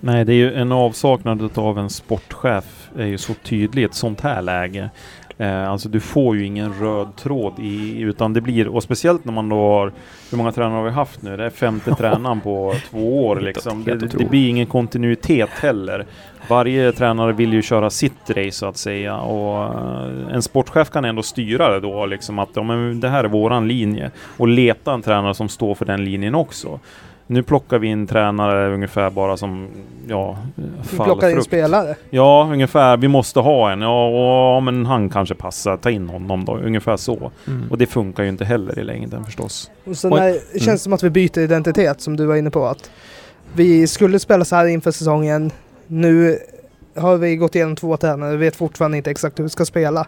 Nej, 0.02 0.26
det 0.26 0.34
är 0.34 0.36
ju 0.36 0.54
en 0.54 0.72
avsaknad 0.72 1.58
av 1.58 1.80
en 1.80 1.90
sportchef 1.90 2.90
är 2.98 3.06
ju 3.06 3.18
så 3.18 3.34
tydlig 3.34 3.82
i 3.82 3.86
ett 3.86 3.94
sånt 3.94 4.22
här 4.22 4.42
läge. 4.42 4.90
Eh, 5.42 5.70
alltså 5.70 5.90
du 5.90 6.00
får 6.00 6.38
ju 6.38 6.46
ingen 6.46 6.74
röd 6.74 7.16
tråd 7.16 7.54
i, 7.60 8.00
utan 8.00 8.34
det 8.34 8.42
blir, 8.42 8.68
och 8.68 8.84
speciellt 8.84 9.26
när 9.26 9.34
man 9.34 9.50
då 9.50 9.56
har, 9.56 9.92
hur 10.32 10.38
många 10.38 10.52
tränare 10.52 10.76
har 10.76 10.84
vi 10.84 10.92
haft 10.92 11.22
nu? 11.22 11.38
Det 11.38 11.46
är 11.46 11.50
femte 11.50 11.96
tränaren 11.98 12.42
på 12.42 12.74
två 12.90 13.26
år 13.28 13.40
liksom. 13.40 13.84
Det, 13.84 13.96
det 13.96 14.26
blir 14.26 14.50
ingen 14.50 14.66
kontinuitet 14.66 15.50
heller. 15.50 16.06
Varje 16.50 16.92
tränare 16.92 17.34
vill 17.34 17.54
ju 17.54 17.62
köra 17.62 17.90
sitt 17.90 18.30
race 18.30 18.52
så 18.52 18.66
att 18.66 18.78
säga 18.78 19.18
och 19.18 19.64
eh, 19.64 20.34
en 20.36 20.42
sportchef 20.42 20.90
kan 20.90 21.06
ändå 21.06 21.24
styra 21.24 21.70
det 21.70 21.80
då 21.80 22.06
liksom 22.06 22.40
att 22.40 22.50
ja, 22.54 22.64
men 22.64 23.00
det 23.00 23.10
här 23.10 23.24
är 23.24 23.28
våran 23.28 23.68
linje 23.68 24.12
och 24.38 24.48
leta 24.48 24.94
en 24.94 25.02
tränare 25.02 25.34
som 25.34 25.50
står 25.50 25.76
för 25.76 25.86
den 25.86 26.06
linjen 26.06 26.36
också. 26.36 26.80
Nu 27.32 27.44
plockar 27.44 27.80
vi 27.80 27.88
in 27.88 28.08
tränare 28.08 28.74
ungefär 28.74 29.10
bara 29.10 29.38
som, 29.38 29.68
ja, 30.08 30.38
Vi 30.92 30.98
plockar 30.98 31.30
in 31.30 31.44
spelare. 31.44 31.96
Ja, 32.10 32.50
ungefär. 32.52 32.98
Vi 32.98 33.08
måste 33.08 33.40
ha 33.40 33.72
en. 33.72 33.82
Ja, 33.82 34.08
och, 34.56 34.64
men 34.64 34.86
han 34.86 35.10
kanske 35.10 35.36
passar. 35.36 35.78
Ta 35.78 35.90
in 35.90 36.10
honom 36.10 36.46
då. 36.46 36.58
Ungefär 36.58 36.98
så. 36.98 37.32
mm. 37.48 37.72
Och 37.72 37.78
det 37.78 37.86
funkar 37.86 38.24
ju 38.24 38.30
inte 38.30 38.46
heller 38.46 38.80
i 38.80 38.84
längden 38.84 39.26
förstås. 39.26 39.72
Och 39.86 39.98
sen 39.98 40.14
Oj. 40.14 40.20
är, 40.20 40.38
det 40.54 40.60
känns 40.60 40.84
som 40.84 40.94
att 40.94 41.04
vi 41.04 41.10
byter 41.10 41.40
identitet 41.40 42.02
som 42.02 42.18
du 42.18 42.26
var 42.26 42.36
inne 42.36 42.52
på. 42.52 42.66
Att 42.66 42.92
vi 43.54 43.88
skulle 43.88 44.20
spela 44.20 44.46
så 44.46 44.56
här 44.56 44.66
inför 44.66 44.92
säsongen. 44.92 45.52
Nu 45.88 46.40
har 46.96 47.18
vi 47.18 47.36
gått 47.36 47.56
igenom 47.56 47.76
två 47.76 47.98
tränare 47.98 48.34
och 48.34 48.42
vet 48.42 48.56
fortfarande 48.56 48.98
inte 48.98 49.12
exakt 49.12 49.40
hur 49.40 49.44
vi 49.44 49.50
ska 49.50 49.66
spela. 49.66 50.08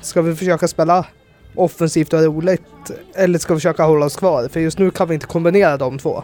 Ska 0.00 0.22
vi 0.22 0.34
försöka 0.34 0.68
spela 0.68 1.06
offensivt 1.54 2.12
och 2.12 2.22
roligt 2.22 2.90
eller 3.14 3.38
ska 3.38 3.54
vi 3.54 3.60
försöka 3.60 3.84
hålla 3.84 4.06
oss 4.06 4.16
kvar? 4.16 4.48
För 4.48 4.60
just 4.60 4.78
nu 4.78 4.90
kan 4.90 5.08
vi 5.08 5.14
inte 5.14 5.26
kombinera 5.26 5.76
de 5.76 5.98
två. 5.98 6.22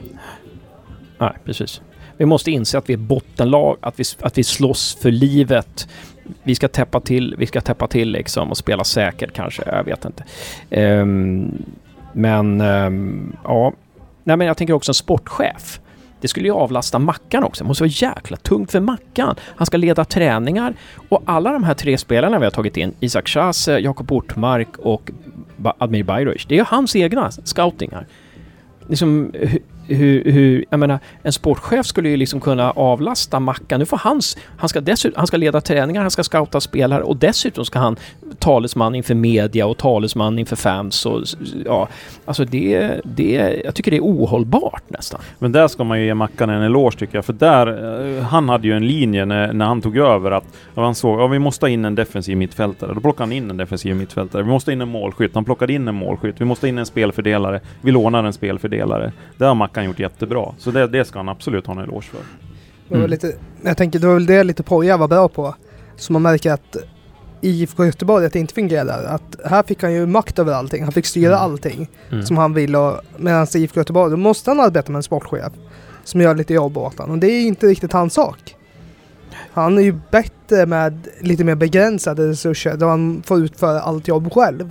Nej, 1.18 1.32
precis. 1.44 1.80
Vi 2.16 2.26
måste 2.26 2.50
inse 2.50 2.78
att 2.78 2.88
vi 2.88 2.92
är 2.92 2.98
bottenlag, 2.98 3.76
att 3.80 4.00
vi, 4.00 4.04
att 4.20 4.38
vi 4.38 4.44
slåss 4.44 4.98
för 5.02 5.10
livet. 5.10 5.88
Vi 6.42 6.54
ska 6.54 6.68
täppa 6.68 7.00
till, 7.00 7.34
vi 7.38 7.46
ska 7.46 7.60
täppa 7.60 7.86
till 7.86 8.10
liksom 8.10 8.50
och 8.50 8.56
spela 8.56 8.84
säkert 8.84 9.32
kanske, 9.32 9.62
jag 9.66 9.84
vet 9.84 10.04
inte. 10.04 10.24
Um, 10.70 11.62
men 12.12 12.60
um, 12.60 13.36
ja, 13.44 13.72
Nej, 14.28 14.36
men 14.36 14.46
jag 14.46 14.56
tänker 14.56 14.74
också 14.74 14.90
en 14.90 14.94
sportchef. 14.94 15.80
Det 16.20 16.28
skulle 16.28 16.48
ju 16.48 16.54
avlasta 16.54 16.98
Mackan 16.98 17.44
också. 17.44 17.64
Det 17.64 17.68
måste 17.68 17.82
vara 17.82 17.90
jäkla 17.90 18.36
tungt 18.36 18.72
för 18.72 18.80
Mackan. 18.80 19.36
Han 19.56 19.66
ska 19.66 19.76
leda 19.76 20.04
träningar 20.04 20.74
och 21.08 21.22
alla 21.24 21.52
de 21.52 21.64
här 21.64 21.74
tre 21.74 21.98
spelarna 21.98 22.38
vi 22.38 22.44
har 22.44 22.50
tagit 22.50 22.76
in, 22.76 22.94
Isak 23.00 23.28
Chase, 23.28 23.74
eh, 23.74 23.78
Jakob 23.78 24.12
Ortmark 24.12 24.78
och 24.78 25.10
Admir 25.78 26.02
Bajrovic, 26.04 26.46
det 26.48 26.54
är 26.54 26.58
ju 26.58 26.64
hans 26.68 26.96
egna 26.96 27.30
scoutingar. 27.30 28.06
Liksom, 28.88 29.32
hur, 29.88 30.32
hur, 30.32 30.64
jag 30.70 30.80
menar, 30.80 30.98
en 31.22 31.32
sportchef 31.32 31.86
skulle 31.86 32.08
ju 32.08 32.16
liksom 32.16 32.40
kunna 32.40 32.70
avlasta 32.70 33.40
Mackan. 33.40 33.80
Nu 33.80 33.86
får 33.86 33.96
hans, 33.96 34.36
han 34.56 34.68
ska 34.68 34.80
dessutom, 34.80 35.18
han 35.18 35.26
ska 35.26 35.36
leda 35.36 35.60
träningar, 35.60 36.00
han 36.00 36.10
ska 36.10 36.22
scouta 36.22 36.60
spelare 36.60 37.02
och 37.02 37.16
dessutom 37.16 37.64
ska 37.64 37.78
han 37.78 37.96
talesman 38.38 38.94
inför 38.94 39.14
media 39.14 39.66
och 39.66 39.78
talesman 39.78 40.38
inför 40.38 40.56
fans 40.56 41.06
och 41.06 41.22
ja, 41.64 41.88
alltså 42.24 42.44
det, 42.44 43.00
det, 43.04 43.60
jag 43.64 43.74
tycker 43.74 43.90
det 43.90 43.96
är 43.96 44.04
ohållbart 44.04 44.82
nästan. 44.88 45.20
Men 45.38 45.52
där 45.52 45.68
ska 45.68 45.84
man 45.84 46.00
ju 46.00 46.06
ge 46.06 46.14
Mackan 46.14 46.50
en 46.50 46.62
eloge 46.62 46.98
tycker 46.98 47.18
jag, 47.18 47.24
för 47.24 47.32
där, 47.32 47.66
eh, 48.16 48.22
han 48.22 48.48
hade 48.48 48.66
ju 48.66 48.72
en 48.72 48.86
linje 48.86 49.24
när, 49.24 49.52
när 49.52 49.66
han 49.66 49.82
tog 49.82 49.96
över 49.96 50.30
att 50.30 50.44
han 50.74 50.94
såg, 50.94 51.20
ja 51.20 51.26
vi 51.26 51.38
måste 51.38 51.64
ha 51.64 51.70
in 51.70 51.84
en 51.84 51.94
defensiv 51.94 52.36
mittfältare. 52.36 52.94
Då 52.94 53.00
plockade 53.00 53.22
han 53.22 53.32
in 53.32 53.50
en 53.50 53.56
defensiv 53.56 53.96
mittfältare. 53.96 54.42
Vi 54.42 54.48
måste 54.48 54.70
ha 54.70 54.72
in 54.72 54.80
en 54.80 54.88
målskytt. 54.88 55.34
Han 55.34 55.44
plockade 55.44 55.72
in 55.72 55.88
en 55.88 55.94
målskytt. 55.94 56.40
Vi 56.40 56.44
måste 56.44 56.66
ha 56.66 56.68
in 56.68 56.78
en 56.78 56.86
spelfördelare. 56.86 57.60
Vi 57.80 57.90
lånar 57.90 58.24
en 58.24 58.32
spelfördelare. 58.32 59.12
Där 59.36 59.46
har 59.46 59.54
Mackan 59.54 59.77
gjort 59.84 59.98
jättebra. 60.00 60.54
Så 60.58 60.70
det, 60.70 60.86
det 60.86 61.04
ska 61.04 61.18
han 61.18 61.28
absolut 61.28 61.66
ha 61.66 61.74
en 61.74 61.80
eloge 61.80 62.02
för. 62.06 62.20
Det 62.88 62.94
Mm. 62.94 63.10
lite, 63.10 63.32
jag 63.62 63.76
tänker 63.76 63.98
det 63.98 64.06
var 64.06 64.14
väl 64.14 64.26
det 64.26 64.44
lite 64.44 64.62
Poja 64.62 64.96
var 64.96 65.08
bra 65.08 65.28
på. 65.28 65.54
Så 65.96 66.12
man 66.12 66.22
märker 66.22 66.52
att 66.52 66.76
IFK 67.40 67.84
Göteborg 67.84 68.26
att 68.26 68.32
det 68.32 68.38
inte 68.38 68.54
fungerar. 68.54 69.04
Att 69.04 69.36
här 69.50 69.62
fick 69.62 69.82
han 69.82 69.92
ju 69.94 70.06
makt 70.06 70.38
över 70.38 70.52
allting. 70.52 70.82
Han 70.82 70.92
fick 70.92 71.06
styra 71.06 71.28
Mm. 71.38 71.40
allting 71.40 71.88
Mm. 72.10 72.26
som 72.26 72.36
han 72.36 72.54
vill. 72.54 72.76
Och, 72.76 73.00
medan 73.16 73.46
IFK 73.54 73.80
Göteborg, 73.80 74.10
då 74.10 74.16
måste 74.16 74.50
han 74.50 74.60
arbeta 74.60 74.92
med 74.92 74.96
en 74.96 75.02
sportchef. 75.02 75.52
Som 76.04 76.20
gör 76.20 76.34
lite 76.34 76.54
jobb 76.54 76.78
åt 76.78 76.98
honom. 76.98 77.10
Och 77.14 77.18
det 77.18 77.26
är 77.26 77.46
inte 77.46 77.66
riktigt 77.66 77.92
hans 77.92 78.14
sak. 78.14 78.56
Han 79.52 79.78
är 79.78 79.82
ju 79.82 79.98
bättre 80.10 80.66
med 80.66 81.08
lite 81.20 81.44
mer 81.44 81.54
begränsade 81.54 82.28
resurser. 82.28 82.76
Då 82.76 82.86
han 82.88 83.22
får 83.26 83.38
utföra 83.38 83.80
allt 83.80 84.08
jobb 84.08 84.32
själv. 84.32 84.70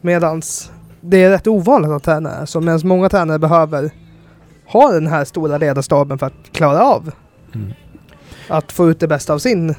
Medans 0.00 0.72
det 1.00 1.16
är 1.24 1.30
rätt 1.30 1.46
ovanligt 1.46 1.90
att 1.90 2.02
tränare. 2.02 2.46
Så 2.46 2.60
medan 2.60 2.80
många 2.84 3.08
tränare 3.08 3.38
behöver 3.38 3.90
ha 4.66 4.92
den 4.92 5.06
här 5.06 5.24
stora 5.24 5.58
ledarstaben 5.58 6.18
för 6.18 6.26
att 6.26 6.32
klara 6.52 6.82
av 6.84 7.12
Mm. 7.54 7.72
att 8.48 8.72
få 8.72 8.90
ut 8.90 9.00
det 9.00 9.08
bästa 9.08 9.32
av 9.34 9.38
sin 9.38 9.74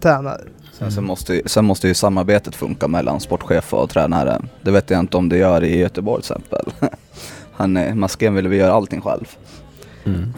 tränare. 0.00 0.40
Sen, 0.78 0.92
sen, 0.92 1.04
måste, 1.04 1.34
ju- 1.34 1.42
sen 1.46 1.64
måste 1.64 1.88
ju 1.88 1.94
samarbetet 1.94 2.54
funka 2.56 2.88
mellan 2.88 3.20
sportchef 3.20 3.74
och 3.74 3.90
tränare. 3.90 4.40
Det 4.62 4.70
vet 4.70 4.90
jag 4.90 5.00
inte 5.00 5.16
om 5.16 5.28
det 5.28 5.36
gör 5.36 5.64
i 5.64 5.78
Göteborg 5.78 6.22
till 6.22 6.32
exempel. 6.32 6.72
Han, 7.52 7.76
är- 7.76 7.94
Masken 7.94 8.34
ville 8.34 8.48
vi 8.48 8.56
göra 8.56 8.72
allting 8.72 9.00
själv. 9.00 9.24
Mm. 10.04 10.34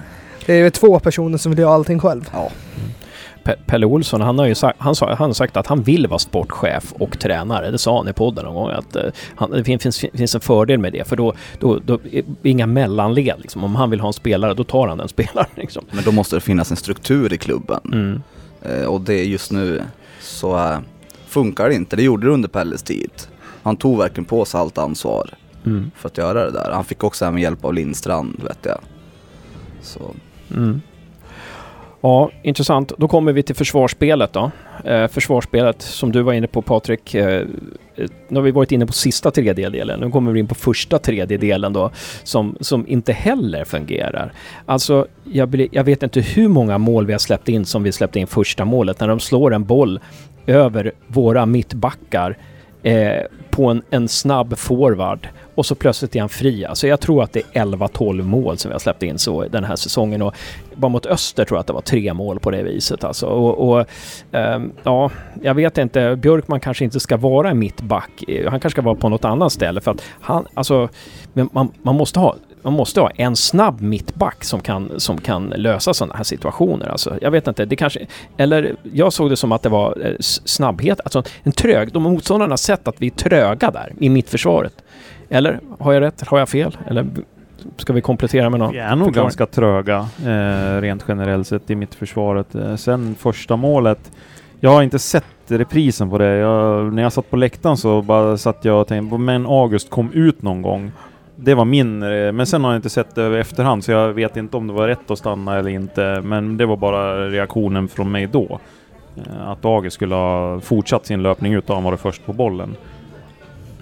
Det 0.47 0.53
är 0.55 0.59
ju 0.65 0.71
två 0.71 0.99
personer 1.01 1.39
som 1.39 1.53
vill 1.53 1.59
göra 1.59 1.75
allting 1.75 1.99
själv. 2.01 2.31
Ja. 2.33 2.49
Pe- 2.49 2.51
Pelle 3.67 3.87
Olsson, 3.87 4.21
han 4.21 4.39
har 4.39 4.47
ju 4.47 4.55
sagt, 4.55 4.81
han, 4.81 4.95
sa, 4.95 5.15
han 5.15 5.29
har 5.29 5.33
sagt 5.33 5.57
att 5.57 5.67
han 5.67 5.83
vill 5.83 6.07
vara 6.07 6.19
sportchef 6.19 6.93
och 6.93 7.19
tränare. 7.19 7.71
Det 7.71 7.79
sa 7.79 7.97
han 7.99 8.09
i 8.09 8.13
podden 8.13 8.45
någon 8.45 8.55
gång. 8.55 8.71
Att, 8.71 8.97
eh, 8.97 9.03
han, 9.37 9.51
det 9.51 9.65
finns, 9.65 9.99
finns, 10.15 10.35
en 10.35 10.41
fördel 10.41 10.79
med 10.79 10.93
det. 10.93 11.09
För 11.09 11.17
då, 11.17 11.33
då, 11.61 11.79
då 11.85 11.99
inga 12.43 12.67
mellanled. 12.67 13.35
Liksom. 13.39 13.65
Om 13.65 13.75
han 13.77 13.91
vill 13.91 14.01
ha 14.01 14.07
en 14.09 14.13
spelare, 14.13 14.55
då 14.55 14.65
tar 14.65 14.89
han 14.89 14.99
den 14.99 15.09
spelaren. 15.17 15.51
Liksom. 15.55 15.85
Men 15.91 16.05
då 16.05 16.13
måste 16.13 16.37
det 16.37 16.41
finnas 16.41 16.71
en 16.71 16.77
struktur 16.77 17.33
i 17.33 17.39
klubben. 17.39 17.81
Mm. 17.93 18.23
Eh, 18.63 18.87
och 18.87 19.01
det 19.01 19.25
just 19.25 19.53
nu 19.53 19.83
så 20.21 20.57
eh, 20.57 20.79
funkar 21.27 21.69
det 21.69 21.75
inte. 21.75 21.97
Det 21.97 22.03
gjorde 22.03 22.27
det 22.27 22.33
under 22.33 22.49
Pelles 22.49 22.83
tid. 22.83 23.11
Han 23.63 23.77
tog 23.77 23.99
verkligen 23.99 24.25
på 24.25 24.45
sig 24.45 24.61
allt 24.61 24.79
ansvar 24.79 25.31
Mm. 25.67 25.91
för 25.97 26.09
att 26.09 26.19
göra 26.19 26.45
det 26.45 26.51
där. 26.51 26.71
Han 26.73 26.85
fick 26.85 27.05
också 27.05 27.25
även 27.25 27.41
hjälp 27.41 27.65
av 27.65 27.75
Lindstrand 27.75 28.43
vet 28.43 28.59
jag. 28.63 28.79
Så 29.83 30.01
Mm. 30.57 30.81
Ja, 32.01 32.31
intressant. 32.43 32.93
Då 32.99 33.09
kommer 33.09 33.33
vi 33.33 33.43
till 33.43 33.55
försvarsspelet 33.55 34.33
då. 34.33 34.51
Eh, 34.85 35.09
försvarsspelet 35.09 35.83
som 35.83 36.13
du 36.13 36.23
var 36.23 36.33
inne 36.33 36.47
på 36.47 36.63
Patrik. 36.63 37.15
Eh, 37.15 37.27
eh, 37.97 38.07
nu 38.29 38.37
har 38.37 38.43
vi 38.43 38.51
varit 38.51 38.73
inne 38.73 38.87
på 38.87 38.93
sista 38.93 39.31
tredjedelen. 39.31 40.01
Nu 40.01 40.11
kommer 40.11 40.33
vi 40.33 40.41
in 40.41 40.47
på 40.47 40.55
första 40.55 40.99
tredjedelen 40.99 41.73
då 41.73 41.91
som, 42.23 42.57
som 42.61 42.87
inte 42.89 43.13
heller 43.13 43.65
fungerar. 43.65 44.33
Alltså, 44.67 45.07
jag, 45.25 45.49
blir- 45.49 45.69
jag 45.73 45.85
vet 45.85 46.03
inte 46.03 46.21
hur 46.21 46.49
många 46.49 46.79
mål 46.79 47.07
vi 47.07 47.13
har 47.13 47.19
släppt 47.19 47.49
in 47.49 47.65
som 47.65 47.83
vi 47.83 47.93
släppte 47.93 48.19
in 48.21 48.27
första 48.27 48.65
målet 48.65 49.01
när 49.01 49.09
de 49.09 49.21
slår 49.21 49.55
en 49.55 49.65
boll 49.65 50.01
över 50.47 50.93
våra 51.07 51.47
mittbackar 51.47 52.37
eh, 52.87 53.23
på 53.51 53.67
en, 53.67 53.83
en 53.91 54.09
snabb 54.09 54.59
forward 54.59 55.29
och 55.55 55.67
så 55.67 55.75
plötsligt 55.75 56.17
är 56.17 56.21
han 56.21 56.29
fri. 56.29 56.65
Alltså 56.65 56.87
jag 56.87 57.01
tror 57.01 57.23
att 57.23 57.33
det 57.33 57.43
är 57.53 57.65
11-12 57.65 58.23
mål 58.23 58.59
som 58.59 58.69
vi 58.69 58.73
har 58.73 58.79
släppt 58.79 59.03
in 59.03 59.19
så 59.19 59.49
den 59.49 59.65
här 59.65 59.77
säsongen 59.77 60.23
och 60.23 60.35
bara 60.75 60.89
mot 60.89 61.07
Öster 61.07 61.45
tror 61.45 61.57
jag 61.57 61.61
att 61.61 61.67
det 61.67 61.73
var 61.73 61.81
tre 61.81 62.15
mål 62.15 62.39
på 62.39 62.51
det 62.51 62.63
viset 62.63 63.05
alltså. 63.05 63.27
Och, 63.27 63.69
och 63.69 63.87
ehm, 64.33 64.73
ja, 64.83 65.11
jag 65.43 65.55
vet 65.55 65.79
inte. 65.79 66.17
Björkman 66.17 66.61
kanske 66.61 66.85
inte 66.85 67.01
ska 67.01 67.17
vara 67.17 67.55
mittback. 67.55 68.25
Eh, 68.29 68.51
han 68.51 68.61
kanske 68.61 68.75
ska 68.75 68.83
vara 68.83 68.95
på 68.95 69.09
något 69.09 69.25
annat 69.25 69.53
ställe 69.53 69.81
för 69.81 69.91
att 69.91 70.03
han, 70.21 70.47
alltså, 70.55 70.89
men 71.33 71.49
man, 71.53 71.73
man 71.83 71.95
måste 71.97 72.21
ha 72.21 72.37
man 72.67 72.73
måste 72.73 73.01
ha 73.01 73.11
en 73.11 73.37
snabb 73.37 73.81
mittback 73.81 74.45
som 74.45 74.61
kan, 74.61 75.01
som 75.01 75.21
kan 75.21 75.53
lösa 75.57 75.95
sådana 75.95 76.15
här 76.17 76.25
situationer. 76.25 76.89
Alltså, 76.89 77.19
jag 77.21 77.31
vet 77.31 77.47
inte, 77.47 77.65
det 77.65 77.77
kanske... 77.77 78.07
Eller 78.37 78.77
jag 78.93 79.13
såg 79.13 79.31
det 79.31 79.37
som 79.37 79.53
att 79.53 79.63
det 79.63 79.69
var 79.69 80.07
eh, 80.07 80.15
snabbhet, 80.21 81.01
alltså 81.05 81.23
en 81.43 81.53
trög... 81.53 81.93
De 81.93 82.03
motståndarna 82.03 82.53
har 82.53 82.57
sett 82.57 82.89
att 82.89 82.95
vi 82.99 83.07
är 83.07 83.11
tröga 83.11 83.71
där 83.71 83.93
i 84.01 84.09
mittförsvaret. 84.09 84.73
Eller 85.29 85.61
har 85.79 85.93
jag 85.93 86.01
rätt? 86.01 86.27
Har 86.27 86.39
jag 86.39 86.49
fel? 86.49 86.79
Eller 86.87 87.07
ska 87.77 87.93
vi 87.93 88.01
komplettera 88.01 88.51
med 88.51 88.61
något? 88.61 88.75
Vi 88.75 88.79
är 88.79 88.97
nog 88.97 89.07
förklaring? 89.07 89.25
ganska 89.25 89.47
tröga 89.47 90.09
eh, 90.25 90.81
rent 90.81 91.05
generellt 91.09 91.47
sett 91.47 91.71
i 91.71 91.75
mittförsvaret. 91.75 92.55
Eh, 92.55 92.77
sen 92.77 93.15
första 93.15 93.57
målet. 93.57 94.13
Jag 94.61 94.71
har 94.71 94.83
inte 94.83 94.99
sett 94.99 95.25
reprisen 95.49 96.11
på 96.11 96.19
det. 96.19 96.37
Jag, 96.37 96.93
när 96.93 97.03
jag 97.03 97.13
satt 97.13 97.31
på 97.31 97.37
läktaren 97.37 97.77
så 97.77 98.03
bara 98.03 98.39
satt 98.39 98.65
jag 98.65 98.81
och 98.81 98.87
tänkte, 98.87 99.19
men 99.19 99.47
August 99.47 99.91
kom 99.91 100.13
ut 100.13 100.43
någon 100.43 100.63
gång. 100.63 100.93
Det 101.37 101.55
var 101.55 101.65
min, 101.65 102.03
eh, 102.03 102.33
men 102.33 102.47
sen 102.47 102.65
har 102.65 102.71
jag 102.71 102.79
inte 102.79 102.91
sett 102.91 103.15
det 103.15 103.23
över 103.23 103.39
efterhand 103.39 103.85
så 103.85 103.91
jag 103.93 104.13
vet 104.13 104.37
inte 104.37 104.57
om 104.57 104.67
det 104.67 104.73
var 104.73 104.89
rätt 104.89 105.11
att 105.11 105.19
stanna 105.19 105.59
eller 105.59 105.71
inte. 105.71 106.21
Men 106.25 106.57
det 106.57 106.67
var 106.67 106.77
bara 106.77 107.29
reaktionen 107.29 107.89
från 107.89 108.13
mig 108.13 108.27
då. 108.27 108.61
Eh, 109.17 109.49
Att 109.49 109.65
August 109.65 109.95
skulle 109.95 110.15
ha 110.15 110.61
fortsatt 110.61 111.07
sin 111.07 111.23
löpning 111.23 111.53
ut 111.55 111.69
och 111.71 111.75
han 111.75 111.85
var 111.85 111.97
först 111.97 112.27
på 112.27 112.33
bollen. 112.33 112.77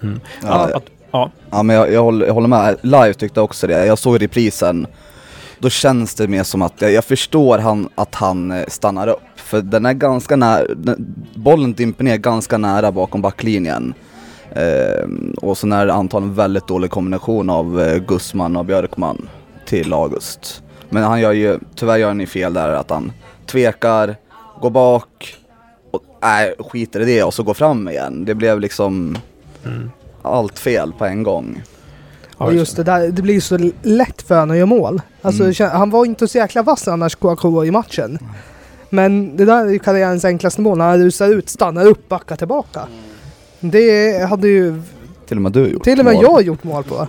Mm. 0.03 0.19
ja, 0.43 0.69
Att, 0.73 0.83
ja. 1.11 1.31
Ja 1.51 1.63
men 1.63 1.75
jag, 1.75 1.91
jag, 1.91 2.03
håller, 2.03 2.25
jag 2.25 2.33
håller 2.33 2.47
med, 2.47 2.77
live 2.81 3.13
tyckte 3.13 3.39
jag 3.39 3.45
också 3.45 3.67
det. 3.67 3.85
Jag 3.85 3.97
såg 3.97 4.21
reprisen, 4.21 4.87
då 5.59 5.69
känns 5.69 6.15
det 6.15 6.27
mer 6.27 6.43
som 6.43 6.61
att 6.61 6.81
jag, 6.81 6.91
jag 6.91 7.05
förstår 7.05 7.57
han, 7.57 7.89
att 7.95 8.15
han 8.15 8.51
eh, 8.51 8.65
stannar 8.67 9.07
upp. 9.07 9.21
För 9.35 9.61
den 9.61 9.85
är 9.85 9.93
ganska 9.93 10.35
nära, 10.35 10.65
bollen 11.35 11.73
dimper 11.73 12.03
ner 12.03 12.17
ganska 12.17 12.57
nära 12.57 12.91
bakom 12.91 13.21
backlinjen. 13.21 13.93
Eh, 14.51 15.07
och 15.41 15.57
så 15.57 15.67
är 15.73 15.85
det 15.85 15.93
antagligen 15.93 16.29
en 16.29 16.35
väldigt 16.35 16.67
dålig 16.67 16.91
kombination 16.91 17.49
av 17.49 17.81
eh, 17.81 17.97
Gussman 17.97 18.55
och 18.55 18.65
Björkman 18.65 19.27
till 19.65 19.93
August. 19.93 20.63
Men 20.89 21.03
han 21.03 21.19
gör 21.21 21.31
ju, 21.31 21.59
tyvärr 21.75 21.97
gör 21.97 22.07
han 22.07 22.19
ju 22.19 22.25
fel 22.25 22.53
där 22.53 22.69
att 22.69 22.89
han 22.89 23.11
tvekar, 23.45 24.15
går 24.61 24.69
bak, 24.69 25.35
och 25.91 26.01
nej, 26.21 26.55
skiter 26.59 26.99
i 26.99 27.05
det 27.05 27.23
och 27.23 27.33
så 27.33 27.43
går 27.43 27.53
fram 27.53 27.89
igen. 27.89 28.25
Det 28.25 28.35
blev 28.35 28.59
liksom 28.59 29.17
Mm. 29.65 29.91
allt 30.21 30.59
fel 30.59 30.93
på 30.97 31.05
en 31.05 31.23
gång. 31.23 31.61
Ja, 32.37 32.51
just 32.51 32.75
det 32.75 32.83
där, 32.83 33.07
det 33.07 33.21
blir 33.21 33.39
så 33.41 33.69
lätt 33.81 34.21
för 34.21 34.35
honom 34.35 34.51
att 34.51 34.57
göra 34.57 34.65
mål. 34.65 35.01
Alltså, 35.21 35.43
Mm. 35.43 35.77
Han 35.77 35.89
var 35.89 36.05
inte 36.05 36.27
så 36.27 36.37
jäkla 36.37 36.63
vass 36.63 36.87
annars 36.87 37.15
Kouakou 37.15 37.65
i 37.65 37.71
matchen. 37.71 38.19
Men 38.89 39.37
det 39.37 39.45
där 39.45 39.65
är 39.65 39.69
ju 39.69 39.79
karriärens 39.79 40.25
enklaste 40.25 40.61
mål. 40.61 40.77
När 40.77 40.85
han 40.85 40.99
rusar 40.99 41.27
ut, 41.29 41.49
stannar 41.49 41.85
upp, 41.87 42.09
backar 42.09 42.35
tillbaka. 42.35 42.81
Det 43.71 44.25
hade 44.29 44.47
ju 44.47 44.81
Till 45.27 45.37
och 45.37 45.43
med 45.43 45.51
du 45.51 45.67
gjort 45.67 45.83
till 45.83 45.99
och 45.99 46.05
med 46.05 46.13
mål. 46.13 46.23
jag 46.23 46.41
gjort 46.41 46.63
mål 46.63 46.83
på. 46.83 47.07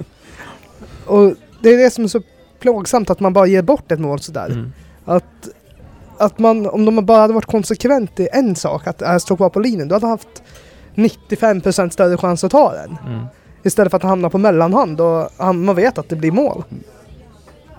Och 1.06 1.34
det 1.62 1.74
är 1.74 1.78
det 1.78 1.90
som 1.90 2.04
är 2.04 2.08
så 2.08 2.20
plågsamt 2.58 3.10
att 3.10 3.20
man 3.20 3.32
bara 3.32 3.46
ger 3.46 3.62
bort 3.62 3.92
ett 3.92 4.00
mål 4.00 4.20
sådär. 4.20 4.46
Mm. 4.46 4.72
Att, 5.04 5.48
att 6.18 6.38
man, 6.38 6.66
om 6.66 6.84
de 6.84 7.06
bara 7.06 7.20
hade 7.20 7.34
varit 7.34 7.46
konsekvent 7.46 8.20
i 8.20 8.28
en 8.32 8.56
sak, 8.56 8.86
att 8.86 9.02
äh, 9.02 9.16
stå 9.16 9.36
kvar 9.36 9.48
på 9.48 9.60
linjen, 9.60 9.88
då 9.88 9.94
hade 9.94 10.06
haft 10.06 10.42
95% 10.94 11.90
större 11.90 12.16
chans 12.16 12.44
att 12.44 12.52
ta 12.52 12.72
den. 12.72 12.96
Mm. 13.06 13.26
Istället 13.62 13.90
för 13.90 13.96
att 13.96 14.02
han 14.02 14.10
hamnar 14.10 14.28
på 14.28 14.38
mellanhand 14.38 15.00
och 15.00 15.54
man 15.54 15.76
vet 15.76 15.98
att 15.98 16.08
det 16.08 16.16
blir 16.16 16.32
mål. 16.32 16.64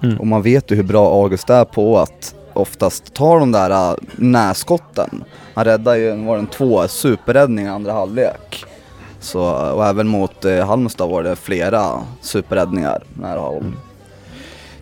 Mm. 0.04 0.20
Och 0.20 0.28
man 0.28 0.42
vet 0.42 0.72
ju 0.72 0.76
hur 0.76 0.84
bra 0.84 1.24
August 1.24 1.50
är 1.50 1.66
på 1.66 1.98
att 1.98 2.36
oftast 2.58 3.14
ta 3.14 3.40
de 3.40 3.52
där 3.52 3.70
äh, 3.92 3.96
närskotten. 4.16 5.24
Han 5.54 5.66
räddar 5.66 5.96
ju, 5.96 6.26
var 6.26 6.38
en 6.38 6.48
två 6.48 6.88
superräddningar 6.88 7.72
i 7.72 7.74
andra 7.74 7.92
halvlek. 7.94 8.66
Så, 9.20 9.42
och 9.74 9.86
även 9.86 10.08
mot 10.08 10.46
eh, 10.46 10.68
Halmstad 10.68 11.10
var 11.10 11.24
det 11.24 11.36
flera 11.36 12.04
superräddningar 12.22 13.04
nära 13.14 13.40
håll. 13.40 13.64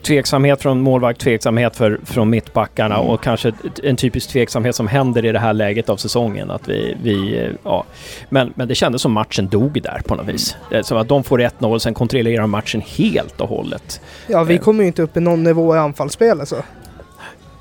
tveksamhet 0.01 0.61
från 0.61 0.81
målvakt, 0.81 1.19
tveksamhet 1.21 1.75
för, 1.75 1.99
från 2.05 2.29
mittbackarna 2.29 2.99
och 2.99 3.23
kanske 3.23 3.53
en 3.83 3.95
typisk 3.95 4.29
tveksamhet 4.29 4.75
som 4.75 4.87
händer 4.87 5.25
i 5.25 5.31
det 5.31 5.39
här 5.39 5.53
läget 5.53 5.89
av 5.89 5.97
säsongen. 5.97 6.51
Att 6.51 6.67
vi, 6.67 6.97
vi, 7.03 7.39
eh, 7.39 7.49
ja. 7.63 7.83
men, 8.29 8.53
men 8.55 8.67
det 8.67 8.75
kändes 8.75 9.01
som 9.01 9.11
matchen 9.11 9.47
dog 9.47 9.81
där 9.81 10.01
på 10.07 10.15
något 10.15 10.25
vis. 10.27 10.55
Det 10.69 10.77
är 10.77 10.83
som 10.83 10.97
att 10.97 11.07
de 11.07 11.23
får 11.23 11.39
1-0, 11.39 11.79
sen 11.79 11.93
kontrollerar 11.93 12.47
matchen 12.47 12.81
helt 12.85 13.41
och 13.41 13.49
hållet. 13.49 14.01
Ja, 14.27 14.43
vi 14.43 14.55
Eh. 14.55 14.61
kommer 14.61 14.81
ju 14.83 14.87
inte 14.87 15.01
upp 15.01 15.17
i 15.17 15.19
någon 15.19 15.43
nivå 15.43 15.75
i 15.75 15.79
anfallsspel 15.79 16.39
alltså. 16.39 16.63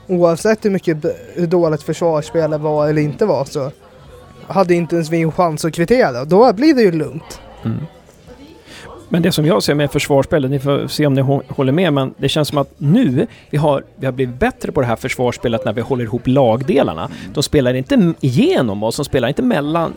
Oavsett 0.06 0.64
hur 0.64 0.70
mycket 0.70 0.96
hur 1.34 1.46
dåligt 1.46 1.82
försvarsspelet 1.82 2.60
var 2.60 2.88
eller 2.88 3.02
inte 3.02 3.26
var 3.26 3.44
så 3.44 3.70
hade 4.46 4.74
inte 4.74 4.94
ens 4.96 5.10
vi 5.10 5.22
en 5.22 5.32
chans 5.32 5.64
att 5.64 5.74
kvittera. 5.74 6.24
Då 6.24 6.52
blir 6.52 6.74
det 6.74 6.82
ju 6.82 6.92
lugnt. 6.92 7.40
Mm. 7.64 7.78
Men 9.08 9.22
det 9.22 9.32
som 9.32 9.46
jag 9.46 9.62
ser 9.62 9.74
med 9.74 9.90
försvarsspelet, 9.90 10.50
ni 10.50 10.58
får 10.58 10.86
se 10.86 11.06
om 11.06 11.14
ni 11.14 11.22
hå- 11.22 11.42
håller 11.48 11.72
med, 11.72 11.92
men 11.92 12.14
det 12.16 12.28
känns 12.28 12.48
som 12.48 12.58
att 12.58 12.70
nu, 12.78 13.26
vi 13.50 13.58
har, 13.58 13.84
vi 13.96 14.06
har 14.06 14.12
blivit 14.12 14.38
bättre 14.40 14.72
på 14.72 14.80
det 14.80 14.86
här 14.86 14.96
försvarsspelet 14.96 15.64
när 15.64 15.72
vi 15.72 15.80
håller 15.80 16.04
ihop 16.04 16.22
lagdelarna. 16.26 17.08
De 17.34 17.42
spelar 17.42 17.74
inte 17.74 18.12
igenom 18.20 18.82
oss, 18.82 18.96
de 18.96 19.04
spelar 19.04 19.28
inte 19.28 19.42
mellan, 19.42 19.92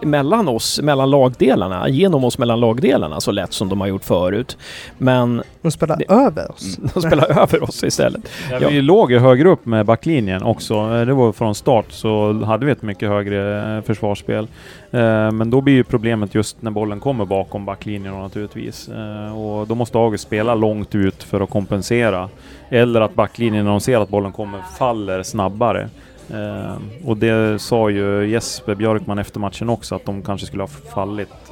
mellan 0.00 0.48
oss, 0.48 0.80
mellan 0.82 1.10
lagdelarna, 1.10 1.88
genom 1.88 2.24
oss 2.24 2.38
mellan 2.38 2.60
lagdelarna 2.60 3.20
så 3.20 3.30
lätt 3.30 3.52
som 3.52 3.68
de 3.68 3.80
har 3.80 3.88
gjort 3.88 4.04
förut. 4.04 4.58
Men 4.98 5.42
De 5.62 5.70
spelar 5.70 5.96
Det- 5.96 6.14
över 6.14 6.50
oss. 6.52 6.76
de 6.94 7.02
spelar 7.02 7.30
över 7.42 7.62
oss 7.62 7.84
istället. 7.84 8.28
Ja, 8.50 8.58
Ja. 8.60 8.68
Vi 8.68 8.82
låg 8.82 9.12
ju 9.12 9.18
högre 9.18 9.48
upp 9.48 9.66
med 9.66 9.86
backlinjen 9.86 10.42
också. 10.42 10.74
Eh, 10.74 11.00
Det 11.06 11.12
var 11.14 11.32
från 11.32 11.54
start 11.54 11.86
så 11.88 12.32
hade 12.44 12.66
vi 12.66 12.72
ett 12.72 12.82
mycket 12.82 13.08
högre 13.08 13.76
eh, 13.76 13.82
försvarsspel. 13.82 14.46
Eh, 14.96 15.32
men 15.32 15.50
då 15.50 15.60
blir 15.60 15.74
ju 15.74 15.84
problemet 15.84 16.34
just 16.34 16.62
när 16.62 16.70
bollen 16.70 17.00
kommer 17.00 17.24
bakom 17.24 17.64
backlinjen 17.64 18.14
då 18.14 18.20
naturligtvis. 18.20 18.88
Eh, 18.88 19.38
och 19.38 19.66
då 19.66 19.74
måste 19.74 19.98
August 19.98 20.24
spela 20.24 20.54
långt 20.54 20.94
ut 20.94 21.22
för 21.22 21.40
att 21.40 21.50
kompensera. 21.50 22.28
Eller 22.68 23.00
att 23.00 23.14
backlinjen 23.14 23.64
när 23.64 23.70
de 23.70 23.80
ser 23.80 24.00
att 24.00 24.08
bollen 24.08 24.32
kommer 24.32 24.60
faller 24.78 25.22
snabbare. 25.22 25.88
Eh, 26.30 26.76
och 27.04 27.16
det 27.16 27.62
sa 27.62 27.90
ju 27.90 28.26
Jesper 28.26 28.74
Björkman 28.74 29.18
efter 29.18 29.40
matchen 29.40 29.68
också 29.68 29.94
att 29.94 30.04
de 30.04 30.22
kanske 30.22 30.46
skulle 30.46 30.62
ha 30.62 30.68
fallit 30.94 31.50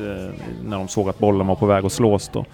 när 0.64 0.78
de 0.78 0.88
såg 0.88 1.08
att 1.08 1.18
bollen 1.18 1.46
var 1.46 1.54
på 1.54 1.66
väg 1.66 1.84
att 1.84 1.92
slås 1.92 2.30
då. 2.32 2.44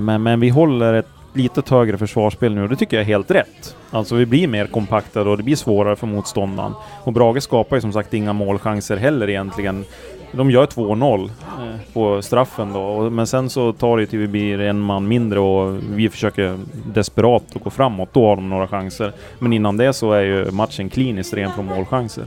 Men, 0.00 0.22
men 0.22 0.40
vi 0.40 0.48
håller 0.48 0.94
ett 0.94 1.19
litet 1.32 1.68
högre 1.68 1.98
försvarsspel 1.98 2.54
nu 2.54 2.62
och 2.62 2.68
det 2.68 2.76
tycker 2.76 2.96
jag 2.96 3.02
är 3.02 3.06
helt 3.06 3.30
rätt. 3.30 3.76
Alltså 3.90 4.14
vi 4.14 4.26
blir 4.26 4.48
mer 4.48 4.66
kompaktade 4.66 5.30
och 5.30 5.36
det 5.36 5.42
blir 5.42 5.56
svårare 5.56 5.96
för 5.96 6.06
motståndaren. 6.06 6.72
Och 7.04 7.12
Brage 7.12 7.42
skapar 7.42 7.76
ju 7.76 7.80
som 7.80 7.92
sagt 7.92 8.14
inga 8.14 8.32
målchanser 8.32 8.96
heller 8.96 9.30
egentligen. 9.30 9.84
De 10.32 10.50
gör 10.50 10.66
2-0 10.66 11.24
eh, 11.24 11.30
på 11.92 12.22
straffen 12.22 12.72
då, 12.72 13.10
men 13.10 13.26
sen 13.26 13.50
så 13.50 13.72
tar 13.72 13.98
det 13.98 14.06
till 14.06 14.18
vi 14.18 14.26
blir 14.26 14.60
en 14.60 14.80
man 14.80 15.08
mindre 15.08 15.40
och 15.40 15.78
vi 15.94 16.08
försöker 16.08 16.58
desperat 16.86 17.42
att 17.54 17.62
gå 17.62 17.70
framåt. 17.70 18.08
Då 18.12 18.26
har 18.26 18.36
de 18.36 18.48
några 18.48 18.68
chanser. 18.68 19.12
Men 19.38 19.52
innan 19.52 19.76
det 19.76 19.92
så 19.92 20.12
är 20.12 20.22
ju 20.22 20.50
matchen 20.50 20.88
kliniskt 20.90 21.34
ren 21.34 21.52
från 21.52 21.66
målchanser. 21.66 22.24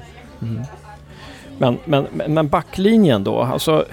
Men, 1.57 1.77
men, 1.85 2.07
men 2.11 2.33
men 2.33 2.47
backlinjen 2.47 3.23
då, 3.23 3.39
alltså 3.41 3.85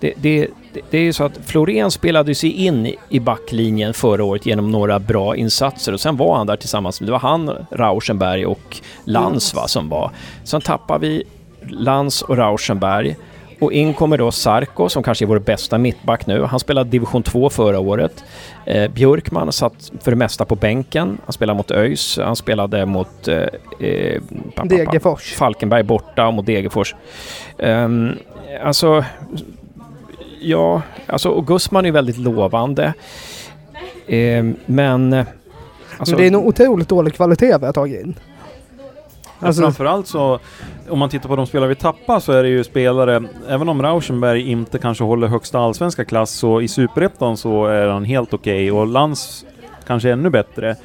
det, 0.00 0.12
det, 0.16 0.48
det, 0.90 0.98
är 0.98 1.02
ju 1.02 1.12
så 1.12 1.24
att 1.24 1.38
Florén 1.46 1.90
spelade 1.90 2.34
sig 2.34 2.50
in 2.50 2.94
i- 3.08 3.20
backlinjen 3.20 3.94
förra 3.94 4.24
året 4.24 4.46
genom 4.46 4.70
några 4.70 4.98
bra 4.98 5.36
insatser 5.36 5.92
och 5.92 6.00
sen 6.00 6.16
var 6.16 6.36
han 6.36 6.46
där 6.46 6.56
tillsammans 6.56 7.00
med, 7.00 7.08
det 7.08 7.12
var 7.12 7.18
han, 7.18 7.50
Rauschenberg 7.70 8.46
och 8.46 8.76
Lans 9.04 9.54
va, 9.54 9.68
som 9.68 9.88
var. 9.88 10.10
Sen 10.44 10.60
tappar 10.60 10.98
vi 10.98 11.22
Lans 11.68 12.22
och 12.22 12.36
Rauschenberg 12.36 13.16
och 13.60 13.72
in 13.72 13.94
kommer 13.94 14.18
då 14.18 14.30
Sarko 14.32 14.88
som 14.88 15.02
kanske 15.02 15.24
är 15.24 15.26
vår 15.26 15.38
bästa 15.38 15.78
mittback 15.78 16.26
nu. 16.26 16.42
Han 16.42 16.60
spelade 16.60 16.90
division 16.90 17.22
2 17.22 17.50
förra 17.50 17.78
året. 17.78 18.24
Eh, 18.66 18.90
Björkman 18.90 19.52
satt 19.52 19.92
för 20.00 20.10
det 20.10 20.16
mesta 20.16 20.44
på 20.44 20.54
bänken. 20.56 21.18
Han 21.24 21.32
spelade 21.32 21.56
mot 21.56 21.70
ÖIS, 21.70 22.18
han 22.22 22.36
spelade 22.36 22.86
mot 22.86 23.28
eh, 23.28 23.36
eh, 23.80 24.22
Degerfors. 24.64 25.34
Falkenberg 25.34 25.82
borta 25.82 26.26
och 26.26 26.34
mot 26.34 26.46
Degerfors. 26.46 26.94
Um, 27.58 28.12
alltså, 28.64 29.04
ja, 30.40 30.82
alltså 31.06 31.28
och 31.28 31.46
Gussman 31.46 31.86
är 31.86 31.92
väldigt 31.92 32.18
lovande. 32.18 32.92
Ehm, 34.06 34.56
men... 34.66 35.12
eh, 35.12 35.26
Alltså, 35.98 36.14
Men 36.14 36.20
det 36.20 36.26
är 36.26 36.30
nog 36.30 36.46
otroligt 36.46 36.88
dålig 36.88 37.14
kvalitet 37.14 37.58
vi 37.60 37.66
har 37.66 37.72
tagit 37.72 38.00
in. 38.04 38.14
Ja, 39.40 39.46
Alltså- 39.46 39.62
framförallt 39.62 40.06
så, 40.06 40.38
om 40.88 40.98
man 40.98 41.08
tittar 41.08 41.28
på 41.28 41.36
de 41.36 41.46
spelare 41.46 41.68
vi 41.68 41.74
tappar 41.74 42.20
så 42.20 42.32
är 42.32 42.42
det 42.42 42.48
ju 42.48 42.64
spelare, 42.64 43.22
även 43.48 43.68
om 43.68 43.82
Rauschenberg 43.82 44.50
inte 44.50 44.78
kanske 44.78 45.04
håller 45.04 45.26
högsta 45.26 45.58
allsvenska 45.58 46.04
klass, 46.04 46.30
så 46.30 46.60
i 46.60 46.68
Superettan 46.68 47.36
så 47.36 47.66
är 47.66 47.86
han 47.88 48.04
helt 48.04 48.34
okej 48.34 48.72
och 48.72 48.86
Lans 48.86 49.46
kanske 49.86 50.10
ännu 50.10 50.30
bättre. 50.30 50.76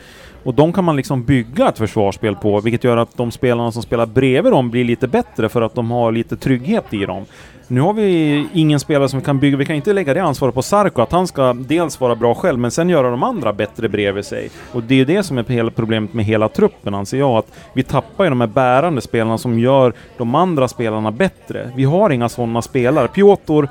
Och 0.43 0.53
de 0.53 0.73
kan 0.73 0.83
man 0.83 0.95
liksom 0.95 1.23
bygga 1.23 1.69
ett 1.69 1.77
försvarsspel 1.77 2.35
på, 2.35 2.59
vilket 2.61 2.83
gör 2.83 2.97
att 2.97 3.17
de 3.17 3.31
spelarna 3.31 3.71
som 3.71 3.81
spelar 3.83 4.05
bredvid 4.05 4.51
dem 4.51 4.69
blir 4.69 4.83
lite 4.83 5.07
bättre 5.07 5.49
för 5.49 5.61
att 5.61 5.75
de 5.75 5.91
har 5.91 6.11
lite 6.11 6.37
trygghet 6.37 6.93
i 6.93 7.05
dem. 7.05 7.25
Nu 7.71 7.81
har 7.81 7.93
vi 7.93 8.47
ingen 8.53 8.79
spelare 8.79 9.10
som 9.10 9.19
vi 9.19 9.25
kan 9.25 9.39
bygga, 9.39 9.57
vi 9.57 9.65
kan 9.65 9.75
inte 9.75 9.93
lägga 9.93 10.13
det 10.13 10.23
ansvaret 10.23 10.55
på 10.55 10.62
Sarko, 10.62 11.01
att 11.01 11.12
han 11.12 11.27
ska 11.27 11.53
dels 11.53 11.99
vara 11.99 12.15
bra 12.15 12.36
själv, 12.36 12.60
men 12.60 12.71
sen 12.71 12.89
göra 12.89 13.12
de 13.12 13.23
andra 13.23 13.53
bättre 13.53 13.89
bredvid 13.89 14.25
sig. 14.25 14.49
Och 14.71 14.84
det 14.84 14.93
är 14.93 14.97
ju 14.97 15.05
det 15.05 15.23
som 15.23 15.38
är 15.38 15.43
hela 15.43 15.71
problemet 15.71 16.13
med 16.13 16.25
hela 16.25 16.49
truppen, 16.49 16.93
anser 16.93 17.17
jag, 17.17 17.31
att 17.31 17.51
vi 17.73 17.84
tappar 17.84 18.23
ju 18.23 18.29
de 18.29 18.41
här 18.41 18.47
bärande 18.47 19.01
spelarna 19.01 19.38
som 19.38 19.60
gör 19.60 19.93
de 20.17 20.36
andra 20.36 20.67
spelarna 20.67 21.12
bättre. 21.12 21.71
Vi 21.75 21.84
har 21.84 22.10
inga 22.10 22.29
sådana 22.29 22.62
spelare. 22.62 23.07
Piotr 23.07 23.67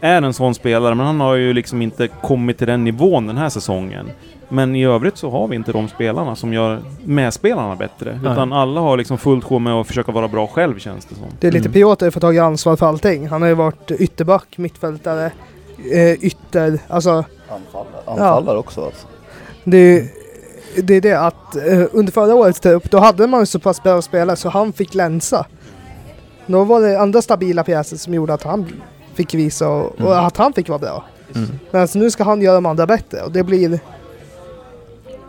är 0.00 0.22
en 0.22 0.34
sån 0.34 0.54
spelare, 0.54 0.94
men 0.94 1.06
han 1.06 1.20
har 1.20 1.34
ju 1.34 1.52
liksom 1.52 1.82
inte 1.82 2.08
kommit 2.08 2.58
till 2.58 2.66
den 2.66 2.84
nivån 2.84 3.26
den 3.26 3.36
här 3.36 3.48
säsongen. 3.48 4.06
Men 4.48 4.76
i 4.76 4.84
övrigt 4.84 5.16
så 5.16 5.30
har 5.30 5.48
vi 5.48 5.56
inte 5.56 5.72
de 5.72 5.88
spelarna 5.88 6.36
som 6.36 6.52
gör 6.52 6.82
medspelarna 7.04 7.76
bättre. 7.76 8.20
Nej. 8.22 8.32
Utan 8.32 8.52
alla 8.52 8.80
har 8.80 8.96
liksom 8.96 9.18
fullt 9.18 9.44
sjå 9.44 9.58
med 9.58 9.72
att 9.74 9.86
försöka 9.86 10.12
vara 10.12 10.28
bra 10.28 10.46
själv, 10.46 10.78
känns 10.78 11.04
det 11.04 11.14
som. 11.14 11.24
Det 11.40 11.46
är 11.46 11.52
lite 11.52 11.68
Mm. 11.68 11.72
Piotr 11.72 12.10
får 12.10 12.20
tagit 12.20 12.40
ansvar 12.40 12.76
för 12.76 12.86
allting. 12.86 13.28
Han 13.28 13.42
har 13.42 13.48
ju 13.48 13.54
varit 13.54 13.90
ytterback, 13.90 14.58
mittfältare, 14.58 15.30
eh, 15.92 16.12
ytter, 16.24 16.78
alltså 16.88 17.10
Anfallare, 17.50 18.02
anfallare 18.06 18.58
också 18.58 18.84
alltså. 18.84 19.06
det 19.64 19.76
är, 19.78 20.08
det 20.82 20.94
är 20.94 21.00
det 21.00 21.12
att 21.20 21.56
eh, 21.56 21.82
under 21.92 22.12
förra 22.12 22.34
årets 22.34 22.60
trupp 22.60 22.90
då 22.90 22.98
hade 22.98 23.26
man 23.26 23.40
ju 23.40 23.46
så 23.46 23.58
pass 23.58 23.82
bra 23.82 24.02
spelare 24.02 24.36
så 24.36 24.48
han 24.48 24.72
fick 24.72 24.94
länsa. 24.94 25.46
Då 26.46 26.64
var 26.64 26.80
det 26.80 27.00
andra 27.00 27.22
stabila 27.22 27.64
pjäser 27.64 27.96
som 27.96 28.14
gjorde 28.14 28.34
att 28.34 28.42
han 28.42 28.66
fick 29.14 29.34
visa 29.34 29.68
och, 29.68 29.84
och 30.00 30.00
Mm. 30.12 30.24
att 30.24 30.36
han 30.36 30.52
fick 30.52 30.68
vara 30.68 30.78
bra. 30.78 31.04
Mm. 31.34 31.48
Men 31.70 31.80
alltså, 31.82 31.98
nu 31.98 32.10
ska 32.10 32.24
han 32.24 32.42
göra 32.42 32.54
de 32.54 32.66
andra 32.66 32.86
bättre 32.86 33.22
och 33.22 33.32
det 33.32 33.42
blir 33.44 33.80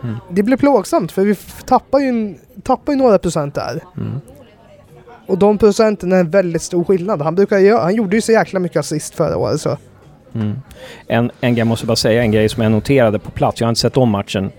Mm. 0.04 0.16
Det 0.30 0.44
blir 0.44 0.58
plågsamt 0.58 1.12
för 1.12 1.26
vi 1.26 1.36
tappar 1.66 2.00
ju, 2.00 2.08
en- 2.10 2.38
tappar 2.64 2.94
ju 2.94 3.00
några 3.00 3.18
procent 3.18 3.56
där. 3.56 3.80
Mm. 3.98 4.20
Och 5.28 5.38
de 5.38 5.58
procenten 5.58 6.12
är 6.12 6.20
en 6.20 6.30
väldigt 6.30 6.62
stor 6.62 6.84
skillnad. 6.84 7.22
Han, 7.22 7.36
brukar 7.36 7.58
göra, 7.58 7.82
han 7.82 7.96
gjorde 7.96 8.16
ju 8.16 8.22
så 8.22 8.32
jäkla 8.32 8.60
mycket 8.60 8.80
assist 8.80 9.16
förra 9.16 9.38
året 9.38 9.62
så. 9.62 9.78
Mm. 10.34 10.54
En, 11.08 11.32
en 11.42 11.54
grej, 11.54 11.60
jag 11.60 11.68
måste 11.68 11.86
bara 11.86 11.96
säga 11.96 12.22
en 12.22 12.32
grej 12.32 12.50
som 12.50 12.64
jag 12.64 12.72
noterade 12.72 13.20
på 13.20 13.32
plats. 13.32 13.62
Jag 13.62 13.66
har 13.68 13.70
inte 13.70 13.82
sett 13.82 13.98
om 13.98 14.10
matchen. 14.10 14.52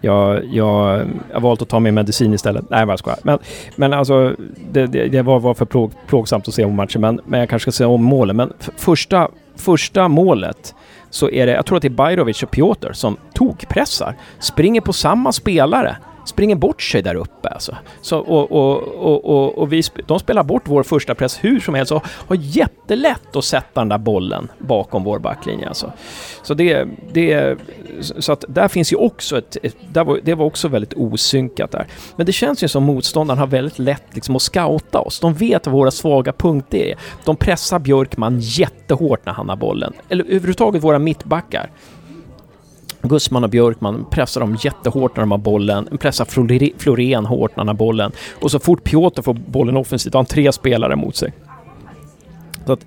Jag, 0.00 0.44
jag, 0.44 1.06
jag 1.28 1.34
har 1.34 1.40
valt 1.40 1.62
att 1.62 1.68
ta 1.68 1.80
min 1.80 1.94
medicin 1.94 2.32
istället. 2.34 2.64
Nej, 2.70 2.86
jag 2.88 2.98
skojar. 2.98 3.18
Men, 3.22 3.38
men 3.76 3.92
alltså, 3.92 4.34
det, 4.72 4.86
det, 4.86 5.08
det 5.08 5.22
var, 5.22 5.40
var 5.40 5.54
för 5.54 5.64
plåg, 5.64 5.92
plågsamt 6.06 6.48
att 6.48 6.54
se 6.54 6.64
om 6.64 6.74
matchen. 6.74 7.00
Men, 7.00 7.20
men 7.26 7.40
jag 7.40 7.48
kanske 7.48 7.72
ska 7.72 7.78
se 7.78 7.84
om 7.84 8.04
målen. 8.04 8.36
Men 8.36 8.52
första, 8.76 9.28
första 9.56 10.08
målet 10.08 10.74
så 11.10 11.30
är 11.30 11.46
det, 11.46 11.52
jag 11.52 11.66
tror 11.66 11.76
att 11.76 11.82
det 11.82 11.88
är 11.88 11.90
Bajrovic 11.90 12.42
och 12.42 12.50
Piotr 12.50 12.92
som 12.92 13.16
tokpressar. 13.34 14.16
Springer 14.38 14.80
på 14.80 14.92
samma 14.92 15.32
spelare. 15.32 15.96
Springer 16.26 16.56
bort 16.56 16.82
sig 16.82 17.02
där 17.02 17.14
uppe 17.14 17.48
alltså. 17.48 17.76
Så, 18.00 18.18
och 18.18 18.52
och, 18.52 19.24
och, 19.24 19.58
och, 19.58 19.72
vi, 19.72 19.82
de 20.06 20.18
spelar 20.18 20.42
bort 20.42 20.62
vår 20.64 20.82
första 20.82 21.14
press 21.14 21.38
hur 21.44 21.60
som 21.60 21.74
helst 21.74 21.92
och 21.92 22.06
har 22.06 22.36
jättelätt 22.36 23.36
att 23.36 23.44
sätta 23.44 23.80
den 23.80 23.88
där 23.88 23.98
bollen 23.98 24.48
bakom 24.58 25.04
vår 25.04 25.18
backlinje 25.18 25.68
alltså. 25.68 25.92
Så 26.42 26.54
det, 26.54 26.88
det, 27.12 27.58
så 28.00 28.32
att 28.32 28.44
där 28.48 28.68
finns 28.68 28.92
ju 28.92 28.96
också 28.96 29.38
ett, 29.38 29.56
ett 29.62 29.76
där 29.92 30.04
var, 30.04 30.20
det 30.22 30.34
var 30.34 30.46
också 30.46 30.68
väldigt 30.68 30.94
osynkat 30.94 31.70
där. 31.70 31.86
Men 32.16 32.26
det 32.26 32.32
känns 32.32 32.64
ju 32.64 32.68
som 32.68 32.84
motståndaren 32.84 33.38
har 33.38 33.46
väldigt 33.46 33.78
lätt 33.78 34.14
liksom 34.14 34.36
att 34.36 34.42
scouta 34.42 34.98
oss. 34.98 35.20
De 35.20 35.34
vet 35.34 35.66
vad 35.66 35.74
våra 35.74 35.90
svaga 35.90 36.32
punkter 36.32 36.78
är. 36.78 36.96
De 37.24 37.36
pressar 37.36 37.78
Björkman 37.78 38.40
jättehårt 38.40 39.26
när 39.26 39.32
han 39.32 39.48
har 39.48 39.56
bollen. 39.56 39.92
Eller 40.08 40.24
överhuvudtaget 40.24 40.84
våra 40.84 40.98
mittbackar. 40.98 41.70
Gussman 43.02 43.44
och 43.44 43.50
Björkman 43.50 44.06
pressar 44.10 44.40
dem 44.40 44.56
jättehårt 44.60 45.16
när 45.16 45.22
de 45.22 45.30
har 45.30 45.38
bollen, 45.38 45.98
pressar 46.00 46.24
Florén 46.78 47.26
hårt 47.26 47.50
när 47.50 47.60
han 47.60 47.68
har 47.68 47.74
bollen. 47.74 48.12
Och 48.40 48.50
så 48.50 48.58
fort 48.58 48.84
Piotr 48.84 49.22
får 49.22 49.34
bollen 49.34 49.76
offensivt 49.76 50.14
har 50.14 50.18
han 50.18 50.26
tre 50.26 50.52
spelare 50.52 50.96
mot 50.96 51.16
sig. 51.16 51.32
Så 52.66 52.72
att, 52.72 52.86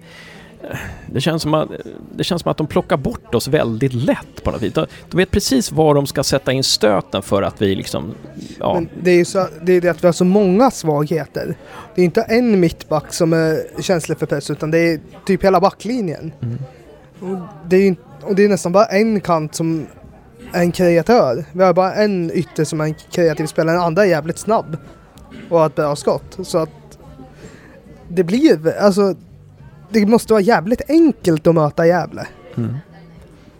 eh, 0.63 0.77
det, 1.05 1.21
känns 1.21 1.41
som 1.41 1.53
att, 1.53 1.69
det 2.15 2.23
känns 2.23 2.41
som 2.41 2.51
att 2.51 2.57
de 2.57 2.67
plockar 2.67 2.97
bort 2.97 3.35
oss 3.35 3.47
väldigt 3.47 3.93
lätt 3.93 4.43
på 4.43 4.51
något 4.51 4.61
vis. 4.61 4.73
De, 4.73 4.85
de 5.09 5.17
vet 5.17 5.31
precis 5.31 5.71
var 5.71 5.95
de 5.95 6.07
ska 6.07 6.23
sätta 6.23 6.51
in 6.51 6.63
stöten 6.63 7.21
för 7.21 7.41
att 7.41 7.61
vi 7.61 7.75
liksom... 7.75 8.13
Ja, 8.59 8.73
Men 8.73 8.89
det 9.03 9.11
är 9.11 9.15
ju 9.15 9.25
så, 9.25 9.47
det, 9.61 9.73
är 9.73 9.81
det 9.81 9.89
att 9.89 10.03
vi 10.03 10.07
har 10.07 10.13
så 10.13 10.25
många 10.25 10.71
svagheter. 10.71 11.55
Det 11.95 12.01
är 12.01 12.05
inte 12.05 12.21
en 12.21 12.59
mittback 12.59 13.13
som 13.13 13.33
är 13.33 13.81
känslig 13.81 14.17
för 14.17 14.25
press 14.25 14.49
utan 14.49 14.71
det 14.71 14.79
är 14.79 14.99
typ 15.25 15.43
hela 15.43 15.59
backlinjen. 15.59 16.31
Mm. 16.41 16.57
Och, 17.19 17.37
det 17.69 17.75
är, 17.75 17.79
ju 17.81 17.87
inte- 17.87 18.01
och 18.23 18.35
det 18.35 18.45
är 18.45 18.49
nästan 18.49 18.71
bara 18.71 18.85
en 18.85 19.21
kant 19.21 19.55
som 19.55 19.87
en 20.53 20.71
kreatör. 20.71 21.45
Vi 21.51 21.63
har 21.63 21.73
bara 21.73 21.93
en 21.93 22.31
ytter 22.33 22.63
som 22.63 22.81
är 22.81 22.85
en 22.85 22.95
kreativ 23.11 23.45
spelare, 23.45 23.75
den 23.75 23.83
andra 23.85 24.05
är 24.05 24.09
jävligt 24.09 24.37
snabb. 24.37 24.77
Och 25.49 25.59
har 25.59 25.65
ett 25.67 25.75
bra 25.75 25.95
skott. 25.95 26.37
Så 26.43 26.57
att 26.57 26.69
det 28.07 28.23
blir, 28.23 28.77
alltså 28.77 29.15
det 29.89 30.05
måste 30.05 30.33
vara 30.33 30.41
jävligt 30.41 30.81
enkelt 30.89 31.47
att 31.47 31.55
möta 31.55 31.87
Gävle. 31.87 32.27
Mm. 32.57 32.75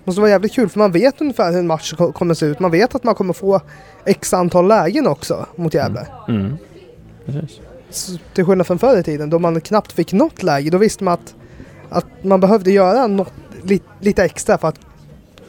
Måste 0.04 0.22
vara 0.22 0.32
jävligt 0.32 0.54
kul 0.54 0.70
för 0.70 0.80
man 0.80 0.92
vet 0.92 1.22
ungefär 1.22 1.52
hur 1.52 1.60
en 1.60 1.68
match 1.68 1.94
ko- 1.94 2.12
kommer 2.12 2.34
se 2.34 2.46
ut. 2.46 2.60
Man 2.60 2.72
vet 2.72 2.96
att 2.96 3.04
man 3.04 3.16
kommer 3.16 3.34
få 3.34 3.62
x 4.06 4.34
antal 4.34 4.68
lägen 4.68 5.08
också 5.08 5.46
mot 5.56 5.74
Gävle. 5.74 6.08
Mm. 6.28 6.58
Precis. 7.26 7.60
Så 7.90 8.12
Till 8.34 8.46
skillnad 8.46 8.68
från 8.68 8.80
förr 8.80 8.98
i 8.98 9.04
tiden 9.04 9.30
då 9.30 9.40
man 9.40 9.62
knappt 9.62 9.92
fick 9.92 10.14
något 10.14 10.44
läge. 10.44 10.70
Då 10.70 10.78
visste 10.78 11.04
man 11.04 11.14
att, 11.14 11.36
att 11.90 12.24
man 12.24 12.40
behövde 12.40 12.72
göra 12.72 13.08
något, 13.08 13.34
li, 13.64 13.82
lite 14.00 14.24
extra 14.24 14.58
för 14.58 14.68
att, 14.68 14.80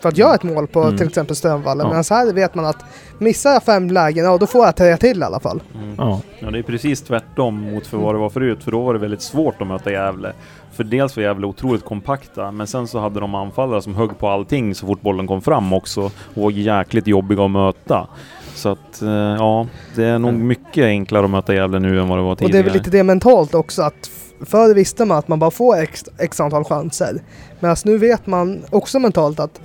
för 0.02 0.08
att 0.08 0.16
göra 0.18 0.34
ett 0.34 0.42
mål 0.42 0.66
på 0.66 0.82
Mm. 0.82 0.96
till 0.96 1.06
exempel 1.06 1.36
Strömvallen. 1.36 1.86
Ja. 1.86 1.92
Men 1.94 2.04
så 2.04 2.14
här 2.14 2.32
vet 2.32 2.54
man 2.54 2.64
att 2.64 2.84
missar 3.18 3.50
jag 3.52 3.62
fem 3.62 3.90
lägen, 3.90 4.24
ja 4.24 4.38
då 4.38 4.46
får 4.46 4.64
jag 4.66 4.76
tre 4.76 4.96
till 4.96 5.20
i 5.20 5.24
alla 5.24 5.40
fall. 5.40 5.62
Ja. 5.98 6.20
Ja, 6.38 6.50
det 6.50 6.58
är 6.58 6.62
precis 6.62 7.02
tvärtom 7.02 7.54
mot 7.72 7.86
för 7.86 7.96
vad 7.98 8.14
det 8.14 8.18
var 8.18 8.30
förut, 8.30 8.58
för 8.64 8.70
då 8.70 8.80
var 8.80 8.92
det 8.94 9.00
väldigt 9.00 9.22
svårt 9.22 9.60
att 9.62 9.66
möta 9.66 9.90
Gävle. 9.92 10.32
För 10.72 10.84
dels 10.84 11.16
var 11.16 11.22
Gävle 11.22 11.46
otroligt 11.46 11.84
kompakta, 11.84 12.50
men 12.50 12.66
sen 12.66 12.86
så 12.86 12.98
hade 12.98 13.20
de 13.20 13.34
anfallare 13.34 13.82
som 13.82 13.94
högg 13.94 14.18
på 14.18 14.28
allting 14.28 14.74
så 14.74 14.86
fort 14.86 15.00
bollen 15.00 15.26
kom 15.26 15.42
fram 15.42 15.72
också 15.72 16.00
och 16.02 16.42
var 16.42 16.50
jäkligt 16.50 17.06
jobbiga 17.06 17.44
att 17.44 17.50
möta. 17.50 18.06
Så 18.54 18.68
att, 18.68 19.02
eh, 19.02 19.08
ja, 19.10 19.66
det 19.96 20.04
är 20.04 20.18
nog 20.18 20.34
mycket 20.34 20.84
enklare 20.84 21.24
att 21.24 21.30
möta 21.30 21.54
Gävle 21.54 21.78
nu 21.78 22.00
än 22.00 22.08
vad 22.08 22.18
det 22.18 22.22
var 22.22 22.32
Och 22.32 22.38
tidigare. 22.38 22.52
det 22.52 22.58
är 22.58 22.64
väl 22.64 22.72
lite 22.78 22.90
det 22.90 23.02
mentalt 23.02 23.54
också 23.54 23.82
att 23.82 24.10
förr 24.46 24.74
visste 24.74 25.04
man 25.04 25.18
att 25.18 25.28
man 25.28 25.38
bara 25.38 25.50
får 25.50 25.76
x, 25.76 26.04
x 26.18 26.40
antal 26.40 26.64
chanser. 26.64 27.22
Medan 27.60 27.76
nu 27.84 27.98
vet 27.98 28.26
man 28.26 28.62
också 28.70 28.98
mentalt 28.98 29.40
att 29.40 29.60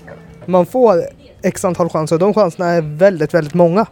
man 0.47 0.65
får 0.65 1.03
x 1.41 1.65
antal 1.65 1.89
chanser 1.89 2.15
och 2.15 2.19
de 2.19 2.34
chanserna 2.34 2.69
är 2.69 2.81
väldigt, 2.81 3.34
väldigt 3.34 3.53
många. 3.53 3.86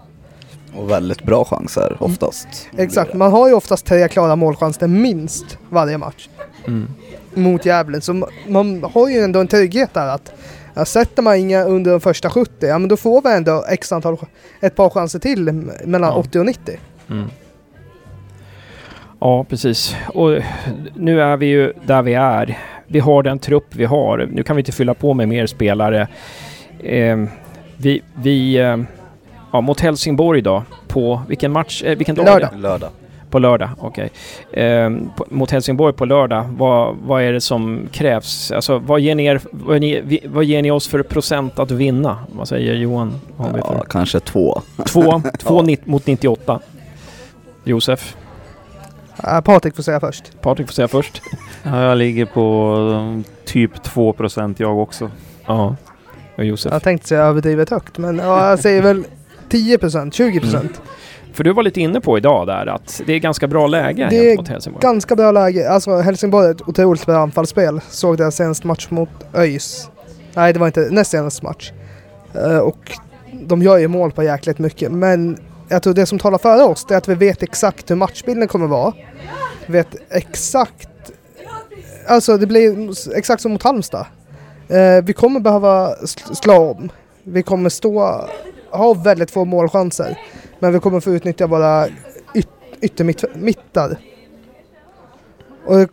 Och 0.75 0.89
väldigt 0.91 1.23
bra 1.23 1.45
chanser 1.45 1.97
oftast. 1.99 2.47
Exakt, 2.77 3.13
man 3.13 3.31
har 3.31 3.47
ju 3.47 3.53
oftast 3.53 3.85
tre 3.85 4.07
klara 4.07 4.35
målchanser 4.35 4.87
minst 4.87 5.57
varje 5.69 5.97
match 5.97 6.29
Mm. 6.67 6.87
mot 7.33 7.65
Gävle. 7.65 8.01
Så 8.01 8.11
ma- 8.13 8.29
man 8.47 8.83
har 8.93 9.09
ju 9.09 9.19
ändå 9.19 9.39
en 9.39 9.47
trygghet 9.47 9.93
där 9.93 10.07
att 10.07 10.33
ja, 10.73 10.85
sätter 10.85 11.21
man 11.21 11.35
inga 11.37 11.63
under 11.63 11.91
de 11.91 11.99
första 12.01 12.29
70, 12.29 12.51
ja 12.67 12.79
men 12.79 12.89
då 12.89 12.97
får 12.97 13.21
vi 13.21 13.29
ändå 13.33 13.65
x 13.69 13.91
antal, 13.91 14.17
ett 14.61 14.75
par 14.75 14.89
chanser 14.89 15.19
till 15.19 15.51
mellan 15.85 16.09
Ja. 16.09 16.15
80 16.15 16.39
och 16.39 16.45
90. 16.45 16.79
Mm. 17.09 17.29
Ja, 19.23 19.43
precis. 19.43 19.95
Och 20.13 20.31
nu 20.93 21.21
är 21.21 21.37
vi 21.37 21.45
ju 21.45 21.73
där 21.85 22.01
vi 22.01 22.13
är. 22.13 22.57
Vi 22.87 22.99
har 22.99 23.23
den 23.23 23.39
trupp 23.39 23.75
vi 23.75 23.85
har. 23.85 24.29
Nu 24.31 24.43
kan 24.43 24.55
vi 24.55 24.59
inte 24.59 24.71
fylla 24.71 24.93
på 24.93 25.13
med 25.13 25.27
mer 25.27 25.45
spelare. 25.45 26.07
Eh, 26.79 27.17
vi, 27.77 28.01
vi 28.15 28.55
eh, 28.57 28.77
ja, 29.53 29.61
mot 29.61 29.79
Helsingborg 29.79 30.41
då, 30.41 30.63
på 30.87 31.21
vilken 31.27 31.51
match, 31.51 31.83
eh, 31.83 31.97
vilken 31.97 32.15
dag? 32.15 32.25
Lördag. 32.25 32.49
Lördag. 32.55 32.89
På 33.29 33.39
lördag, 33.39 33.69
okej. 33.79 34.09
Eh, 34.53 34.89
på, 35.15 35.25
mot 35.29 35.51
Helsingborg 35.51 35.93
på 35.93 36.05
lördag, 36.05 36.45
vad, 36.57 36.95
vad 36.95 37.23
är 37.23 37.33
det 37.33 37.41
som 37.41 37.87
krävs? 37.91 38.51
Alltså 38.51 38.79
vad 38.79 38.99
ger, 38.99 39.15
ni 39.15 39.25
er, 39.25 39.41
vad, 39.51 39.81
ni, 39.81 40.19
vad 40.25 40.43
ger 40.43 40.61
ni 40.61 40.71
oss 40.71 40.87
för 40.87 41.03
procent 41.03 41.59
att 41.59 41.71
vinna? 41.71 42.17
Vad 42.31 42.47
säger 42.47 42.73
Johan? 42.73 43.19
Ja, 43.37 43.83
kanske 43.89 44.19
två. 44.19 44.61
Två, 44.87 45.21
två 45.39 45.63
Ja. 45.67 45.75
mot 45.85 46.07
98. 46.07 46.59
Josef, 47.63 48.15
Ja, 49.23 49.41
Patrik 49.41 49.75
får 49.75 49.83
säga 49.83 49.99
först. 49.99 50.41
Patrik 50.41 50.67
får 50.67 50.73
säga 50.73 50.87
först. 50.87 51.21
Ja, 51.65 51.83
jag 51.83 51.97
ligger 51.97 52.25
på 52.25 52.75
um, 52.75 53.23
typ 53.45 53.71
2% 53.85 54.55
jag 54.57 54.79
också. 54.79 55.11
Ja. 55.45 55.75
Och 56.37 56.45
Josef. 56.45 56.73
Jag 56.73 56.83
tänkte 56.83 57.07
säga 57.07 57.21
överdrivet 57.21 57.69
högt, 57.69 57.97
men 57.97 58.17
ja, 58.17 58.49
jag 58.49 58.59
säger 58.59 58.81
väl 58.81 59.03
10% 59.49 60.11
20% 60.11 60.69
För 61.33 61.43
du 61.43 61.53
var 61.53 61.63
lite 61.63 61.81
inne 61.81 62.01
på 62.01 62.17
idag 62.17 62.47
där 62.47 62.65
att 62.67 63.01
det 63.05 63.13
är 63.13 63.19
ganska 63.19 63.47
bra 63.47 63.67
läge 63.67 64.07
Det 64.09 64.17
är 64.17 64.23
gentemot 64.23 64.47
Helsingborg. 64.47 64.81
Ganska 64.81 65.15
bra 65.15 65.31
läge. 65.31 65.69
Alltså 65.69 65.97
Helsingborg 65.97 66.47
är 66.47 66.51
ett 66.51 66.67
otroligt 66.67 67.05
bra 67.05 67.17
anfallsspel. 67.17 67.81
Såg 67.89 68.17
deras 68.17 68.35
senaste 68.35 68.67
match 68.67 68.87
mot 68.89 69.09
ÖIS. 69.33 69.89
Nej, 70.33 70.53
det 70.53 70.59
var 70.59 70.67
inte 70.67 70.87
näst 70.91 71.11
senaste 71.11 71.45
match. 71.45 71.71
Eh, 72.33 72.57
och 72.57 72.91
de 73.31 73.61
gör 73.61 73.77
ju 73.77 73.87
mål 73.87 74.11
på 74.11 74.23
jäkligt 74.23 74.59
mycket. 74.59 74.91
Men 74.91 75.37
jag 75.67 75.83
tror 75.83 75.93
det 75.93 76.05
som 76.05 76.19
talar 76.19 76.37
för 76.37 76.63
oss 76.69 76.85
är 76.89 76.95
att 76.97 77.07
vi 77.07 77.15
vet 77.15 77.43
exakt 77.43 77.91
hur 77.91 77.95
matchbilden 77.95 78.47
kommer 78.47 78.67
vara. 78.67 78.93
Vi 79.67 79.73
vet 79.73 79.95
exakt... 80.09 80.89
Alltså 82.07 82.37
det 82.37 82.47
blir 82.47 82.89
exakt 83.17 83.41
som 83.41 83.51
mot 83.51 83.63
Halmstad. 83.63 84.05
Eh, 84.67 85.03
vi 85.03 85.13
kommer 85.13 85.39
behöva 85.39 85.95
sl- 85.95 86.33
slå 86.33 86.71
om. 86.71 86.89
Vi 87.23 87.43
kommer 87.43 87.69
stå... 87.69 88.25
Ha 88.71 88.93
väldigt 88.93 89.31
få 89.31 89.45
målchanser. 89.45 90.19
Men 90.59 90.73
vi 90.73 90.79
kommer 90.79 90.99
få 90.99 91.11
utnyttja 91.11 91.47
våra 91.47 91.87
yt- 92.33 92.47
yttermittar. 92.81 93.97
Och 95.65 95.89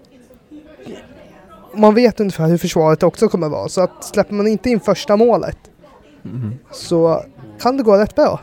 man 1.74 1.94
vet 1.94 2.20
ungefär 2.20 2.46
hur 2.46 2.58
försvaret 2.58 3.02
också 3.02 3.28
kommer 3.28 3.48
vara. 3.48 3.68
Så 3.68 3.80
att 3.80 4.04
släpper 4.04 4.34
man 4.34 4.46
inte 4.46 4.70
in 4.70 4.80
första 4.80 5.16
målet 5.16 5.56
Mhm. 6.22 6.54
så 6.72 7.24
kan 7.60 7.76
det 7.76 7.82
gå 7.82 7.96
rätt 7.96 8.14
bra. 8.14 8.40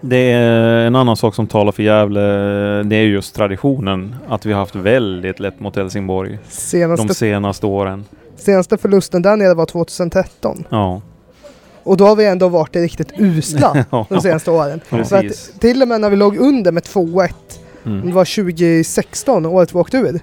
Det 0.00 0.16
är 0.32 0.86
en 0.86 0.96
annan 0.96 1.16
sak 1.16 1.34
som 1.34 1.46
talar 1.46 1.72
för 1.72 1.82
Gävle, 1.82 2.20
det 2.82 2.96
är 2.96 3.02
just 3.02 3.34
traditionen. 3.34 4.16
Att 4.28 4.46
vi 4.46 4.52
har 4.52 4.60
haft 4.60 4.74
väldigt 4.74 5.40
lätt 5.40 5.60
mot 5.60 5.76
Helsingborg 5.76 6.38
Senaste, 6.48 7.06
de 7.06 7.14
senaste 7.14 7.66
åren. 7.66 8.04
senaste 8.36 8.76
förlusten 8.78 9.22
där 9.22 9.36
nere 9.36 9.54
var 9.54 9.66
2013. 9.66 10.64
Ja, 10.68 11.00
Och 11.82 11.96
då 11.96 12.06
har 12.06 12.16
vi 12.16 12.26
ändå 12.26 12.48
varit 12.48 12.76
riktigt 12.76 13.12
usla 13.18 13.84
de 14.08 14.20
senaste 14.20 14.50
åren. 14.50 14.80
Så 15.04 15.16
att 15.16 15.60
till 15.60 15.82
och 15.82 15.88
med 15.88 16.00
när 16.00 16.10
vi 16.10 16.16
låg 16.16 16.36
under 16.36 16.72
med 16.72 16.82
2-1, 16.82 17.28
det 17.82 17.90
Mm. 17.90 18.12
var 18.14 18.24
2016, 18.24 19.46
året 19.46 19.74
vi 19.74 19.78
åkte 19.78 19.96
ur. 19.96 20.20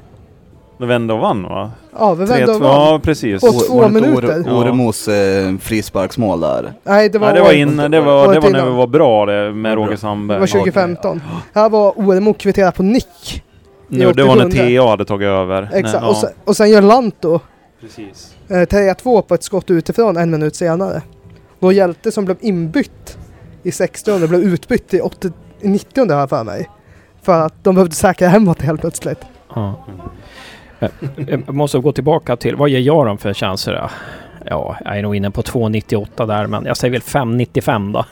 De 0.77 0.85
vände 0.87 1.13
och 1.13 1.19
vann 1.19 1.43
va? 1.43 1.71
Ja, 1.99 2.13
vi 2.13 2.25
3-2. 2.25 2.27
vände 2.27 2.53
och 2.53 2.59
vann. 2.61 2.71
Ja, 2.91 2.99
precis. 3.03 3.41
På 3.41 3.47
O- 3.47 3.51
två 3.67 3.81
det 3.81 3.87
inte 3.87 4.01
minuter. 4.01 4.27
Ore- 4.43 4.51
Oremos 4.61 5.07
eh, 5.07 5.57
frisparksmål 5.57 6.39
där. 6.39 6.73
Nej, 6.83 7.09
det 7.09 7.17
var, 7.19 7.27
Nej, 7.27 7.35
det 7.35 7.41
var 7.41 7.47
året- 7.49 7.57
innan, 7.57 7.91
det 7.91 8.01
var, 8.01 8.23
det 8.23 8.29
året 8.29 8.43
var 8.43 8.49
när 8.51 8.65
vi 8.65 8.71
var 8.71 8.87
bra 8.87 9.25
det 9.25 9.53
med 9.53 9.75
Roger 9.75 9.91
Det 9.91 9.97
Sandberg. 9.97 10.39
var 10.39 10.47
2015. 10.47 11.21
Här 11.53 11.69
var 11.69 11.93
Oremo 11.99 12.33
kvitterat 12.33 12.75
på 12.75 12.83
nick. 12.83 13.43
Nu, 13.87 14.11
det 14.13 14.23
var 14.23 14.35
när 14.35 14.45
87. 14.45 14.77
TA 14.77 14.87
hade 14.89 15.05
tagit 15.05 15.25
över. 15.27 15.69
Exakt. 15.73 16.01
Nej, 16.01 16.09
Och, 16.09 16.17
sen, 16.17 16.29
och 16.45 16.57
sen 16.57 16.69
gör 16.69 16.81
Lanto 16.81 17.39
precis. 17.81 18.35
eh, 18.49 18.53
3-2 18.55 19.21
på 19.21 19.33
ett 19.35 19.43
skott 19.43 19.71
utifrån 19.71 20.17
en 20.17 20.31
minut 20.31 20.55
senare. 20.55 21.01
Då 21.59 21.71
Hjälte 21.71 22.11
som 22.11 22.25
blev 22.25 22.37
inbytt 22.41 23.17
i 23.63 23.71
60 23.71 24.27
blev 24.27 24.41
utbytt 24.43 24.93
i 24.93 25.01
80, 25.01 25.31
i 25.61 25.67
90 25.67 26.11
har 26.13 26.19
jag 26.19 26.29
för 26.29 26.43
mig. 26.43 26.69
För 27.23 27.41
att 27.45 27.63
de 27.63 27.75
behövde 27.75 27.95
säkra 27.95 28.27
hemåt 28.27 28.61
helt 28.61 28.81
plötsligt. 28.81 29.19
Ja. 29.55 29.85
Eh, 30.79 30.89
eh, 31.17 31.39
jag 31.45 31.55
måste 31.55 31.79
gå 31.79 31.91
tillbaka 31.91 32.35
till, 32.35 32.55
vad 32.55 32.69
ger 32.69 32.79
jag 32.79 33.05
dem 33.05 33.17
för 33.17 33.33
chanser? 33.33 33.91
Ja, 34.45 34.77
jag 34.85 34.97
är 34.97 35.01
nog 35.01 35.15
inne 35.15 35.31
på 35.31 35.41
2,98 35.41 36.27
där, 36.27 36.47
men 36.47 36.65
jag 36.65 36.77
säger 36.77 36.91
väl 36.91 37.01
5,95 37.01 37.93
då. 37.93 38.05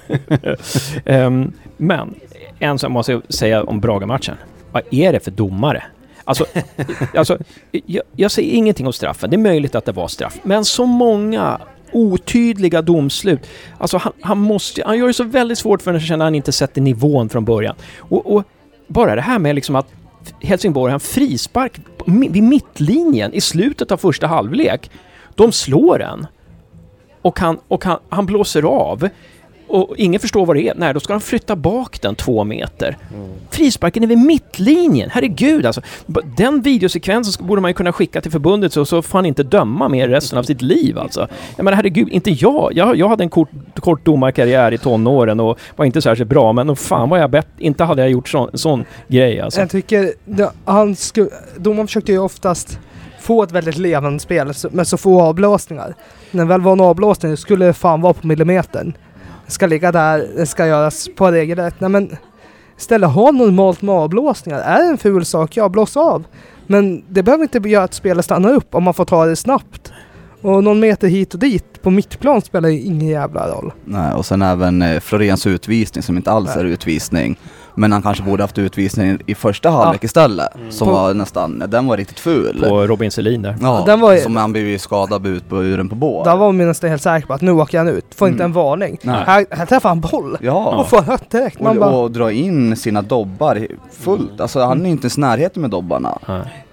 um, 1.14 1.54
men 1.78 2.16
en 2.60 2.80
sak 2.80 2.92
måste 2.92 3.12
jag 3.12 3.22
säga 3.34 3.64
om 3.64 3.80
Braga-matchen. 3.80 4.36
Vad 4.72 4.84
är 4.92 5.14
det 5.14 5.20
för 5.20 5.32
domare? 5.32 5.84
Alltså, 6.24 6.46
alltså 7.16 7.38
jag, 7.72 8.04
jag 8.16 8.32
säger 8.32 8.52
ingenting 8.52 8.88
om 8.88 8.94
straffen. 8.94 9.30
Det 9.30 9.36
är 9.36 9.38
möjligt 9.38 9.76
att 9.76 9.86
det 9.86 9.92
var 9.92 10.08
straff. 10.08 10.40
Men 10.44 10.66
så 10.66 10.86
många 10.86 11.60
otydliga 11.92 12.82
domslut. 12.82 13.50
Alltså 13.78 13.98
han, 13.98 14.14
han 14.22 14.38
måste, 14.38 14.84
han 14.86 14.98
gör 14.98 15.08
det 15.08 15.14
så 15.14 15.24
väldigt 15.24 15.58
svårt 15.58 15.82
för 15.82 15.92
en 15.92 15.98
att 15.98 16.04
känna 16.04 16.24
att 16.24 16.28
han 16.28 16.36
inte 16.36 16.52
sätter 16.52 16.82
nivån 16.82 17.30
från 17.30 17.46
början. 17.46 17.76
Och, 17.98 18.36
och 18.36 18.44
bara 18.88 19.16
det 19.16 19.22
här 19.22 19.40
med 19.40 19.56
liksom 19.56 19.76
att 19.76 19.88
Helsingborg 20.42 20.92
har 20.92 20.96
en 20.96 21.00
frispark 21.00 21.80
vid 22.06 22.44
mittlinjen 22.44 23.34
i 23.34 23.42
slutet 23.42 23.92
av 23.92 23.98
första 23.98 24.28
halvlek. 24.28 24.92
De 25.36 25.52
slår 25.52 26.00
den. 26.00 26.28
Och 27.22 27.40
han, 27.40 27.60
och 27.68 27.86
han, 27.86 28.00
han 28.10 28.26
blåser 28.26 28.64
av. 28.64 29.10
Och 29.68 29.94
ingen 29.98 30.20
förstår 30.20 30.46
vad 30.46 30.56
det 30.56 30.68
är. 30.68 30.74
Nej, 30.76 30.94
då 30.94 31.00
ska 31.00 31.14
de 31.14 31.22
flytta 31.22 31.56
bak 31.56 32.02
den 32.02 32.16
två 32.16 32.44
meter. 32.44 32.98
Frisparken 33.50 34.04
är 34.04 34.08
vid 34.08 34.18
mittlinjen. 34.18 35.10
Herregud 35.14 35.66
alltså. 35.66 35.82
Den 36.38 36.62
videosekvensen 36.62 37.48
borde 37.48 37.62
man 37.62 37.70
ju 37.70 37.74
kunna 37.76 37.94
skicka 37.94 38.22
till 38.22 38.32
förbundet 38.32 38.74
så, 38.74 38.86
så 38.86 39.02
får 39.02 39.18
han 39.18 39.26
inte 39.26 39.44
döma 39.44 39.90
mer 39.90 40.08
resten 40.08 40.40
av 40.40 40.44
sitt 40.44 40.62
liv 40.62 40.98
alltså. 40.98 41.28
Jag 41.56 41.64
menar 41.64 41.76
herregud, 41.76 42.10
inte 42.10 42.32
jag. 42.32 42.72
Jag, 42.74 42.96
jag 42.96 43.10
hade 43.10 43.24
en 43.24 43.30
kort, 43.30 43.50
kort 43.80 44.06
domarkarriär 44.06 44.72
i 44.72 44.78
tonåren 44.78 45.40
och 45.40 45.60
var 45.76 45.86
inte 45.86 46.02
särskilt 46.02 46.30
bra, 46.30 46.54
men 46.54 46.72
oh, 46.72 46.76
fan 46.76 47.10
vad 47.10 47.20
jag 47.20 47.30
bett, 47.30 47.48
inte 47.58 47.84
hade 47.84 48.02
jag 48.02 48.12
gjort 48.12 48.30
sån, 48.30 48.50
sån 48.54 48.86
grej 49.08 49.42
alltså. 49.42 49.60
Jag 49.60 49.70
tycker, 49.70 50.12
han 50.66 50.96
sku, 50.96 51.28
domaren 51.58 51.88
försökte 51.88 52.12
ju 52.12 52.20
oftast 52.20 52.80
få 53.20 53.44
ett 53.44 53.52
väldigt 53.52 53.78
levande 53.78 54.20
spel 54.20 54.54
med 54.72 54.88
så 54.88 54.98
få 54.98 55.22
avblåsningar. 55.22 55.96
När 56.32 56.44
det 56.44 56.50
väl 56.50 56.62
var 56.62 56.72
en 56.72 56.82
avblåsning 56.82 57.38
skulle 57.38 57.66
det 57.66 57.74
fan 57.74 58.02
vara 58.02 58.14
på 58.14 58.28
millimetern. 58.28 58.94
Ska 59.48 59.68
ligga 59.68 59.92
där, 59.92 60.28
det 60.36 60.46
ska 60.46 60.68
göras 60.68 61.10
på 61.16 61.32
regelrätt. 61.32 61.80
Nej 61.80 61.90
men 61.90 62.18
istället 62.78 63.10
ha 63.10 63.32
normalt 63.32 63.82
med 63.82 63.96
avblåsningar. 63.96 64.60
Är 64.60 64.84
det 64.84 64.90
en 64.90 64.98
ful 64.98 65.26
sak, 65.26 65.58
ja 65.58 65.70
blås 65.70 65.98
av. 65.98 66.24
Men 66.68 67.04
det 67.10 67.24
behöver 67.24 67.44
inte 67.44 67.70
göra 67.70 67.84
att 67.84 67.94
spelet 67.94 68.26
stannar 68.26 68.54
upp 68.54 68.76
om 68.76 68.84
man 68.84 68.94
får 68.94 69.06
ta 69.06 69.26
det 69.26 69.36
snabbt. 69.36 69.94
Och 70.42 70.64
någon 70.64 70.80
meter 70.80 71.08
hit 71.08 71.34
och 71.34 71.40
dit 71.40 71.82
på 71.82 71.90
mittplan 71.90 72.42
spelar 72.42 72.70
ju 72.70 72.80
ingen 72.82 73.08
jävla 73.08 73.48
roll. 73.48 73.72
Nej, 73.86 74.14
och 74.14 74.26
sen 74.26 74.42
även 74.42 74.82
eh, 74.82 75.00
Floréns 75.00 75.48
utvisning 75.48 76.04
som 76.04 76.18
inte 76.18 76.32
alls 76.32 76.50
Nej. 76.56 76.60
är 76.64 76.66
utvisning. 76.68 77.40
Men 77.78 77.92
han 77.92 78.02
kanske 78.02 78.24
borde 78.24 78.44
haft 78.44 78.58
utvisning 78.58 79.18
i 79.26 79.36
första 79.36 79.70
halvlek 79.70 80.04
istället. 80.04 80.50
Som 80.70 80.88
På- 80.88 80.94
var 80.94 81.14
nästan, 81.14 81.64
den 81.68 81.88
var 81.88 81.98
riktigt 81.98 82.20
ful. 82.20 82.66
På 82.70 82.88
Robin 82.88 83.12
Selin 83.12 83.42
där. 83.42 83.56
Ja, 83.62 83.84
Den 83.86 84.00
var 84.00 84.16
som 84.18 84.36
han 84.36 84.52
blev 84.52 84.68
ju 84.68 84.80
skadad 84.80 85.28
ut 85.28 85.50
på 85.50 85.56
uren 85.64 85.90
på 85.90 85.96
båt. 85.96 86.26
Där 86.26 86.36
var 86.38 86.52
man 86.52 86.68
nästan 86.68 86.90
helt 86.90 87.02
säker 87.02 87.28
på 87.28 87.34
att 87.34 87.42
nu 87.42 87.52
åker 87.52 87.78
han 87.78 87.88
ut. 87.88 88.06
Får 88.16 88.28
inte 88.28 88.44
Mm. 88.44 88.52
en 88.52 88.54
varning. 88.64 88.98
Nej. 89.02 89.24
Här, 89.26 89.46
här 89.52 89.66
träffar 89.66 89.90
han 89.90 90.00
boll. 90.02 90.38
Ja. 90.42 90.76
Och 90.76 90.90
får 90.90 91.02
rött 91.02 91.30
direkt. 91.32 91.60
Man 91.60 91.78
Och, 91.78 91.80
bara, 91.84 91.96
och 91.96 92.12
dra 92.12 92.32
in 92.32 92.76
sina 92.76 93.02
dobbar 93.02 93.68
fullt. 93.92 94.42
Alltså 94.42 94.60
han 94.64 94.82
är 94.82 94.86
ju 94.86 94.92
inte 94.92 95.04
ens 95.06 95.18
närheten 95.18 95.62
med 95.62 95.72
dobbarna. 95.72 96.18
Nej. 96.28 96.66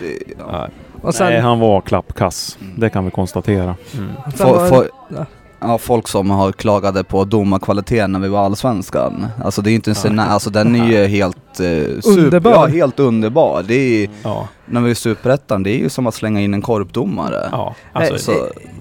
Det, 0.00 0.34
ja. 0.38 0.44
Ja. 0.52 0.68
Och 1.04 1.14
sen, 1.14 1.26
Nej, 1.32 1.40
han 1.40 1.58
var 1.60 1.80
klappkass. 1.80 2.58
Det 2.76 2.90
kan 2.90 3.04
vi 3.04 3.10
konstatera. 3.10 3.76
Mm. 3.94 4.08
var, 4.38 4.68
fo- 4.70 4.88
ja. 5.08 5.26
ja, 5.60 5.78
folk 5.78 6.08
som 6.08 6.30
har 6.30 6.52
klagade 6.52 7.04
på 7.04 7.24
domarkvaliteten 7.24 8.12
när 8.12 8.18
vi 8.20 8.28
var 8.28 8.44
allsvenskan. 8.44 9.26
Alltså 9.44 9.62
det 9.62 9.70
är 9.70 9.74
inte 9.74 9.94
en, 10.06 10.18
alltså 10.20 10.50
den 10.50 10.74
är 10.74 10.86
ju 10.88 11.06
helt 11.06 11.36
eh, 11.60 12.00
super, 12.00 12.18
Underbar. 12.24 12.50
Ja, 12.52 12.66
helt 12.66 13.00
underbar. 13.00 13.62
Det 13.62 13.74
är, 14.04 14.10
Ja, 14.22 14.48
när 14.66 14.80
vi 14.80 14.86
är 14.88 14.92
i 14.92 14.94
superettan, 14.94 15.62
det 15.62 15.70
är 15.70 15.78
ju 15.78 15.88
som 15.88 16.06
att 16.06 16.14
slänga 16.14 16.40
in 16.40 16.54
en 16.54 16.62
korpdomare. 16.62 17.48
ja. 17.52 17.74
Alltså, 17.92 18.18
Så, 18.18 18.32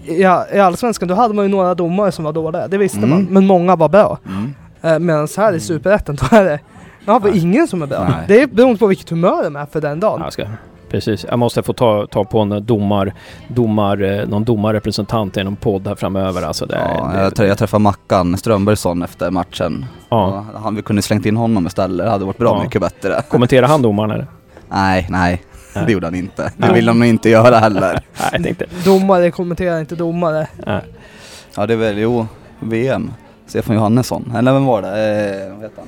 ja, 0.07 0.45
I 0.53 0.59
Allsvenskan 0.59 1.07
då 1.07 1.15
hade 1.15 1.33
man 1.33 1.45
ju 1.45 1.51
några 1.51 1.75
domare 1.75 2.11
som 2.11 2.25
var 2.25 2.33
dåliga. 2.33 2.67
Det 2.67 2.77
visste 2.77 2.97
Mm. 2.97 3.09
man. 3.09 3.27
Men 3.29 3.47
många 3.47 3.75
var 3.75 3.89
bra. 3.89 4.17
mm. 4.27 4.53
Eh, 4.81 4.99
Medan 4.99 5.27
här 5.37 5.53
i 5.53 5.59
Superettan 5.59 6.15
då 6.15 6.37
är 6.37 6.43
det 6.43 6.59
Ja, 7.05 7.21
ingen 7.33 7.67
som 7.67 7.81
är 7.81 7.87
bra. 7.87 8.03
Nej. 8.03 8.25
Det 8.27 8.41
är 8.41 8.47
beroende 8.47 8.77
på 8.79 8.87
vilket 8.87 9.09
humör 9.09 9.43
de 9.43 9.55
är 9.55 9.65
för 9.65 9.81
den 9.81 9.99
dagen. 9.99 10.21
Precis. 10.93 11.25
Jag 11.29 11.39
måste 11.39 11.63
få 11.63 11.73
ta, 11.73 12.07
ta 12.07 12.23
på 12.23 12.39
en 12.39 12.65
domar, 12.65 13.13
domar, 13.47 14.01
eh, 14.03 14.27
någon 14.27 14.43
domarrepresentant 14.43 15.37
i 15.37 15.43
någon 15.43 15.55
podd 15.55 15.87
här 15.87 15.95
framöver. 15.95 16.41
Alltså 16.41 16.65
det, 16.65 16.75
Ja, 16.75 17.11
det, 17.15 17.21
jag, 17.21 17.35
trä- 17.35 17.47
jag 17.47 17.57
träffade 17.57 17.83
Mackan 17.83 18.37
Strömbergsson 18.37 19.01
efter 19.03 19.31
matchen. 19.31 19.85
ja. 20.09 20.45
Ja, 20.53 20.59
han, 20.59 20.75
vi 20.75 20.81
kunde 20.81 21.01
slängt 21.01 21.25
in 21.25 21.37
honom 21.37 21.67
istället, 21.67 22.05
det 22.05 22.11
hade 22.11 22.25
varit 22.25 22.37
bra 22.37 22.55
Ja. 22.57 22.63
mycket 22.63 22.81
bättre. 22.81 23.21
Kommenterar 23.29 23.67
han 23.67 23.81
domaren 23.81 24.11
eller? 24.11 24.27
Nej, 24.69 25.07
nej. 25.09 25.41
Nej. 25.75 25.85
Det 25.85 25.91
gjorde 25.91 26.07
han 26.07 26.15
inte. 26.15 26.43
Det 26.43 26.51
Nej. 26.57 26.73
vill 26.73 26.87
han 26.87 26.99
nog 26.99 27.07
inte 27.07 27.29
göra 27.29 27.57
heller. 27.57 27.93
Nej, 28.19 28.29
jag 28.31 28.43
tänkte... 28.43 28.65
Domare 28.85 29.31
kommenterar 29.31 29.79
inte 29.79 29.95
domare. 29.95 30.47
Nej. 30.65 30.81
Ja 31.55 31.65
det 31.65 31.73
är 31.73 31.77
väl, 31.77 31.97
jo, 31.97 32.27
VM. 32.59 33.11
Stefan 33.47 33.75
Johannesson. 33.75 34.33
Eller 34.37 34.53
vem 34.53 34.65
var 34.65 34.81
det? 34.81 34.87
Eh, 34.87 35.53
vad 35.53 35.61
heter 35.63 35.77
han? 35.77 35.87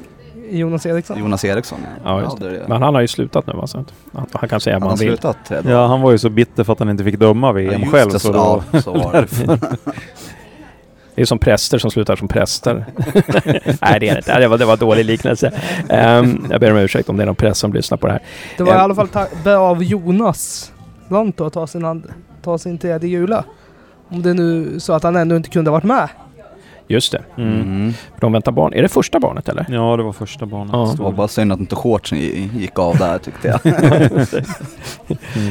Jonas 0.52 0.86
Eriksson. 0.86 1.20
Jonas 1.20 1.46
Eriksson. 1.46 1.80
Ja, 2.04 2.22
just 2.22 2.40
det. 2.40 2.50
är. 2.50 2.68
Men 2.68 2.82
han 2.82 2.94
har 2.96 3.02
ju 3.02 3.08
slutat 3.08 3.48
nu 3.48 3.54
va? 3.54 3.68
Så 3.68 3.78
att 3.80 3.94
han, 4.14 4.26
han 4.34 4.50
kan 4.50 4.60
säga 4.60 4.76
Han 4.76 4.82
vad 4.82 4.92
har 4.92 4.98
han 4.98 5.00
vill. 5.00 5.08
slutat 5.18 5.38
redan. 5.48 5.72
Ja, 5.72 5.88
han 5.88 6.02
var 6.02 6.12
ju 6.12 6.18
så 6.18 6.30
bitter 6.30 6.64
för 6.64 6.74
att 6.74 6.80
han 6.80 6.90
inte 6.90 7.04
fick 7.04 7.20
döma 7.20 7.52
VM 7.52 7.82
Ja, 7.84 7.90
själv. 7.92 8.12
det, 8.12 8.20
Så 8.20 8.32
då, 8.32 8.64
ja, 8.72 8.82
så 8.82 8.92
var 8.94 9.12
det. 9.12 9.60
Det 11.16 11.22
är 11.22 11.26
som 11.26 11.40
präster 11.40 11.78
som 11.78 11.92
slutar 11.92 12.16
som 12.16 12.28
präster. 12.28 12.86
Nej, 12.96 13.76
det 13.82 13.86
är 13.86 14.00
det 14.00 14.08
inte. 14.18 14.40
Det 14.40 14.48
var, 14.48 14.58
det 14.58 14.66
var 14.66 14.74
en 14.74 14.80
dålig 14.80 15.06
liknelse. 15.06 15.52
Ehm, 15.90 16.46
jag 16.52 16.60
ber 16.62 16.72
om 16.72 16.78
ursäkt 16.78 17.10
om 17.10 17.18
det 17.18 17.24
är 17.24 17.26
någon 17.26 17.36
präst 17.36 17.60
som 17.60 17.74
lyssnar 17.74 17.98
på 17.98 18.08
det 18.08 18.14
här. 18.14 18.22
Det 18.58 18.64
var 18.64 18.72
i 18.72 18.76
Ja. 18.76 18.82
alla 18.82 18.96
fall 18.96 19.08
bra 19.44 19.58
av 19.58 19.84
Jonas 19.84 20.72
Lanto 21.10 21.46
att 21.46 21.54
ta 21.54 21.68
sin, 21.68 22.04
ta 22.44 22.58
sin 22.58 22.78
tredje 22.78 23.10
gula. 23.10 23.44
Om 24.10 24.22
det 24.22 24.34
nu 24.34 24.80
så 24.80 24.94
att 24.94 25.04
han 25.04 25.16
ändå 25.16 25.36
inte 25.36 25.50
kunde 25.50 25.70
ha 25.70 25.74
varit 25.78 25.84
med. 25.84 26.10
Just 26.88 27.12
det. 27.12 27.24
mm. 27.38 27.62
Mm. 27.62 27.94
De 28.20 28.32
väntar 28.32 28.52
barn. 28.52 28.74
Är 28.74 28.82
det 28.82 28.88
första 28.90 29.20
barnet 29.20 29.50
eller? 29.50 29.66
Ja, 29.70 29.98
det 29.98 30.04
var 30.04 30.14
första 30.14 30.46
banan. 30.46 30.70
Ja. 30.88 30.94
Det 30.98 31.04
var 31.04 31.12
bara 31.12 31.28
synd 31.28 31.52
att 31.52 31.60
inte 31.60 31.76
shortsen 31.76 32.18
gi- 32.18 32.50
gick 32.58 32.80
av 32.80 32.98
där 32.98 33.18
tyckte 33.18 33.48
jag. 33.48 33.60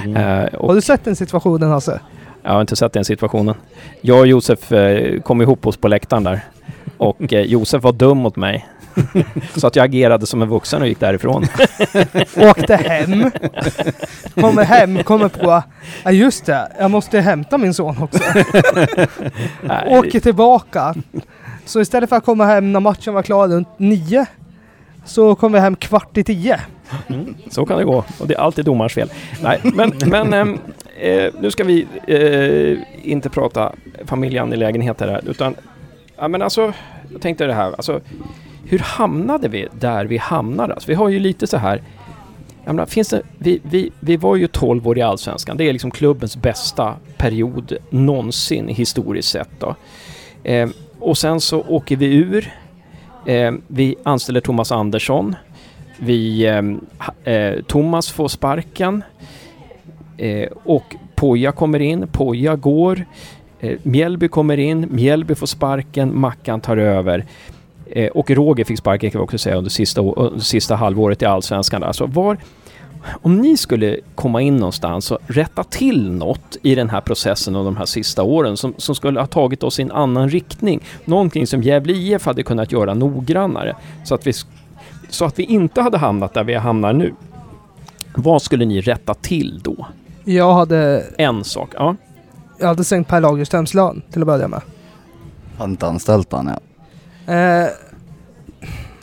Mm. 0.04 0.16
Eh, 0.16 0.48
Har 0.66 0.74
du 0.74 0.80
sett 0.80 1.04
den 1.04 1.16
situationen 1.16 1.70
Hasse? 1.70 2.00
jag 2.42 2.50
har 2.52 2.60
inte 2.60 2.76
sett 2.76 2.92
den 2.92 3.04
situationen. 3.04 3.54
Jag 4.00 4.18
och 4.20 4.26
Josef 4.26 4.72
eh, 4.72 5.20
kom 5.20 5.42
ihop 5.42 5.66
oss 5.66 5.76
på 5.76 5.88
läktaren 5.88 6.24
där. 6.24 6.40
Och 6.96 7.32
eh, 7.32 7.40
Josef 7.40 7.82
var 7.82 7.92
dum 7.92 8.18
mot 8.18 8.36
mig. 8.36 8.66
Så 9.56 9.66
att 9.66 9.76
jag 9.76 9.84
agerade 9.84 10.26
som 10.26 10.42
en 10.42 10.48
vuxen 10.48 10.82
och 10.82 10.88
gick 10.88 11.00
därifrån. 11.00 11.46
Åkte 12.36 12.76
hem. 12.76 13.30
Kommer 14.34 14.64
hem, 14.64 15.02
kommer 15.02 15.28
på, 15.28 15.62
ja 16.04 16.10
just 16.10 16.46
det, 16.46 16.68
jag 16.78 16.90
måste 16.90 17.20
hämta 17.20 17.58
min 17.58 17.74
son 17.74 18.02
också. 18.02 18.22
Nej, 19.60 19.98
Åker 19.98 20.20
tillbaka. 20.20 20.94
Så 21.64 21.80
istället 21.80 22.08
för 22.08 22.16
att 22.16 22.24
komma 22.24 22.44
hem 22.46 22.72
när 22.72 22.80
matchen 22.80 23.14
var 23.14 23.22
klar 23.22 23.48
runt 23.48 23.68
nio 23.76 24.26
så 25.04 25.34
kom 25.34 25.52
vi 25.52 25.58
hem 25.58 25.76
kvart 25.76 26.16
i 26.16 26.24
tio. 26.24 26.60
Mm, 27.06 27.34
så 27.50 27.66
kan 27.66 27.78
det 27.78 27.84
gå. 27.84 28.04
Och 28.18 28.26
det 28.26 28.34
är 28.34 28.38
alltid 28.38 28.64
domarens 28.64 28.92
fel. 28.92 29.10
Nej, 29.42 29.60
men, 29.62 29.92
men 30.06 30.32
ehm, 30.32 30.58
eh, 31.00 31.32
nu 31.40 31.50
ska 31.50 31.64
vi 31.64 31.86
eh, 32.06 32.78
inte 33.10 33.30
prata 33.30 33.72
familjeangelägenheter 34.04 35.08
här. 35.08 35.20
Utan, 35.26 35.54
ja 36.16 36.28
men 36.28 36.42
alltså, 36.42 36.72
jag 37.12 37.20
tänkte 37.20 37.46
det 37.46 37.54
här. 37.54 37.72
Alltså, 37.72 38.00
hur 38.66 38.78
hamnade 38.78 39.48
vi 39.48 39.68
där 39.80 40.04
vi 40.04 40.16
hamnade? 40.16 40.74
Alltså, 40.74 40.88
vi 40.88 40.94
har 40.94 41.08
ju 41.08 41.18
lite 41.18 41.46
så 41.46 41.56
här 41.56 41.82
jag 42.64 42.74
menar, 42.74 42.86
finns 42.86 43.08
det, 43.08 43.22
vi, 43.38 43.60
vi, 43.62 43.90
vi 44.00 44.16
var 44.16 44.36
ju 44.36 44.46
12 44.46 44.88
år 44.88 44.98
i 44.98 45.02
Allsvenskan. 45.02 45.56
Det 45.56 45.68
är 45.68 45.72
liksom 45.72 45.90
klubbens 45.90 46.36
bästa 46.36 46.94
period 47.16 47.76
någonsin 47.90 48.68
historiskt 48.68 49.28
sett. 49.28 49.50
Då. 49.58 49.74
Eh, 50.44 50.68
och 50.98 51.18
sen 51.18 51.40
så 51.40 51.60
åker 51.60 51.96
vi 51.96 52.14
ur. 52.14 52.52
Eh, 53.26 53.52
vi 53.66 53.96
anställer 54.02 54.40
Thomas 54.40 54.72
Andersson. 54.72 55.36
Vi, 55.98 56.46
ehm, 56.46 56.80
eh, 57.24 57.54
Thomas 57.66 58.10
får 58.10 58.28
sparken 58.28 59.02
eh, 60.16 60.48
och 60.64 60.96
Poja 61.14 61.52
kommer 61.52 61.80
in, 61.80 62.08
Poja 62.12 62.56
går. 62.56 63.04
Eh, 63.60 63.78
Mjällby 63.82 64.28
kommer 64.28 64.58
in, 64.58 64.88
Mjällby 64.90 65.34
får 65.34 65.46
sparken, 65.46 66.18
Mackan 66.18 66.60
tar 66.60 66.76
över. 66.76 67.24
Eh, 67.90 68.08
och 68.08 68.30
Roger 68.30 68.64
fick 68.64 68.78
sparken 68.78 69.10
kan 69.10 69.18
vi 69.20 69.24
också 69.24 69.38
säga 69.38 69.56
under 69.56 69.70
sista, 69.70 70.00
under 70.00 70.40
sista 70.40 70.76
halvåret 70.76 71.22
i 71.22 71.24
Allsvenskan. 71.24 71.82
Alltså 71.82 72.06
var, 72.06 72.36
om 73.22 73.36
ni 73.36 73.56
skulle 73.56 73.96
komma 74.14 74.40
in 74.40 74.56
någonstans 74.56 75.10
och 75.10 75.18
rätta 75.26 75.64
till 75.64 76.12
något 76.12 76.56
i 76.62 76.74
den 76.74 76.90
här 76.90 77.00
processen 77.00 77.56
och 77.56 77.64
de 77.64 77.76
här 77.76 77.84
sista 77.84 78.22
åren 78.22 78.56
som, 78.56 78.74
som 78.76 78.94
skulle 78.94 79.20
ha 79.20 79.26
tagit 79.26 79.62
oss 79.62 79.78
i 79.78 79.82
en 79.82 79.92
annan 79.92 80.28
riktning. 80.28 80.80
Någonting 81.04 81.46
som 81.46 81.62
Gävle 81.62 81.92
IF 81.92 82.26
hade 82.26 82.42
kunnat 82.42 82.72
göra 82.72 82.94
noggrannare 82.94 83.76
så 84.04 84.14
att 84.14 84.26
vi 84.26 84.32
så 85.08 85.24
att 85.24 85.38
vi 85.38 85.42
inte 85.42 85.80
hade 85.80 85.98
hamnat 85.98 86.34
där 86.34 86.44
vi 86.44 86.54
hamnar 86.54 86.92
nu. 86.92 87.14
Vad 88.16 88.42
skulle 88.42 88.64
ni 88.64 88.80
rätta 88.80 89.14
till 89.14 89.60
då? 89.62 89.86
Jag 90.24 90.54
hade, 90.54 91.04
En 91.18 91.44
sak. 91.44 91.70
Ja. 91.74 91.96
jag 92.58 92.66
hade 92.66 92.84
sänkt 92.84 93.08
Per 93.08 93.20
Lagerströms 93.20 93.74
lön 93.74 94.02
till 94.10 94.22
att 94.22 94.26
börja 94.26 94.48
med. 94.48 94.60
Har 95.58 95.64
inte 95.64 95.86
anställt 95.86 96.32
han 96.32 96.46
ja. 96.46 96.58
Eh, 97.26 97.66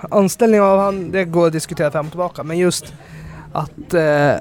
anställning 0.09 0.61
av 0.61 0.80
han, 0.80 1.11
det 1.11 1.26
går 1.26 1.47
att 1.47 1.53
diskutera 1.53 1.91
fram 1.91 2.05
och 2.05 2.11
tillbaka. 2.11 2.43
Men 2.43 2.57
just 2.57 2.93
att 3.53 3.93
eh, 3.93 4.34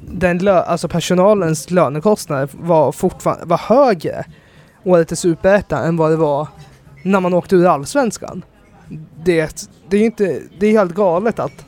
den 0.00 0.40
lö- 0.40 0.62
alltså 0.62 0.88
personalens 0.88 1.70
lönekostnader 1.70 2.48
var 2.52 2.92
fortfarande 2.92 3.44
var 3.44 3.58
högre 3.58 4.24
året 4.84 5.12
i 5.12 5.16
Superettan 5.16 5.84
än 5.84 5.96
vad 5.96 6.10
det 6.10 6.16
var 6.16 6.48
när 7.02 7.20
man 7.20 7.34
åkte 7.34 7.56
ur 7.56 7.66
Allsvenskan. 7.66 8.42
Det, 9.24 9.68
det 9.88 9.96
är 9.96 10.00
ju 10.00 10.06
inte, 10.06 10.40
det 10.58 10.66
är 10.66 10.72
helt 10.72 10.94
galet 10.94 11.38
att 11.38 11.64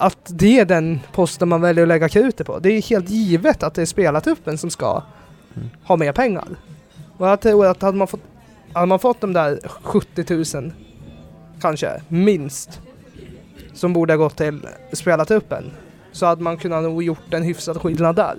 att 0.00 0.18
det 0.26 0.60
är 0.60 0.64
den 0.64 1.00
posten 1.12 1.48
man 1.48 1.60
väljer 1.60 1.82
att 1.84 1.88
lägga 1.88 2.08
krutet 2.08 2.46
på. 2.46 2.58
Det 2.58 2.68
är 2.68 2.82
helt 2.82 3.10
givet 3.10 3.62
att 3.62 3.74
det 3.74 3.82
är 3.82 3.86
spelartruppen 3.86 4.58
som 4.58 4.70
ska 4.70 5.02
ha 5.84 5.96
mer 5.96 6.12
pengar. 6.12 6.48
Och 7.16 7.28
jag 7.28 7.40
tror 7.40 7.66
att 7.66 7.82
hade 7.82 7.98
man 7.98 8.06
fått 8.08 8.20
hade 8.78 8.88
man 8.88 8.98
fått 8.98 9.20
de 9.20 9.32
där 9.32 9.60
70 9.82 10.56
000 10.60 10.72
kanske, 11.60 12.02
minst, 12.08 12.80
som 13.74 13.92
borde 13.92 14.12
ha 14.12 14.18
gått 14.18 14.36
till 14.36 14.66
spelartruppen 14.92 15.70
så 16.12 16.26
hade 16.26 16.42
man 16.42 16.56
kunnat 16.56 16.82
nog 16.82 17.02
gjort 17.02 17.34
en 17.34 17.42
hyfsad 17.42 17.80
skillnad 17.80 18.16
där. 18.16 18.36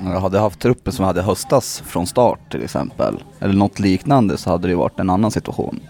Om 0.00 0.10
jag 0.10 0.20
hade 0.20 0.38
haft 0.38 0.60
truppen 0.60 0.92
som 0.92 1.04
hade 1.04 1.22
höstas 1.22 1.82
från 1.86 2.06
start 2.06 2.38
till 2.50 2.62
exempel, 2.62 3.22
eller 3.40 3.54
något 3.54 3.78
liknande 3.78 4.36
så 4.36 4.50
hade 4.50 4.68
det 4.68 4.74
varit 4.74 5.00
en 5.00 5.10
annan 5.10 5.30
situation. 5.30 5.80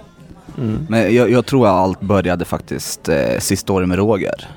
Mm. 0.58 0.86
Men 0.88 1.14
jag, 1.14 1.30
jag 1.30 1.46
tror 1.46 1.66
att 1.66 1.72
allt 1.72 2.00
började 2.00 2.44
faktiskt 2.44 3.08
eh, 3.08 3.38
sista 3.38 3.72
året 3.72 3.88
med 3.88 3.98
Roger. 3.98 4.48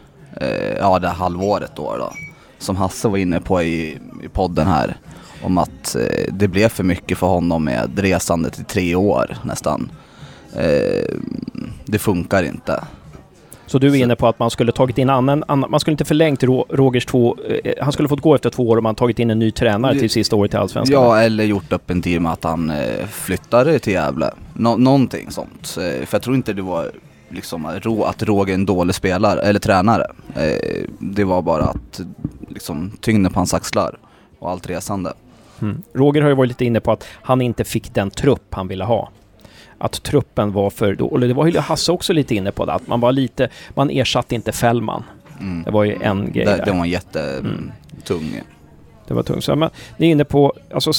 Eh, 0.41 0.77
ja, 0.77 0.99
det 0.99 1.07
här 1.07 1.15
halvåret 1.15 1.71
då, 1.75 1.97
då. 1.97 2.11
Som 2.57 2.75
Hasse 2.75 3.07
var 3.07 3.17
inne 3.17 3.41
på 3.41 3.61
i, 3.61 3.99
i 4.23 4.27
podden 4.33 4.67
här. 4.67 4.97
Om 5.41 5.57
att 5.57 5.95
eh, 5.95 6.33
det 6.33 6.47
blev 6.47 6.69
för 6.69 6.83
mycket 6.83 7.17
för 7.17 7.27
honom 7.27 7.63
med 7.63 7.99
resandet 7.99 8.59
i 8.59 8.63
tre 8.63 8.95
år 8.95 9.37
nästan. 9.43 9.91
Eh, 10.55 11.15
det 11.85 11.99
funkar 11.99 12.43
inte. 12.43 12.83
Så 13.65 13.79
du 13.79 13.87
är 13.87 13.95
inne 13.95 14.15
på 14.15 14.27
att 14.27 14.39
man 14.39 14.49
skulle 14.51 14.71
tagit 14.71 14.97
in 14.97 15.09
annan, 15.09 15.43
annan 15.47 15.71
man 15.71 15.79
skulle 15.79 15.91
inte 15.93 16.05
förlängt 16.05 16.43
Ro- 16.43 16.65
Rogers 16.69 17.05
två, 17.05 17.37
eh, 17.63 17.73
han 17.81 17.91
skulle 17.91 18.09
fått 18.09 18.21
gå 18.21 18.35
efter 18.35 18.49
två 18.49 18.69
år 18.69 18.77
och 18.77 18.83
man 18.83 18.95
tagit 18.95 19.19
in 19.19 19.29
en 19.29 19.39
ny 19.39 19.51
tränare 19.51 19.99
till 19.99 20.09
sista 20.09 20.35
året 20.35 20.53
i 20.53 20.57
Allsvenskan? 20.57 21.01
Ja, 21.03 21.21
eller 21.21 21.43
gjort 21.43 21.71
upp 21.73 21.89
en 21.89 22.01
deal 22.01 22.19
med 22.21 22.31
att 22.31 22.43
han 22.43 22.71
flyttade 23.11 23.79
till 23.79 23.93
Gävle. 23.93 24.31
Nå- 24.53 24.77
någonting 24.77 25.31
sånt. 25.31 25.67
För 25.67 26.07
jag 26.11 26.21
tror 26.21 26.35
inte 26.35 26.53
det 26.53 26.61
var 26.61 26.91
liksom 27.29 27.65
att 27.65 27.85
Ro- 27.85 28.03
att 28.03 28.23
Roger 28.23 28.53
är 28.53 28.55
en 28.55 28.65
dålig 28.65 28.95
spelare, 28.95 29.41
eller 29.41 29.59
tränare. 29.59 30.05
Det 30.99 31.23
var 31.23 31.41
bara 31.41 31.63
att 31.63 32.01
liksom 32.47 32.91
tyngden 33.01 33.33
på 33.33 33.39
hans 33.39 33.53
axlar 33.53 33.97
och 34.39 34.49
allt 34.51 34.69
resande. 34.69 35.13
Mm. 35.61 35.81
Roger 35.93 36.21
har 36.21 36.29
ju 36.29 36.35
varit 36.35 36.47
lite 36.49 36.65
inne 36.65 36.79
på 36.79 36.91
att 36.91 37.07
han 37.11 37.41
inte 37.41 37.63
fick 37.63 37.93
den 37.93 38.11
trupp 38.11 38.53
han 38.53 38.67
ville 38.67 38.83
ha. 38.83 39.09
Att 39.77 40.03
truppen 40.03 40.51
var 40.51 40.69
för... 40.69 40.95
då- 40.95 41.05
Och 41.07 41.19
det 41.19 41.33
var 41.33 41.45
ju 41.47 41.59
Hasse 41.59 41.91
också 41.91 42.13
lite 42.13 42.35
inne 42.35 42.51
på 42.51 42.65
det, 42.65 42.73
att 42.73 42.87
man 42.87 42.99
var 42.99 43.11
lite... 43.11 43.49
Man 43.73 43.89
ersatte 43.89 44.35
inte 44.35 44.51
Fällman. 44.51 45.03
Mm. 45.39 45.63
Det 45.63 45.71
var 45.71 45.83
ju 45.83 45.97
en 46.01 46.31
grej 46.31 46.45
Det, 46.45 46.51
där. 46.57 46.65
det 46.65 46.71
var 46.71 46.79
en 46.79 46.89
jättetung. 46.89 47.45
Mm. 47.45 48.43
Det 49.09 49.15
var 49.15 49.23
tungt. 49.23 49.43
Så, 49.43 49.55
men, 49.55 49.69
ni 49.97 50.07
är 50.07 50.11
inne 50.11 50.25
på 50.25 50.53
alltså, 50.73 50.91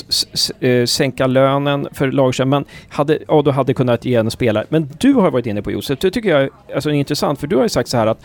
eh, 0.61 0.87
sänka 0.87 1.27
lönen 1.27 1.89
för 1.93 2.13
Lagerström, 2.13 2.49
men 2.49 2.65
hade, 2.89 3.19
ja, 3.29 3.43
du 3.45 3.51
hade 3.51 3.75
kunnat 3.75 4.05
ge 4.05 4.15
en 4.15 4.31
spelare. 4.31 4.67
Men 4.69 4.89
du 4.99 5.13
har 5.13 5.31
varit 5.31 5.47
inne 5.47 5.63
på 5.63 5.71
Josef, 5.71 5.99
det 5.99 6.11
tycker 6.11 6.39
jag 6.41 6.51
alltså, 6.75 6.91
är 6.91 6.95
intressant, 6.95 7.41
för 7.41 7.47
du 7.47 7.57
har 7.57 7.63
ju 7.63 7.69
sagt 7.69 7.89
så 7.89 7.97
här 7.97 8.07
att 8.07 8.21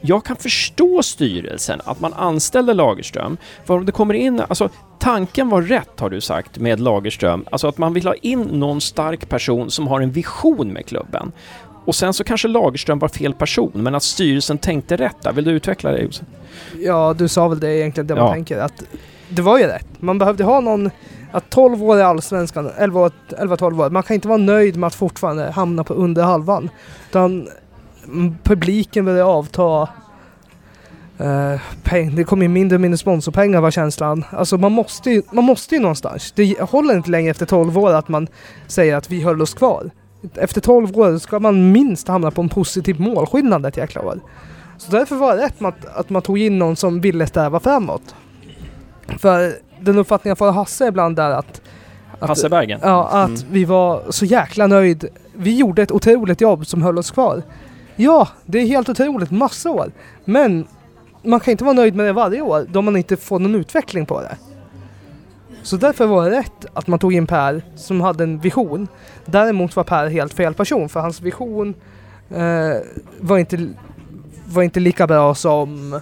jag 0.00 0.24
kan 0.24 0.36
förstå 0.36 1.02
styrelsen, 1.02 1.80
att 1.84 2.00
man 2.00 2.12
anställer 2.12 2.74
Lagerström, 2.74 3.36
för 3.64 3.74
om 3.74 3.86
det 3.86 3.92
kommer 3.92 4.14
in, 4.14 4.40
alltså 4.48 4.68
tanken 4.98 5.48
var 5.48 5.62
rätt 5.62 6.00
har 6.00 6.10
du 6.10 6.20
sagt 6.20 6.58
med 6.58 6.80
Lagerström, 6.80 7.44
alltså 7.50 7.68
att 7.68 7.78
man 7.78 7.92
vill 7.94 8.06
ha 8.06 8.14
in 8.14 8.42
någon 8.42 8.80
stark 8.80 9.28
person 9.28 9.70
som 9.70 9.86
har 9.88 10.00
en 10.00 10.12
vision 10.12 10.72
med 10.72 10.86
klubben. 10.86 11.32
Och 11.84 11.94
sen 11.94 12.12
så 12.12 12.24
kanske 12.24 12.48
Lagerström 12.48 12.98
var 12.98 13.08
fel 13.08 13.34
person, 13.34 13.70
men 13.74 13.94
att 13.94 14.02
styrelsen 14.02 14.58
tänkte 14.58 14.96
rätt 14.96 15.22
där. 15.22 15.32
Vill 15.32 15.44
du 15.44 15.50
utveckla 15.50 15.92
det 15.92 15.98
Josef? 16.02 16.26
Ja, 16.78 17.14
du 17.18 17.28
sa 17.28 17.48
väl 17.48 17.60
det 17.60 17.76
egentligen 17.76 18.06
det 18.06 18.14
man 18.14 18.24
Ja. 18.26 18.32
tänker. 18.32 18.58
Att 18.58 18.82
det 19.28 19.42
var 19.42 19.58
ju 19.58 19.66
rätt. 19.66 19.86
Man 20.00 20.18
behövde 20.18 20.44
ha 20.44 20.60
någon... 20.60 20.90
Att 21.32 21.50
12 21.50 21.82
år 21.82 21.98
i 21.98 22.02
Allsvenskan, 22.02 22.70
11 22.78 23.00
år- 23.00 23.12
11-12 23.28 23.84
år. 23.84 23.90
Man 23.90 24.02
kan 24.02 24.14
inte 24.14 24.28
vara 24.28 24.38
nöjd 24.38 24.76
med 24.76 24.86
att 24.86 24.94
fortfarande 24.94 25.50
hamna 25.50 25.84
på 25.84 25.94
under 25.94 26.22
halvan. 26.22 26.70
Utan 27.10 27.48
publiken 28.42 29.04
började 29.04 29.24
avta. 29.24 29.88
Uh, 31.20 31.60
peng, 31.82 32.14
det 32.14 32.24
kommer 32.24 32.42
ju 32.42 32.48
mindre 32.48 32.74
och 32.74 32.80
mindre 32.80 32.98
sponsorpengar 32.98 33.60
var 33.60 33.70
känslan. 33.70 34.24
Alltså 34.30 34.58
man 34.58 34.72
måste 34.72 35.10
ju, 35.10 35.22
man 35.32 35.44
måste 35.44 35.74
ju 35.74 35.80
någonstans. 35.80 36.32
Det 36.36 36.60
håller 36.60 36.94
inte 36.94 37.10
längre 37.10 37.30
efter 37.30 37.46
12 37.46 37.78
år 37.78 37.92
att 37.92 38.08
man 38.08 38.28
säger 38.66 38.96
att 38.96 39.10
vi 39.10 39.22
höll 39.22 39.42
oss 39.42 39.54
kvar. 39.54 39.90
Efter 40.34 40.60
12 40.60 40.98
år 40.98 41.18
ska 41.18 41.38
man 41.38 41.72
minst 41.72 42.08
hamna 42.08 42.30
på 42.30 42.40
en 42.40 42.48
positiv 42.48 43.00
målskillnad 43.00 43.66
ett 43.66 43.76
jäkla 43.76 44.02
år. 44.02 44.20
Så 44.76 44.92
därför 44.92 45.16
var 45.16 45.36
det 45.36 45.42
rätt 45.42 45.62
att, 45.62 45.86
att 45.96 46.10
man 46.10 46.22
tog 46.22 46.38
in 46.38 46.58
någon 46.58 46.76
som 46.76 47.00
ville 47.00 47.26
sträva 47.26 47.60
framåt. 47.60 48.14
För 49.18 49.52
den 49.80 49.98
uppfattningen 49.98 50.30
jag 50.30 50.38
får 50.38 50.46
av 50.48 50.54
Hasse 50.54 50.86
ibland 50.88 51.18
är 51.18 51.30
att... 51.30 51.60
att 52.18 52.28
Hasse 52.28 52.48
Bergen? 52.48 52.80
Ja, 52.82 53.08
att 53.08 53.28
Mm. 53.28 53.40
vi 53.50 53.64
var 53.64 54.02
så 54.10 54.24
jäkla 54.24 54.66
nöjd. 54.66 55.04
Vi 55.34 55.56
gjorde 55.56 55.82
ett 55.82 55.92
otroligt 55.92 56.40
jobb 56.40 56.66
som 56.66 56.82
höll 56.82 56.98
oss 56.98 57.10
kvar. 57.10 57.42
Ja, 57.96 58.28
det 58.46 58.58
är 58.58 58.66
helt 58.66 58.88
otroligt, 58.88 59.30
massa 59.30 59.70
år. 59.70 59.92
Men 60.24 60.66
man 61.22 61.40
kan 61.40 61.52
inte 61.52 61.64
vara 61.64 61.74
nöjd 61.74 61.94
med 61.94 62.06
det 62.06 62.12
varje 62.12 62.40
år 62.40 62.66
då 62.68 62.82
man 62.82 62.96
inte 62.96 63.16
får 63.16 63.38
någon 63.38 63.54
utveckling 63.54 64.06
på 64.06 64.20
det. 64.20 64.36
Så 65.62 65.76
därför 65.76 66.06
var 66.06 66.24
det 66.30 66.38
rätt 66.38 66.66
att 66.74 66.86
man 66.86 66.98
tog 66.98 67.12
in 67.14 67.26
Per 67.26 67.62
som 67.76 68.00
hade 68.00 68.24
en 68.24 68.38
vision. 68.38 68.88
Däremot 69.24 69.76
var 69.76 69.84
Per 69.84 70.06
helt 70.08 70.34
fel 70.34 70.54
person 70.54 70.88
för 70.88 71.00
hans 71.00 71.20
vision 71.20 71.74
eh, 72.30 72.76
var, 73.20 73.38
inte, 73.38 73.68
var 74.46 74.62
inte 74.62 74.80
lika 74.80 75.06
bra 75.06 75.34
som 75.34 76.00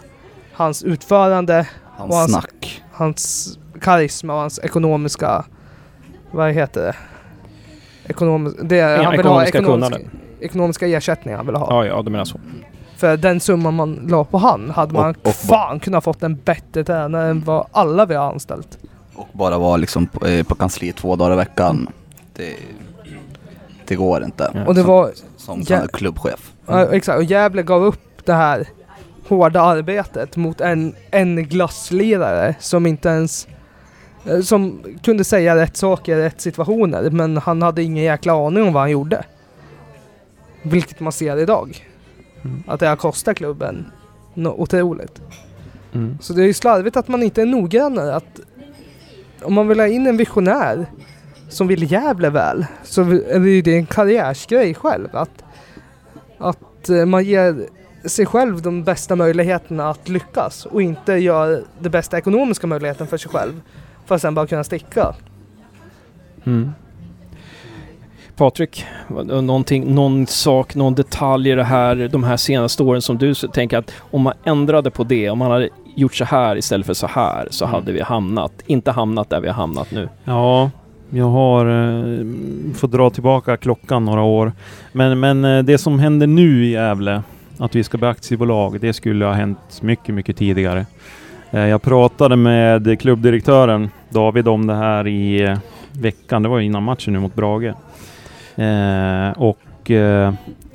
hans 0.53 0.83
utförande, 0.83 1.67
Hans 1.97 2.11
Och 2.11 2.17
hans- 2.17 2.33
snack. 2.33 2.83
Hans 2.97 3.59
karisma 3.81 4.35
och 4.35 4.41
hans 4.41 4.59
ekonomiska... 4.63 5.45
Vad 6.31 6.53
heter 6.53 6.81
det? 6.83 6.95
Ekonomis, 8.09 8.55
det 8.63 8.77
Ja, 8.77 9.03
han 9.03 9.11
vill 9.13 9.21
ekonomiska 9.21 9.59
ha 9.59 9.65
ekonomiska, 9.65 9.99
ekonomiska 10.41 10.87
ersättningar 10.87 11.37
han 11.37 11.47
vill 11.47 11.55
ha. 11.57 11.67
Ja, 11.71 11.87
ja, 11.87 12.03
du 12.03 12.11
menar 12.11 12.25
så. 12.25 12.41
För 12.97 13.17
den 13.17 13.41
summan 13.41 13.75
man 13.75 13.95
la 14.09 14.25
på 14.25 14.39
han 14.39 14.71
hade 14.71 14.93
man 14.95 15.11
Och- 15.11 15.27
och- 15.29 15.35
fan 15.35 15.81
kunnat 15.81 16.05
fått 16.05 16.23
en 16.23 16.37
bättre 16.37 16.85
tränare 16.85 17.29
än 17.31 17.41
vad 17.45 17.67
alla 17.73 18.07
vi 18.07 18.15
har 18.15 18.33
anställt. 18.33 18.79
Och 19.15 19.29
bara 19.33 19.59
vara 19.59 19.77
liksom 19.77 20.07
på, 20.07 20.27
eh, 20.27 20.45
på 20.47 20.55
kansli 20.55 20.93
två 20.93 21.17
dagar 21.17 21.33
i 21.33 21.37
veckan. 21.37 21.89
Det, 22.35 22.57
det 23.87 23.95
går 23.95 24.25
inte. 24.25 24.51
Ja. 24.55 24.67
Och 24.67 24.75
det 24.75 24.81
som, 24.83 24.91
var... 24.91 25.11
Som 25.37 25.63
Ja. 25.69 25.87
klubbchef. 25.93 26.53
Ja, 26.67 26.87
exakt, 26.93 27.19
och 27.19 27.25
Gävle 27.25 27.63
gav 27.63 27.85
upp 27.85 28.27
det 28.27 28.33
här 28.35 28.69
hårda 29.29 29.61
arbetet 29.61 30.37
mot 30.37 30.61
en, 30.61 30.95
en 31.11 31.49
glasslirare 31.49 32.55
som 32.61 32.87
inte 32.87 33.09
ens 33.09 33.49
eh, 34.27 34.41
som 34.41 34.83
kunde 35.03 35.25
säga 35.25 35.57
rätt 35.57 35.77
saker 35.77 36.17
i 36.17 36.23
rätt 36.23 36.41
situationer 36.41 37.11
men 37.11 37.37
han 37.37 37.63
hade 37.63 37.83
ingen 37.83 38.05
jäkla 38.05 38.47
aning 38.47 38.63
om 38.63 38.73
vad 38.73 38.83
han 38.83 38.91
gjorde. 38.91 39.25
Vilket 40.63 41.01
man 41.01 41.13
ser 41.13 41.37
idag. 41.37 41.87
Mm. 42.45 42.63
Att 42.67 42.81
det 42.81 42.87
har 42.87 42.97
kostat 42.97 43.37
klubben 43.37 43.91
något 44.35 44.59
otroligt. 44.59 45.23
Mm. 45.93 46.19
Så 46.21 46.33
det 46.33 46.43
är 46.43 46.47
ju 46.47 46.55
slarvigt 46.55 46.97
att 46.97 47.09
man 47.09 47.23
inte 47.23 47.43
är 47.43 47.47
noggrannare. 47.47 48.15
Att 48.15 48.41
om 49.43 49.55
man 49.55 49.69
vill 49.69 49.81
ha 49.81 49.87
in 49.87 50.07
en 50.07 50.17
visionär 50.17 50.87
som 51.49 51.67
vill 51.67 51.93
Gävle 51.93 52.31
väl 52.31 52.67
så 52.83 53.03
är 53.03 53.63
det 53.63 53.71
ju 53.71 53.77
en 53.77 53.87
karriärsgrej 53.87 54.75
själv. 54.75 55.09
Att, 55.13 55.45
att 56.39 56.89
eh, 56.89 57.07
man 57.07 57.25
ger 57.25 57.67
sig 58.07 58.27
själv 58.27 58.63
de 58.63 58.85
bästa 58.85 59.17
möjligheterna 59.17 59.91
att 59.91 60.09
lyckas 60.09 60.67
och 60.67 60.83
inte 60.83 61.13
gör 61.13 61.63
det 61.79 61.89
bästa 61.91 62.19
ekonomiska 62.19 62.67
möjligheten 62.67 63.07
för 63.07 63.17
sig 63.17 63.31
själv 63.31 63.61
för 64.07 64.15
att 64.15 64.21
sen 64.23 64.35
bara 64.35 64.47
kunna 64.47 64.65
sticka. 64.65 65.15
Mm. 66.45 66.73
Patrik, 68.37 68.85
någonting, 69.27 69.95
någon 69.95 70.27
sak, 70.27 70.75
någon 70.75 70.95
detalj 70.95 71.51
i 71.51 71.55
det 71.55 71.65
här, 71.65 72.09
de 72.13 72.25
här 72.25 72.37
senaste 72.37 72.83
åren 72.83 73.03
som 73.03 73.19
du 73.19 73.35
tänker 73.35 73.79
att 73.79 73.93
om 74.11 74.23
man 74.23 74.33
ändrade 74.45 74.91
på 74.91 75.05
det, 75.05 75.31
om 75.31 75.39
man 75.39 75.51
hade 75.51 75.69
gjort 75.97 76.15
så 76.15 76.25
här 76.25 76.57
istället 76.57 76.87
för 76.87 76.95
så 76.95 77.07
här, 77.07 77.49
så 77.51 77.65
Mm. 77.65 77.75
hade 77.75 77.93
vi 77.93 78.03
hamnat, 78.03 78.53
inte 78.67 78.91
hamnat 78.91 79.31
där 79.31 79.41
vi 79.41 79.47
har 79.47 79.55
hamnat 79.55 79.91
nu. 79.91 80.09
Ja, 80.25 80.71
jag 81.11 81.25
har 81.29 81.67
eh, 81.67 82.27
fått 82.75 82.93
dra 82.93 83.11
tillbaka 83.11 83.57
klockan 83.57 84.05
några 84.05 84.23
år. 84.23 84.53
Men, 84.93 85.21
men 85.21 85.45
eh, 85.45 85.63
det 85.63 85.79
som 85.79 85.99
händer 85.99 86.27
nu 86.27 86.65
i 86.65 86.71
Gävle, 86.71 87.23
att 87.59 87.75
vi 87.75 87.85
ska 87.85 87.99
bli 87.99 88.07
aktiebolag, 88.07 88.81
det 88.81 88.93
skulle 88.93 89.25
ha 89.25 89.33
hänt 89.33 89.83
mycket, 89.83 90.15
mycket 90.15 90.37
tidigare. 90.37 90.87
Eh, 91.51 91.67
jag 91.67 91.83
pratade 91.83 92.37
med 92.37 93.01
klubbdirektören 93.01 93.91
David 94.09 94.49
om 94.49 94.67
det 94.67 94.75
här 94.75 95.07
i 95.07 95.43
eh, 95.43 95.59
veckan, 95.93 96.43
det 96.43 96.49
var 96.49 96.61
innan 96.61 96.83
matchen 96.83 97.13
nu 97.13 97.19
mot 97.19 97.35
Brage. 97.35 97.75
Eh, 98.57 99.31
och 99.37 99.59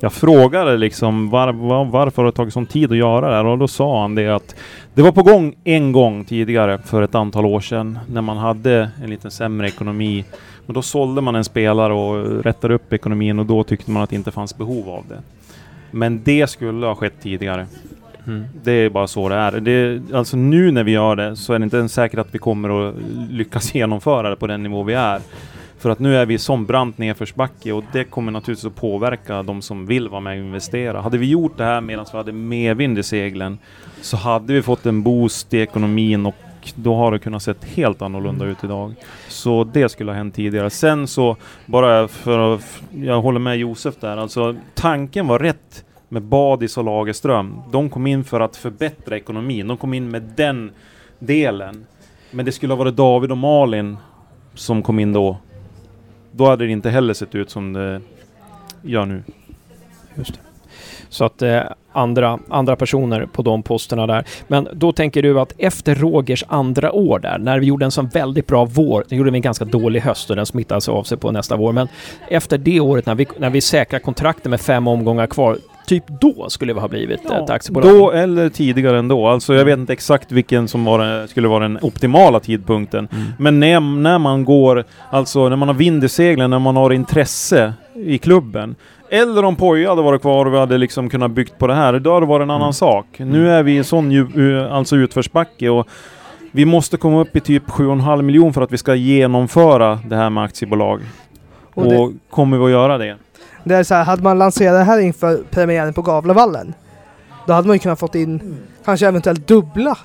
jag 0.00 0.12
frågade 0.12 0.76
liksom 0.76 1.30
var, 1.30 1.52
var, 1.52 1.84
varför 1.84 2.22
har 2.22 2.30
det 2.30 2.36
tagit 2.36 2.52
sån 2.52 2.66
tid 2.66 2.90
att 2.90 2.96
göra 2.96 3.30
det 3.30 3.36
här? 3.36 3.44
Och 3.44 3.58
då 3.58 3.68
sa 3.68 4.02
han 4.02 4.14
det 4.14 4.28
att 4.28 4.54
det 4.94 5.02
var 5.02 5.12
på 5.12 5.22
gång 5.22 5.54
en 5.64 5.92
gång 5.92 6.24
tidigare 6.24 6.78
för 6.78 7.02
ett 7.02 7.14
antal 7.14 7.46
år 7.46 7.60
sedan 7.60 7.98
när 8.06 8.22
man 8.22 8.36
hade 8.36 8.90
en 9.02 9.10
lite 9.10 9.30
sämre 9.30 9.68
ekonomi. 9.68 10.24
Och 10.66 10.74
då 10.74 10.82
sålde 10.82 11.20
man 11.20 11.34
en 11.34 11.44
spelare 11.44 11.92
och 11.92 12.44
rättade 12.44 12.74
upp 12.74 12.92
ekonomin 12.92 13.38
och 13.38 13.46
då 13.46 13.64
tyckte 13.64 13.90
man 13.90 14.02
att 14.02 14.10
det 14.10 14.16
inte 14.16 14.30
fanns 14.30 14.56
behov 14.56 14.88
av 14.88 15.04
det. 15.08 15.22
Men 15.92 16.22
det 16.24 16.50
skulle 16.50 16.86
ha 16.86 16.94
skett 16.94 17.14
tidigare. 17.22 17.66
Mm. 18.26 18.44
Det 18.62 18.72
är 18.72 18.90
bara 18.90 19.06
så 19.06 19.28
det 19.28 19.34
är. 19.34 19.60
Det, 19.60 20.02
alltså 20.14 20.36
nu 20.36 20.70
när 20.70 20.84
vi 20.84 20.92
gör 20.92 21.16
det 21.16 21.36
så 21.36 21.52
är 21.52 21.58
det 21.58 21.64
inte 21.64 21.76
ens 21.76 21.92
säkert 21.92 22.18
att 22.18 22.34
vi 22.34 22.38
kommer 22.38 22.88
att 22.88 22.94
lyckas 23.30 23.74
genomföra 23.74 24.30
det 24.30 24.36
på 24.36 24.46
den 24.46 24.62
nivå 24.62 24.82
vi 24.82 24.94
är. 24.94 25.20
För 25.78 25.90
att 25.90 25.98
nu 25.98 26.16
är 26.16 26.26
vi 26.26 26.38
sån 26.38 26.66
brant 26.66 26.98
nedförsbacke 26.98 27.72
och 27.72 27.84
det 27.92 28.04
kommer 28.04 28.32
naturligtvis 28.32 28.66
att 28.66 28.76
påverka 28.76 29.42
de 29.42 29.62
som 29.62 29.86
vill 29.86 30.08
vara 30.08 30.20
med 30.20 30.38
och 30.38 30.46
investera. 30.46 31.00
Hade 31.00 31.18
vi 31.18 31.26
gjort 31.26 31.58
det 31.58 31.64
här 31.64 31.80
medan 31.80 32.06
vi 32.12 32.18
hade 32.18 32.32
medvind 32.32 32.98
i 32.98 33.02
seglen 33.02 33.58
så 34.00 34.16
hade 34.16 34.52
vi 34.52 34.62
fått 34.62 34.86
en 34.86 35.02
boost 35.02 35.54
i 35.54 35.58
ekonomin 35.58 36.26
och 36.26 36.34
då 36.76 36.94
har 36.94 37.12
det 37.12 37.18
kunnat 37.18 37.42
sett 37.42 37.64
helt 37.64 38.02
annorlunda 38.02 38.44
ut 38.44 38.64
idag. 38.64 38.94
Så 39.28 39.64
det 39.64 39.88
skulle 39.88 40.10
ha 40.10 40.16
hänt 40.16 40.34
tidigare. 40.34 40.70
Sen 40.70 41.06
så, 41.06 41.36
bara 41.66 42.08
för 42.08 42.54
att, 42.54 42.82
jag 42.90 43.22
håller 43.22 43.40
med 43.40 43.56
Josef 43.56 43.94
där, 44.00 44.16
alltså 44.16 44.56
tanken 44.74 45.26
var 45.26 45.38
rätt 45.38 45.84
med 46.08 46.22
Badis 46.22 46.78
och 46.78 46.84
Lagerström. 46.84 47.62
De 47.70 47.90
kom 47.90 48.06
in 48.06 48.24
för 48.24 48.40
att 48.40 48.56
förbättra 48.56 49.16
ekonomin. 49.16 49.68
De 49.68 49.76
kom 49.76 49.94
in 49.94 50.10
med 50.10 50.22
den 50.36 50.70
delen. 51.18 51.86
Men 52.30 52.44
det 52.46 52.52
skulle 52.52 52.72
ha 52.72 52.78
varit 52.78 52.96
David 52.96 53.30
och 53.30 53.38
Malin 53.38 53.96
som 54.54 54.82
kom 54.82 54.98
in 54.98 55.12
då. 55.12 55.36
Då 56.32 56.46
hade 56.46 56.64
det 56.64 56.72
inte 56.72 56.90
heller 56.90 57.14
sett 57.14 57.34
ut 57.34 57.50
som 57.50 57.72
det 57.72 58.00
gör 58.82 59.06
nu. 59.06 59.22
Just 60.14 60.34
det. 60.34 60.51
Så 61.12 61.24
att 61.24 61.42
eh, 61.42 61.60
andra, 61.92 62.38
andra 62.48 62.76
personer 62.76 63.26
på 63.32 63.42
de 63.42 63.62
posterna 63.62 64.06
där. 64.06 64.24
Men 64.48 64.68
då 64.72 64.92
tänker 64.92 65.22
du 65.22 65.40
att 65.40 65.52
efter 65.58 65.94
Rogers 65.94 66.44
andra 66.48 66.92
år 66.92 67.18
där, 67.18 67.38
när 67.38 67.58
vi 67.58 67.66
gjorde 67.66 67.84
en 67.84 67.90
sån 67.90 68.08
väldigt 68.08 68.46
bra 68.46 68.64
vår, 68.64 69.04
det 69.08 69.16
gjorde 69.16 69.30
vi 69.30 69.38
en 69.38 69.42
ganska 69.42 69.64
dålig 69.64 70.00
höst 70.00 70.30
och 70.30 70.36
den 70.36 70.46
smittade 70.46 70.80
sig 70.80 70.92
av 70.94 71.02
sig 71.02 71.18
på 71.18 71.30
nästa 71.32 71.56
vår, 71.56 71.72
men 71.72 71.88
efter 72.28 72.58
det 72.58 72.80
året 72.80 73.06
när 73.06 73.14
vi, 73.14 73.26
när 73.38 73.50
vi 73.50 73.60
säkrar 73.60 73.98
kontrakten 74.00 74.50
med 74.50 74.60
fem 74.60 74.88
omgångar 74.88 75.26
kvar, 75.26 75.56
typ 75.86 76.04
då 76.20 76.46
skulle 76.48 76.72
vi 76.72 76.80
ha 76.80 76.88
blivit 76.88 77.24
ett 77.30 77.50
aktiebolag. 77.50 77.92
Då 77.92 78.10
eller 78.10 78.48
tidigare 78.48 78.98
ändå. 78.98 79.26
Alltså 79.28 79.54
jag 79.54 79.64
vet 79.64 79.78
inte 79.78 79.92
exakt 79.92 80.32
vilken 80.32 80.68
som 80.68 80.84
var, 80.84 80.98
den- 80.98 81.28
skulle 81.28 81.48
vara 81.48 81.62
den 81.62 81.78
optimala 81.82 82.40
tidpunkten. 82.40 83.08
Mm. 83.12 83.24
Men 83.38 83.60
när, 83.60 83.80
när 83.80 84.18
man 84.18 84.44
går, 84.44 84.84
alltså 85.10 85.48
när 85.48 85.56
man 85.56 85.68
har 85.68 85.74
vind 85.74 86.04
i 86.04 86.08
seglen, 86.08 86.50
när 86.50 86.58
man 86.58 86.76
har 86.76 86.92
intresse 86.92 87.72
i 87.94 88.18
klubben. 88.18 88.74
Eller 89.12 89.44
om 89.44 89.56
Poja 89.56 89.88
hade 89.88 90.02
varit 90.02 90.20
kvar 90.20 90.46
och 90.46 90.52
vi 90.54 90.58
hade 90.58 90.78
liksom 90.78 91.10
kunnat 91.10 91.30
byggt 91.30 91.58
på 91.58 91.66
det 91.66 91.74
här, 91.74 91.98
då 91.98 92.14
hade 92.14 92.26
det 92.26 92.28
varit 92.30 92.42
en 92.44 92.50
annan 92.50 92.62
Mm. 92.62 92.72
sak. 92.72 93.06
Nu 93.18 93.50
är 93.50 93.62
vi 93.62 93.78
i 93.78 93.84
sån 93.84 94.10
djup, 94.12 94.28
u- 94.36 94.60
alltså 94.68 94.96
utförsbacke 94.96 95.68
och 95.68 95.86
Vi 96.54 96.64
måste 96.64 96.96
komma 96.96 97.20
upp 97.20 97.36
i 97.36 97.40
typ 97.40 97.62
7,5 97.70 98.22
miljoner 98.22 98.52
för 98.52 98.62
att 98.62 98.72
vi 98.72 98.78
ska 98.78 98.94
genomföra 98.94 99.98
det 100.08 100.16
här 100.16 100.30
med 100.30 100.44
aktiebolag. 100.44 101.00
Och 101.74 101.82
Och, 101.86 101.92
det, 101.92 102.18
kommer 102.30 102.58
vi 102.58 102.64
att 102.64 102.70
göra 102.70 102.98
det? 102.98 103.16
det 103.64 103.74
är 103.74 103.82
så 103.82 103.94
här, 103.94 104.04
hade 104.04 104.22
man 104.22 104.38
lanserat 104.38 104.74
det 104.80 104.84
här 104.84 104.98
inför 104.98 105.40
premiären 105.50 105.92
på 105.94 106.02
Gavlevallen, 106.02 106.74
då 107.46 107.52
hade 107.52 107.66
man 107.68 107.74
ju 107.76 107.78
kunnat 107.80 107.98
fått 107.98 108.14
in 108.14 108.56
kanske 108.84 109.06
eventuellt 109.08 109.46
dubbla 109.48 109.98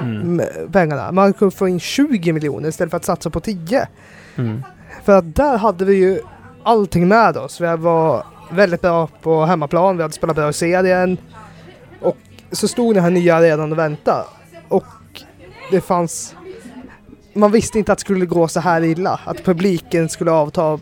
Mm. 0.00 0.22
mm, 0.22 0.46
pengarna. 0.72 1.12
Man 1.12 1.32
kunde 1.32 1.54
få 1.56 1.68
in 1.68 1.80
20 1.80 2.32
miljoner 2.32 2.68
istället 2.68 2.90
för 2.90 2.96
att 2.96 3.04
satsa 3.04 3.30
på 3.30 3.40
10. 3.40 3.88
Mm. 4.36 4.62
För 5.04 5.18
att 5.18 5.34
där 5.36 5.58
hade 5.58 5.84
vi 5.84 5.94
ju 5.94 6.18
allting 6.62 7.08
med 7.08 7.36
oss. 7.36 7.60
Vi 7.60 7.76
var 7.76 8.24
väldigt 8.50 8.80
bra 8.80 9.08
på 9.22 9.44
hemmaplan, 9.44 9.96
vi 9.96 10.02
hade 10.02 10.14
spelat 10.14 10.36
bra 10.36 10.48
i 10.48 10.52
serien. 10.52 11.18
Och 12.00 12.16
så 12.52 12.68
stod 12.68 12.94
den 12.94 13.04
här 13.04 13.10
nya 13.10 13.36
arenan 13.36 13.72
och 13.72 13.78
väntade. 13.78 14.24
Och 14.68 14.84
det 15.70 15.80
fanns... 15.80 16.34
Man 17.32 17.52
visste 17.52 17.78
inte 17.78 17.92
att 17.92 17.98
det 17.98 18.00
skulle 18.00 18.26
gå 18.26 18.48
så 18.48 18.60
här 18.60 18.84
illa. 18.84 19.20
Att 19.24 19.44
publiken 19.44 20.08
skulle 20.08 20.30
avta. 20.30 20.80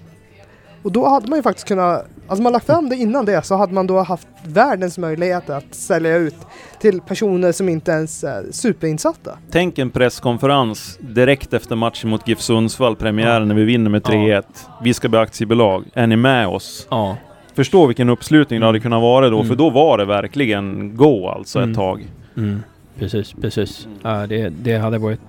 Och 0.82 0.92
då 0.92 1.08
hade 1.08 1.28
man 1.28 1.38
ju 1.38 1.42
faktiskt 1.42 1.68
kunnat... 1.68 2.06
Alltså 2.28 2.42
man 2.42 2.52
lagt 2.52 2.66
fram 2.66 2.88
det 2.88 2.96
innan 2.96 3.24
det 3.24 3.46
så 3.46 3.56
hade 3.56 3.72
man 3.72 3.86
då 3.86 4.00
haft 4.00 4.28
världens 4.42 4.98
möjlighet 4.98 5.50
att 5.50 5.74
sälja 5.74 6.16
ut 6.16 6.36
till 6.80 7.00
personer 7.00 7.52
som 7.52 7.68
inte 7.68 7.92
ens 7.92 8.24
är 8.24 8.44
superinsatta. 8.50 9.38
Tänk 9.50 9.78
en 9.78 9.90
presskonferens 9.90 10.98
direkt 11.00 11.52
efter 11.52 11.76
matchen 11.76 12.10
mot 12.10 12.28
GIF 12.28 12.40
Sundsvall, 12.40 12.96
premiären, 12.96 13.48
när 13.48 13.54
vi 13.54 13.64
vinner 13.64 13.90
med 13.90 14.02
3-1. 14.02 14.42
Vi 14.82 14.94
ska 14.94 15.08
bli 15.08 15.18
aktiebolag. 15.18 15.84
Är 15.94 16.06
ni 16.06 16.16
med 16.16 16.48
oss? 16.48 16.86
Ja. 16.90 17.16
Förstå 17.54 17.86
vilken 17.86 18.08
uppslutning 18.08 18.60
det 18.60 18.66
hade 18.66 18.80
kunnat 18.80 19.02
vara 19.02 19.28
då, 19.30 19.36
Mm. 19.36 19.48
för 19.48 19.56
då 19.56 19.70
var 19.70 19.98
det 19.98 20.04
verkligen 20.04 20.96
gå 20.96 21.28
alltså 21.28 21.58
Mm. 21.58 21.70
ett 21.70 21.76
tag. 21.76 22.06
Mm. 22.36 22.62
Precis, 22.98 23.32
precis. 23.40 23.86
Ja, 24.02 24.26
det, 24.26 24.48
det 24.48 24.76
hade 24.78 24.98
varit 24.98 25.20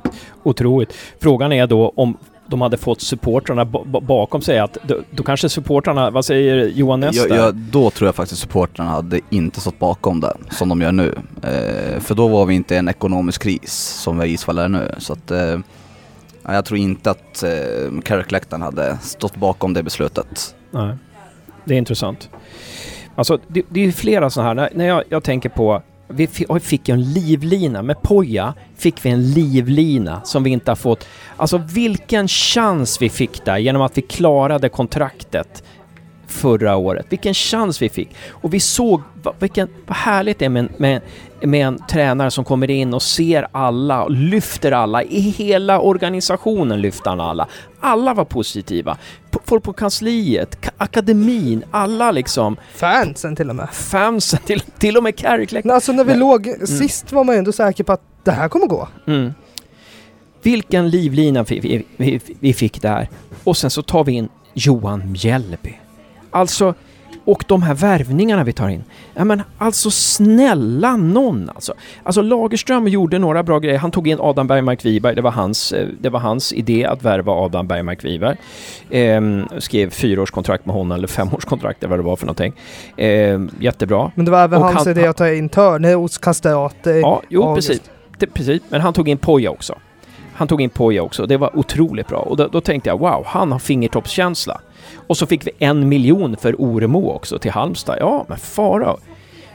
otroligt. 0.43 0.93
Frågan 1.19 1.51
är 1.53 1.67
då 1.67 1.93
om 1.95 2.17
de 2.47 2.61
hade 2.61 2.77
fått 2.77 3.01
supportrarna 3.01 3.65
ba- 3.65 3.83
ba- 3.85 3.99
bakom 3.99 4.41
sig 4.41 4.59
att 4.59 4.77
då, 4.87 4.99
då 5.11 5.23
kanske 5.23 5.49
supportrarna, 5.49 6.09
vad 6.09 6.25
säger 6.25 6.67
Johan 6.67 6.99
Ness 6.99 7.23
där? 7.27 7.35
jag, 7.35 7.55
då 7.55 7.89
tror 7.89 8.07
jag 8.07 8.15
faktiskt 8.15 8.41
supportrarna 8.41 8.89
hade 8.89 9.19
inte 9.29 9.59
stått 9.61 9.79
bakom 9.79 10.19
det 10.19 10.33
som 10.51 10.69
de 10.69 10.81
gör 10.81 10.91
nu. 10.91 11.15
Eh, 11.43 11.99
för 11.99 12.15
då 12.15 12.27
var 12.27 12.45
vi 12.45 12.53
inte 12.55 12.75
i 12.75 12.77
en 12.77 12.87
ekonomisk 12.89 13.43
kris 13.43 13.73
som 14.03 14.17
vi 14.17 14.27
i 14.27 14.33
Isfall 14.33 14.57
är 14.57 14.67
nu. 14.69 14.91
Så 14.97 15.13
att, 15.13 15.31
eh, 15.31 15.39
ja, 16.43 16.53
jag 16.53 16.65
tror 16.65 16.79
inte 16.79 17.11
att 17.11 17.43
eh, 17.43 18.01
Carrick-läktaren 18.03 18.61
hade 18.61 18.97
stått 19.01 19.35
bakom 19.35 19.73
det 19.73 19.83
beslutet. 19.83 20.55
Nej. 20.71 20.95
Det 21.65 21.73
är 21.73 21.77
intressant. 21.77 22.29
Alltså, 23.15 23.39
det, 23.47 23.65
det 23.69 23.79
är 23.79 23.85
ju 23.85 23.91
flera 23.91 24.29
sådana 24.29 24.47
här, 24.49 24.55
när, 24.55 24.69
när 24.73 24.85
jag, 24.85 25.03
jag 25.09 25.23
tänker 25.23 25.49
på 25.49 25.81
vi 26.07 26.27
fick 26.59 26.89
ju 26.89 26.93
en 26.93 27.13
livlina. 27.13 27.81
Med 27.81 28.01
Poja 28.01 28.53
fick 28.77 29.05
vi 29.05 29.09
en 29.09 29.31
livlina 29.31 30.21
som 30.23 30.43
vi 30.43 30.49
inte 30.49 30.71
har 30.71 30.75
fått. 30.75 31.07
Alltså 31.37 31.57
vilken 31.57 32.27
chans 32.27 33.01
vi 33.01 33.09
fick 33.09 33.45
där 33.45 33.57
genom 33.57 33.81
att 33.81 33.97
vi 33.97 34.01
klarade 34.01 34.69
kontraktet 34.69 35.63
förra 36.33 36.75
året. 36.75 37.05
Vilken 37.09 37.33
chans 37.33 37.81
vi 37.81 37.89
fick. 37.89 38.09
Och 38.29 38.53
vi 38.53 38.59
såg 38.59 39.01
vad, 39.23 39.33
vilken, 39.39 39.67
vad 39.87 39.97
härligt 39.97 40.39
det 40.39 40.45
är 40.45 40.49
med, 40.49 40.69
med, 40.77 41.01
med 41.41 41.67
en 41.67 41.79
tränare 41.89 42.31
som 42.31 42.43
kommer 42.45 42.69
in 42.71 42.93
och 42.93 43.01
ser 43.01 43.47
alla 43.51 44.03
och 44.03 44.11
lyfter 44.11 44.71
alla. 44.71 45.03
I 45.03 45.19
hela 45.19 45.79
organisationen 45.79 46.81
lyfter 46.81 47.09
han 47.09 47.19
alla. 47.19 47.47
Alla 47.79 48.13
var 48.13 48.25
positiva. 48.25 48.97
P- 49.31 49.39
Folk 49.45 49.63
på 49.63 49.73
kansliet, 49.73 50.57
ka- 50.61 50.69
akademin, 50.77 51.63
alla 51.71 52.11
liksom. 52.11 52.55
Fansen 52.75 53.35
till 53.35 53.49
och 53.49 53.55
med. 53.55 53.69
Fansen, 53.73 54.39
till, 54.45 54.59
till 54.59 54.97
och 54.97 55.03
med 55.03 55.15
Carrick 55.15 55.51
Men 55.53 55.71
alltså 55.71 55.91
när 55.91 56.03
vi 56.03 56.09
Nej. 56.11 56.19
låg 56.19 56.47
sist 56.67 57.11
var 57.11 57.23
man 57.23 57.35
ju 57.35 57.39
ändå 57.39 57.51
säker 57.51 57.83
på 57.83 57.91
att 57.93 58.01
det 58.23 58.31
här 58.31 58.49
kommer 58.49 58.67
gå. 58.67 58.87
Mm. 59.07 59.33
Vilken 60.41 60.89
livlina 60.89 61.43
vi, 61.43 61.59
vi, 61.59 61.85
vi, 61.97 62.19
vi 62.39 62.53
fick 62.53 62.81
där. 62.81 63.09
Och 63.43 63.57
sen 63.57 63.69
så 63.69 63.81
tar 63.81 64.03
vi 64.03 64.11
in 64.11 64.29
Johan 64.53 65.11
Mjällby. 65.11 65.79
Alltså, 66.33 66.73
och 67.25 67.43
de 67.47 67.63
här 67.63 67.73
värvningarna 67.73 68.43
vi 68.43 68.53
tar 68.53 68.69
in. 68.69 68.83
Ja 69.15 69.23
men 69.23 69.41
alltså 69.57 69.91
snälla 69.91 70.95
någon 70.97 71.49
alltså. 71.55 71.73
Alltså 72.03 72.21
Lagerström 72.21 72.87
gjorde 72.87 73.19
några 73.19 73.43
bra 73.43 73.59
grejer. 73.59 73.77
Han 73.79 73.91
tog 73.91 74.07
in 74.07 74.17
Adam 74.21 74.47
Bergmark 74.47 74.85
Wiberg. 74.85 75.15
Det 75.15 75.21
var 75.21 75.31
hans, 75.31 75.71
eh, 75.71 75.87
det 76.01 76.09
var 76.09 76.19
hans 76.19 76.53
idé 76.53 76.85
att 76.85 77.03
värva 77.03 77.31
Adam 77.33 77.67
Bergmark 77.67 78.03
Wiberg. 78.05 78.37
Ehm, 78.91 79.45
skrev 79.59 79.89
fyraårskontrakt 79.89 80.65
med 80.65 80.75
honom, 80.75 80.91
eller 80.91 81.07
femårskontrakt 81.07 81.83
eller 81.83 81.89
vad 81.89 81.99
det 81.99 82.03
var 82.03 82.15
för 82.15 82.25
någonting. 82.25 82.53
Ehm, 82.97 83.49
jättebra. 83.59 84.11
Men 84.15 84.25
det 84.25 84.31
var 84.31 84.43
även 84.43 84.59
Och 84.61 84.65
hans 84.67 84.85
han- 84.87 84.97
idé 84.97 85.07
att 85.07 85.17
ta 85.17 85.29
in 85.29 85.49
Törnros, 85.49 86.17
Castrati. 86.17 86.99
Ja, 87.01 87.21
jo 87.29 87.43
August. 87.43 87.67
precis. 87.67 87.89
Det, 88.17 88.27
precis. 88.27 88.61
Men 88.69 88.81
han 88.81 88.93
tog 88.93 89.09
in 89.09 89.17
Poja 89.17 89.49
också. 89.51 89.75
Han 90.35 90.47
tog 90.47 90.61
in 90.61 90.69
Poja 90.69 91.01
också. 91.03 91.25
Det 91.25 91.37
var 91.37 91.57
otroligt 91.57 92.07
bra. 92.07 92.19
Och 92.19 92.37
då, 92.37 92.47
då 92.47 92.61
tänkte 92.61 92.89
jag 92.89 92.99
wow, 92.99 93.23
han 93.25 93.51
har 93.51 93.59
fingertoppskänsla. 93.59 94.61
Och 95.07 95.17
så 95.17 95.25
fick 95.25 95.47
vi 95.47 95.51
en 95.59 95.89
miljon 95.89 96.37
för 96.37 96.61
Oremo 96.61 97.09
också 97.09 97.39
till 97.39 97.51
Halmstad. 97.51 97.97
Ja, 97.99 98.25
men 98.27 98.37
fara. 98.37 98.95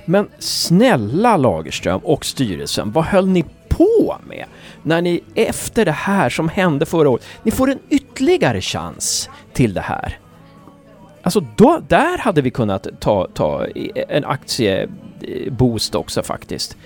Men 0.04 0.28
snälla 0.38 1.36
Lagerström 1.36 2.00
och 2.04 2.24
styrelsen, 2.24 2.92
vad 2.92 3.04
höll 3.04 3.28
ni 3.28 3.44
på 3.68 4.16
med? 4.26 4.44
När 4.82 5.02
ni 5.02 5.20
efter 5.34 5.84
det 5.84 5.92
här 5.92 6.30
som 6.30 6.48
hände 6.48 6.86
förra 6.86 7.08
året, 7.08 7.24
ni 7.42 7.50
får 7.50 7.70
en 7.70 7.78
ytterligare 7.88 8.60
chans 8.60 9.30
till 9.52 9.74
det 9.74 9.80
här. 9.80 10.18
Alltså 11.22 11.40
då, 11.56 11.80
där 11.88 12.18
hade 12.18 12.42
vi 12.42 12.50
kunnat 12.50 12.86
ta, 13.00 13.28
ta 13.34 13.66
en 14.08 14.24
aktieboost 14.24 15.94
också 15.94 16.22
faktiskt. 16.22 16.76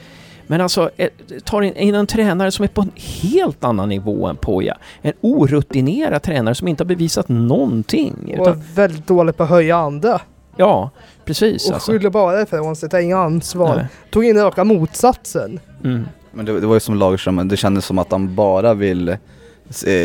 Men 0.53 0.61
alltså, 0.61 0.90
eh, 0.96 1.09
tar 1.44 1.62
in, 1.62 1.94
en 1.94 2.07
tränare 2.07 2.50
som 2.50 2.62
är 2.62 2.68
på 2.68 2.80
en 2.82 2.90
helt 2.96 3.64
annan 3.64 3.88
nivå 3.88 4.26
än 4.26 4.36
Poja. 4.36 4.76
En 5.03 5.12
orutinerad 5.20 6.22
tränare 6.22 6.55
som 6.55 6.68
inte 6.68 6.84
har 6.84 6.88
bevisat 6.88 7.28
någonting. 7.28 8.14
Och 8.24 8.32
Utan, 8.32 8.44
var 8.44 8.74
väldigt 8.74 9.07
dålig 9.07 9.36
på 9.36 9.42
att 9.42 9.48
höja 9.48 9.76
andra. 9.76 10.20
ja, 10.57 10.90
precis 11.24 11.68
Och 11.68 11.74
alltså. 11.74 11.92
skyller 11.92 12.11
bara 12.11 12.42
ifrån 12.42 12.76
sig, 12.76 12.88
tar 12.88 12.98
inga 12.98 13.18
ansvar. 13.18 13.76
Nej. 13.76 13.86
Tog 14.11 14.24
in 14.24 14.36
raka 14.38 14.64
motsatsen. 14.64 15.61
Mm. 15.84 16.05
Men 16.32 16.46
det, 16.46 16.61
det 16.61 16.66
var 16.66 16.74
ju 16.74 16.80
som 16.80 16.94
Lagerström, 16.94 17.48
det 17.48 17.57
kändes 17.57 17.84
som 17.86 17.98
att 17.98 18.12
han 18.12 18.34
bara 18.34 18.74
vill 18.74 19.09
eh, 19.09 19.16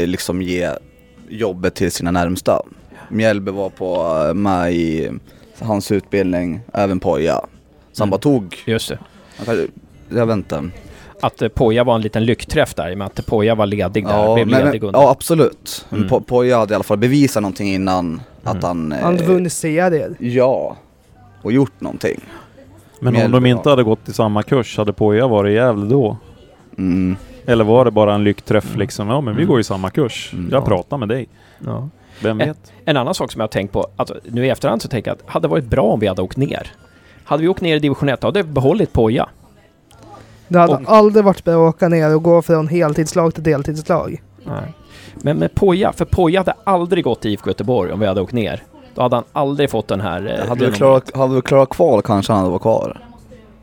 liksom 0.05 0.41
ge 0.41 0.69
jobbet 1.29 1.75
till 1.75 1.91
sina 1.91 2.11
närmsta. 2.11 2.61
Mjällby 3.09 3.51
var 3.51 3.69
på, 3.69 4.23
eh, 4.27 4.33
med 4.33 4.73
i 4.73 5.09
hans 5.59 5.91
utbildning, 5.91 6.59
även 6.73 6.99
Poja. 6.99 7.35
Så 7.91 8.03
han 8.03 8.07
Mm. 8.07 8.09
bara 8.09 8.17
tog, 8.21 8.55
Just 8.65 8.89
det. 8.89 8.97
Jag 10.09 10.25
vet 10.25 10.33
inte. 10.35 10.69
Att 11.21 11.41
eh, 11.41 11.47
Poja 11.47 11.83
var 11.83 11.95
en 11.95 12.01
liten 12.01 12.25
lyckträff 12.25 12.73
där 12.73 12.89
i 12.89 12.93
och 12.93 12.97
med 12.97 13.07
att 13.07 13.25
Poja 13.25 13.55
var 13.55 13.65
ledig 13.65 14.05
där. 14.05 14.11
Ja, 14.23 14.33
blev 14.35 14.47
men, 14.47 14.65
ledig 14.65 14.83
under. 14.83 14.99
ja 14.99 15.09
absolut. 15.11 15.85
Mm. 15.91 16.07
Po- 16.09 16.23
Poja 16.23 16.57
hade 16.57 16.73
i 16.73 16.75
alla 16.75 16.83
fall 16.83 16.97
bevisat 16.97 17.43
någonting 17.43 17.73
innan 17.73 18.21
att 18.43 18.63
han... 18.63 18.91
eh, 18.91 18.99
Han 19.01 19.13
hade 19.17 19.27
vunnit 19.27 19.53
serier. 19.53 20.15
Ja, 20.19 20.75
och 21.41 21.51
gjort 21.51 21.81
någonting. 21.81 22.19
Men 22.99 23.07
om 23.07 23.13
Mjällby, 23.13 23.33
de 23.39 23.45
inte 23.45 23.69
hade 23.69 23.83
gått 23.83 24.09
i 24.09 24.13
samma 24.13 24.43
kurs, 24.43 24.77
hade 24.77 24.93
Poja 24.93 25.27
varit 25.27 25.51
i 25.51 25.53
Gävle 25.53 25.85
då? 25.85 26.17
Mm. 26.77 27.15
Eller 27.45 27.63
var 27.63 27.85
det 27.85 27.91
bara 27.91 28.13
en 28.15 28.23
lyckträff 28.23 28.75
liksom? 28.75 29.07
Ja 29.09 29.21
men 29.21 29.35
vi 29.35 29.41
Mm. 29.41 29.49
går 29.51 29.59
i 29.59 29.63
samma 29.63 29.89
kurs. 29.89 30.29
Mm, 30.33 30.49
jag 30.51 30.61
ja. 30.61 30.65
pratar 30.65 30.97
med 30.97 31.09
dig. 31.09 31.27
Ja. 31.65 31.89
Vem 32.23 32.37
vet? 32.37 32.71
En 32.85 32.97
annan 32.97 33.13
sak 33.13 33.31
som 33.31 33.39
jag 33.39 33.43
har 33.43 33.51
tänkt 33.51 33.71
på, 33.71 33.87
att 33.95 34.11
nu 34.23 34.45
i 34.45 34.49
efterhand 34.49 34.81
så 34.81 34.87
tänker 34.87 35.11
jag 35.11 35.15
att 35.15 35.29
hade 35.29 35.47
det 35.47 35.51
varit 35.51 35.65
bra 35.65 35.83
om 35.83 35.99
vi 35.99 36.07
hade 36.07 36.21
åkt 36.21 36.37
ner. 36.37 36.71
Hade 37.23 37.41
vi 37.43 37.47
åkt 37.49 37.61
ner 37.61 37.75
i 37.75 37.79
division 37.79 38.09
1, 38.09 38.21
då 38.21 38.27
hade 38.27 38.41
vi 38.43 38.49
behållit 38.49 38.93
Poja. 38.93 39.29
Det 40.47 40.59
hade 40.59 40.73
Och- 40.73 40.81
aldrig 40.85 41.25
varit 41.25 41.43
bra 41.43 41.53
att 41.69 41.75
åka 41.75 41.87
ner 41.89 42.15
och 42.15 42.23
gå 42.23 42.41
från 42.41 42.67
heltidslag 42.67 43.33
till 43.33 43.43
deltidslag. 43.43 44.21
Nej. 44.43 44.73
Men 45.15 45.37
med 45.37 45.55
Poja, 45.55 45.93
för 45.93 46.05
Poja 46.05 46.39
hade 46.39 46.53
aldrig 46.63 47.03
gått 47.03 47.21
till 47.21 47.31
IFK 47.31 47.49
Göteborg 47.49 47.91
om 47.91 47.99
vi 47.99 48.05
hade 48.05 48.21
åkt 48.21 48.33
ner. 48.33 48.63
Då 48.95 49.01
hade 49.01 49.15
han 49.15 49.23
aldrig 49.33 49.69
fått 49.71 49.87
den 49.87 50.01
här... 50.01 50.39
eh, 50.41 50.47
Hade 50.49 50.65
vi 50.65 50.71
klarat, 50.75 51.15
hade 51.15 51.35
vi 51.35 51.41
klarat 51.41 51.69
kval 51.69 52.01
kanske 52.01 52.33
han 52.33 52.39
hade 52.39 52.51
varit 52.51 52.61
kvar. 52.61 52.99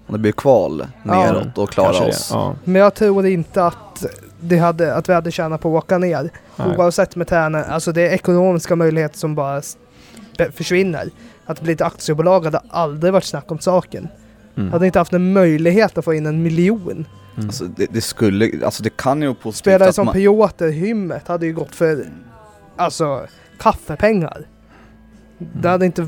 Om 0.07 0.12
det 0.12 0.18
blir 0.18 0.32
kval 0.32 0.87
Ja. 1.03 1.11
neråt 1.14 1.59
och 1.59 1.70
klara 1.70 2.07
oss. 2.07 2.30
Ja, 2.32 2.55
Men 2.64 2.82
jag 2.82 2.95
tror 2.95 3.26
inte 3.26 3.64
att, 3.66 4.05
det 4.41 4.59
hade, 4.59 4.95
att 4.95 5.09
vi 5.09 5.12
hade 5.12 5.30
tjänat 5.30 5.61
på 5.61 5.78
att 5.78 5.85
åka 5.85 5.99
ner. 5.99 6.30
nej. 6.57 6.76
Oavsett 6.78 7.16
med 7.16 7.28
tränare. 7.28 7.64
Alltså 7.64 7.93
det 7.93 8.03
är 8.09 8.11
ekonomiska 8.12 8.76
möjligheter 8.76 9.18
som 9.18 9.35
bara 9.35 9.61
försvinner. 10.53 11.09
Att 11.47 11.61
bli 11.61 11.72
ett 11.72 11.80
aktiebolag 11.80 12.45
hade 12.45 12.61
aldrig 12.70 13.12
varit 13.12 13.24
snack 13.24 13.51
om 13.53 13.59
saken. 13.59 14.09
Mm. 14.57 14.72
Hade 14.72 14.86
inte 14.86 14.98
haft 14.98 15.12
en 15.12 15.32
möjlighet 15.32 15.98
att 15.98 16.05
få 16.05 16.14
in 16.14 16.26
en 16.26 16.42
miljon. 16.42 17.07
Mm. 17.36 17.46
Alltså 17.48 17.64
det, 17.64 17.86
det 17.90 18.00
skulle, 18.00 18.50
alltså 18.64 18.82
det 18.82 18.96
kan 18.96 19.22
ju 19.22 19.34
positivt 19.34 19.57
Spelare 19.57 19.92
som 19.92 20.05
man, 20.07 20.14
Piotr 20.14 20.68
Hymmet 20.68 21.28
hade 21.28 21.46
ju 21.46 21.52
gått 21.52 21.74
för 21.74 22.05
alltså 22.76 23.26
kaffepengar. 23.59 24.46
Det 25.38 25.68
hade 25.68 25.86
inte 25.86 26.07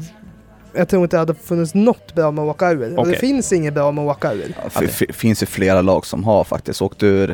jag 0.75 0.89
tror 0.89 1.03
inte 1.03 1.17
det 1.17 1.19
hade 1.19 1.35
funnits 1.35 1.75
något 1.75 2.15
bra 2.15 2.31
med 2.31 2.45
att 2.45 2.51
åka 2.51 2.71
ur. 2.71 2.93
Och 2.93 2.99
Okej. 2.99 3.13
det 3.13 3.19
finns 3.19 3.53
inget 3.53 3.75
bra 3.75 3.91
med 3.93 4.05
att 4.05 4.17
åka 4.17 4.33
ur. 4.33 4.55
Ja, 4.75 4.81
f- 4.85 5.03
finns 5.11 5.43
ju 5.43 5.47
flera 5.47 5.83
lag 5.83 6.07
som 6.07 6.25
har 6.25 6.45
faktiskt 6.45 6.83
åkt 6.83 7.03
ur 7.03 7.31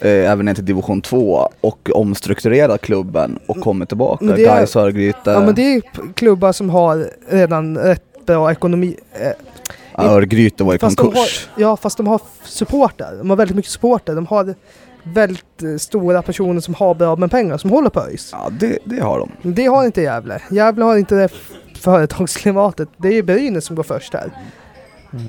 eh, 0.00 0.30
även 0.30 0.44
ner 0.46 0.54
till 0.54 0.64
division 0.64 1.00
2 1.02 1.48
och 1.60 1.90
omstrukturerat 1.94 2.80
klubben 2.80 3.38
och 3.46 3.60
kommit 3.60 3.88
tillbaka. 3.88 4.24
Men 4.24 4.36
det 4.36 4.42
är- 4.44 4.56
Gais 4.56 4.76
Örgryte, 4.76 5.30
Ja 5.30 5.40
men 5.40 5.54
det 5.54 5.74
är 5.74 5.82
klubbar 6.14 6.52
som 6.52 6.70
har 6.70 7.10
redan 7.28 7.78
rätt 7.78 8.26
bra 8.26 8.52
ekonomi. 8.52 8.96
Eh, 9.12 9.32
Örgryte 9.98 10.64
var 10.64 10.74
i 10.74 10.78
fast 10.78 10.96
de 10.96 11.06
har, 11.06 11.12
konkurs. 11.12 11.48
ja 11.56 11.76
fast 11.76 11.96
de 11.96 12.06
har 12.06 12.20
supporter. 12.44 13.14
De 13.18 13.30
har 13.30 13.36
väldigt 13.36 13.56
mycket 13.56 13.72
supporter. 13.72 14.14
De 14.14 14.26
har 14.26 14.54
väldigt 15.02 15.62
eh, 15.62 15.76
stora 15.76 16.22
personer 16.22 16.60
som 16.60 16.74
har 16.74 16.94
bra 16.94 17.16
med 17.16 17.30
pengar 17.30 17.58
som 17.58 17.70
håller 17.70 17.90
på 17.90 18.00
ÖIS. 18.00 18.30
Ja, 18.32 18.50
det, 18.60 18.78
det 18.84 19.00
har 19.00 19.18
de. 19.18 19.52
Det 19.52 19.66
har 19.66 19.84
inte 19.84 20.02
Gävle. 20.02 20.42
Gävle 20.50 20.84
har 20.84 20.96
inte 20.96 21.14
det 21.14 21.28
företagsklimatet. 21.80 22.88
Det 22.96 23.08
är 23.08 23.22
Brynäs 23.22 23.64
som 23.64 23.76
går 23.76 23.82
först 23.82 24.14
här. 24.14 24.30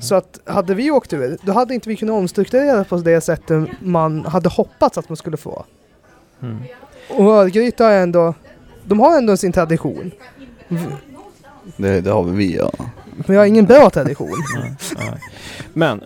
Så 0.00 0.14
att 0.14 0.40
hade 0.44 0.74
vi 0.74 0.90
åkt 0.90 1.12
ur, 1.12 1.38
då 1.42 1.52
hade 1.52 1.74
inte 1.74 1.88
vi 1.88 1.96
kunnat 1.96 2.12
omstrukturera 2.12 2.84
på 2.84 2.96
det 2.96 3.20
sättet 3.20 3.68
man 3.80 4.24
hade 4.24 4.48
hoppats 4.48 4.98
att 4.98 5.08
man 5.08 5.16
skulle 5.16 5.36
få. 5.36 5.64
Mm. 6.42 6.58
Och 7.08 7.32
Örgryte 7.32 7.84
har 7.84 7.92
ändå, 7.92 8.34
de 8.84 9.00
har 9.00 9.18
ändå 9.18 9.36
sin 9.36 9.52
tradition. 9.52 10.10
Det, 11.76 12.00
det 12.00 12.10
har 12.10 12.22
vi, 12.22 12.56
ja. 12.56 12.70
Men 13.26 13.32
vi 13.34 13.36
har 13.36 13.44
ingen 13.46 13.64
bra 13.66 13.90
tradition. 13.90 14.30
Nej, 14.56 14.74
nej. 14.98 15.20
Men, 15.72 16.04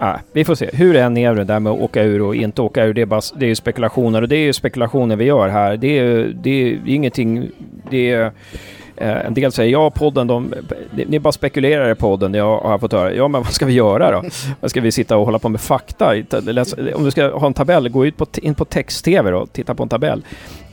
nej, 0.00 0.16
vi 0.32 0.44
får 0.44 0.54
se. 0.54 0.70
Hur 0.72 0.96
är 0.96 1.34
det 1.34 1.44
där 1.44 1.60
med 1.60 1.72
att 1.72 1.80
åka 1.80 2.02
ur 2.02 2.22
och 2.22 2.34
inte 2.36 2.62
åka 2.62 2.84
ur, 2.84 2.94
det 2.94 3.00
är, 3.02 3.06
bara, 3.06 3.20
det 3.36 3.44
är 3.46 3.48
ju 3.48 3.54
spekulationer. 3.54 4.22
Och 4.22 4.28
det 4.28 4.36
är 4.36 4.44
ju 4.44 4.52
spekulationer 4.52 5.16
vi 5.16 5.24
gör 5.24 5.48
här. 5.48 5.76
Det 5.76 5.98
är, 5.98 6.04
ju- 6.04 6.32
det 6.32 6.50
är 6.50 6.78
ingenting... 6.86 7.50
Det 7.90 8.10
är, 8.12 8.24
eh, 8.96 9.26
en 9.26 9.34
del 9.34 9.52
säger 9.52 9.72
ja, 9.72 9.90
podden, 9.90 10.26
de, 10.26 10.54
det- 10.96 11.04
ni 11.08 11.18
bara 11.18 11.32
spekulerar 11.32 11.90
i 11.90 11.94
podden. 11.94 12.34
Jag 12.34 12.58
har 12.58 12.78
fått 12.78 12.92
höra. 12.92 13.14
Ja, 13.14 13.28
men 13.28 13.42
vad 13.42 13.52
ska 13.52 13.66
vi 13.66 13.72
göra 13.72 14.10
då? 14.10 14.22
Vad 14.60 14.70
ska 14.70 14.80
vi 14.80 14.92
sitta 14.92 15.16
och 15.16 15.24
hålla 15.24 15.38
på 15.38 15.48
med 15.48 15.60
fakta? 15.60 16.14
Om 16.94 17.04
du 17.04 17.10
ska 17.10 17.38
ha 17.38 17.46
en 17.46 17.54
tabell, 17.54 17.88
gå 17.88 18.06
ut 18.06 18.16
på, 18.16 18.26
in 18.42 18.54
på 18.54 18.64
text-tv 18.64 19.30
då, 19.30 19.46
titta 19.46 19.74
på 19.74 19.82
en 19.82 19.88
tabell. 19.88 20.24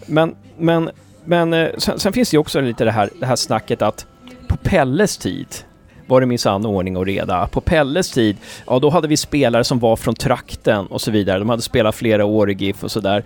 Men, 0.05 0.35
men, 0.57 0.89
men 1.25 1.53
eh, 1.53 1.67
sen, 1.77 1.99
sen 1.99 2.13
finns 2.13 2.29
det 2.31 2.35
ju 2.35 2.39
också 2.39 2.61
lite 2.61 2.83
det 2.85 2.91
här, 2.91 3.09
det 3.19 3.25
här 3.25 3.35
snacket 3.35 3.81
att 3.81 4.05
på 4.47 4.57
Pelles 4.57 5.17
tid 5.17 5.47
var 6.12 6.22
det 6.22 6.28
minsann 6.28 6.66
ordning 6.66 6.97
och 6.97 7.05
reda. 7.05 7.47
På 7.47 7.62
Pelles 7.62 8.12
tid, 8.12 8.38
ja 8.68 8.80
då 8.80 8.89
hade 8.89 9.07
vi 9.07 9.18
spelare 9.18 9.64
som 9.64 9.80
var 9.80 9.95
från 9.95 10.16
trakten 10.16 10.86
och 10.86 11.01
så 11.01 11.12
vidare. 11.12 11.39
De 11.39 11.49
hade 11.49 11.62
spelat 11.62 11.95
flera 11.95 12.26
år 12.26 12.51
i 12.51 12.53
GIF 12.53 12.84
och 12.84 12.91
sådär. 12.91 13.24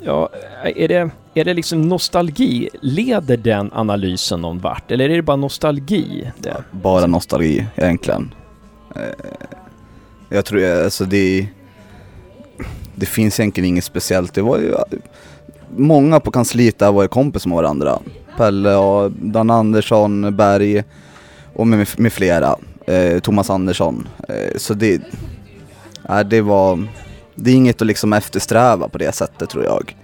Ja, 0.00 0.28
är 0.62 0.88
det, 0.88 1.10
är 1.34 1.44
det 1.44 1.54
liksom 1.54 1.88
nostalgi? 1.88 2.68
Leder 2.82 3.36
den 3.36 3.70
analysen 3.72 4.40
någon 4.40 4.58
vart? 4.58 4.90
Eller 4.90 5.10
är 5.10 5.16
det 5.16 5.22
bara 5.22 5.36
nostalgi? 5.36 6.30
Det? 6.38 6.64
Bara 6.70 7.06
nostalgi 7.06 7.66
egentligen. 7.76 8.34
Eh, 8.94 9.02
jag 10.28 10.44
tror, 10.44 10.64
eh, 10.64 10.84
alltså 10.84 11.04
det... 11.04 11.48
Det 12.94 13.06
finns 13.06 13.40
egentligen 13.40 13.68
inget 13.68 13.84
speciellt. 13.84 14.34
Det 14.34 14.42
var 14.42 14.58
ju... 14.58 14.74
Många 15.76 16.20
på 16.20 16.30
kansliet 16.30 16.78
där 16.78 16.92
var 16.92 17.02
ju 17.02 17.08
kompis 17.08 17.46
med 17.46 17.56
varandra. 17.56 17.98
Pelle 18.36 18.74
och 18.74 19.12
Dan 19.12 19.50
Andersson, 19.50 20.36
Berg 20.36 20.84
och 21.56 21.66
med, 21.66 21.88
med 21.96 22.12
flera. 22.12 22.56
Eh, 22.86 23.18
Thomas 23.18 23.50
Andersson. 23.50 24.08
Eh, 24.28 24.56
så 24.56 24.74
det... 24.74 25.02
Nej, 26.08 26.24
det 26.24 26.40
var... 26.40 26.86
Det 27.34 27.50
är 27.50 27.54
inget 27.54 27.82
att 27.82 27.86
liksom 27.86 28.12
eftersträva 28.12 28.88
på 28.88 28.98
det 28.98 29.14
sättet 29.14 29.50
tror 29.50 29.64
jag. 29.64 29.96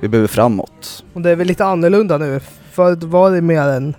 Vi 0.00 0.08
behöver 0.08 0.28
framåt. 0.28 1.04
Och 1.14 1.20
det 1.20 1.30
är 1.30 1.36
väl 1.36 1.46
lite 1.46 1.64
annorlunda 1.64 2.18
nu. 2.18 2.40
Förut 2.72 3.02
var 3.02 3.30
det 3.30 3.40
mer 3.40 3.62
en, 3.62 3.96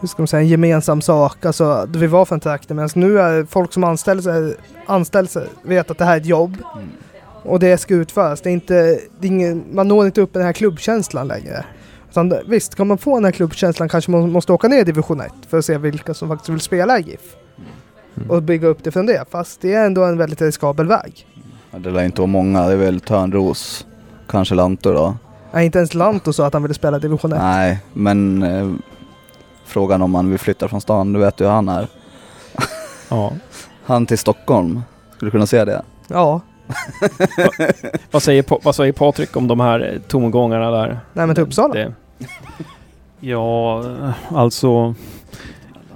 hur 0.00 0.08
ska 0.08 0.22
man 0.22 0.28
säga, 0.28 0.40
en 0.40 0.48
gemensam 0.48 1.02
sak. 1.02 1.44
Alltså, 1.44 1.88
vi 1.94 2.06
var 2.06 2.24
från 2.24 2.40
trakten. 2.40 2.76
Medan 2.76 2.90
nu 2.94 3.20
är 3.20 3.44
folk 3.44 3.72
som 3.72 3.84
anställer 3.84 4.22
sig, 4.22 4.54
anställer 4.86 5.28
sig 5.28 5.46
vet 5.62 5.90
att 5.90 5.98
det 5.98 6.04
här 6.04 6.16
är 6.16 6.20
ett 6.20 6.26
jobb. 6.26 6.56
Mm. 6.74 6.88
Och 7.42 7.60
det 7.60 7.78
ska 7.78 7.94
utföras. 7.94 8.40
Det 8.40 8.50
är 8.50 8.52
inte, 8.52 9.00
det 9.20 9.26
är 9.26 9.30
ingen, 9.30 9.64
man 9.72 9.88
når 9.88 10.06
inte 10.06 10.20
upp 10.20 10.32
den 10.32 10.42
här 10.42 10.52
klubbkänslan 10.52 11.28
längre. 11.28 11.64
Det- 12.14 12.42
visst, 12.46 12.74
kan 12.74 12.86
man 12.86 12.98
få 12.98 13.14
den 13.14 13.24
här 13.24 13.32
klubbkänslan 13.32 13.88
kanske 13.88 14.10
man 14.10 14.32
måste 14.32 14.52
åka 14.52 14.68
ner 14.68 14.80
i 14.80 14.84
division 14.84 15.20
1 15.20 15.32
för 15.48 15.58
att 15.58 15.64
se 15.64 15.78
vilka 15.78 16.14
som 16.14 16.28
faktiskt 16.28 16.48
vill 16.48 16.60
spela 16.60 16.98
i 16.98 17.02
GIF. 17.02 17.20
Och 18.28 18.42
bygga 18.42 18.68
upp 18.68 18.84
det 18.84 18.90
från 18.90 19.06
det. 19.06 19.24
Fast 19.30 19.60
det 19.60 19.74
är 19.74 19.86
ändå 19.86 20.04
en 20.04 20.18
väldigt 20.18 20.40
riskabel 20.42 20.86
väg. 20.86 21.26
Ja, 21.70 21.78
Det 21.78 21.90
lär 21.90 22.04
inte 22.04 22.20
vara 22.20 22.26
många, 22.26 22.66
det 22.66 22.72
är 22.72 22.76
väl 22.76 23.00
Törnros, 23.00 23.86
kanske 24.28 24.54
Lanto 24.54 24.92
då. 24.92 25.14
Nej, 25.52 25.66
inte 25.66 25.78
ens 25.78 25.94
Lanto 25.94 26.32
sa 26.32 26.46
att 26.46 26.52
han 26.52 26.62
ville 26.62 26.74
spela 26.74 26.96
i 26.96 27.00
division 27.00 27.32
1. 27.32 27.38
Nej, 27.38 27.78
men 27.92 28.42
eh, 28.42 28.70
frågan 29.64 30.02
om 30.02 30.14
han 30.14 30.30
vill 30.30 30.38
flytta 30.38 30.68
från 30.68 30.80
stan, 30.80 31.12
du 31.12 31.20
vet 31.20 31.40
ju 31.40 31.44
hur 31.44 31.52
han 31.52 31.68
är. 31.68 31.88
Ja. 33.08 33.32
Han 33.84 34.06
till 34.06 34.18
Stockholm, 34.18 34.80
skulle 35.16 35.26
du 35.26 35.30
kunna 35.30 35.46
se 35.46 35.64
det? 35.64 35.82
Ja, 36.08 36.40
Vad, 38.10 38.22
säger, 38.22 38.44
vad 38.64 38.74
säger 38.74 38.92
Patrik 38.92 39.36
om 39.36 39.48
de 39.48 39.60
här 39.60 40.00
tongångarna 40.08 40.70
där? 40.70 41.00
nej 41.12 41.26
men 41.26 41.34
till 41.34 41.44
Uppsala. 41.44 41.74
Det, 41.74 41.94
Ja, 43.22 43.84
alltså 44.28 44.94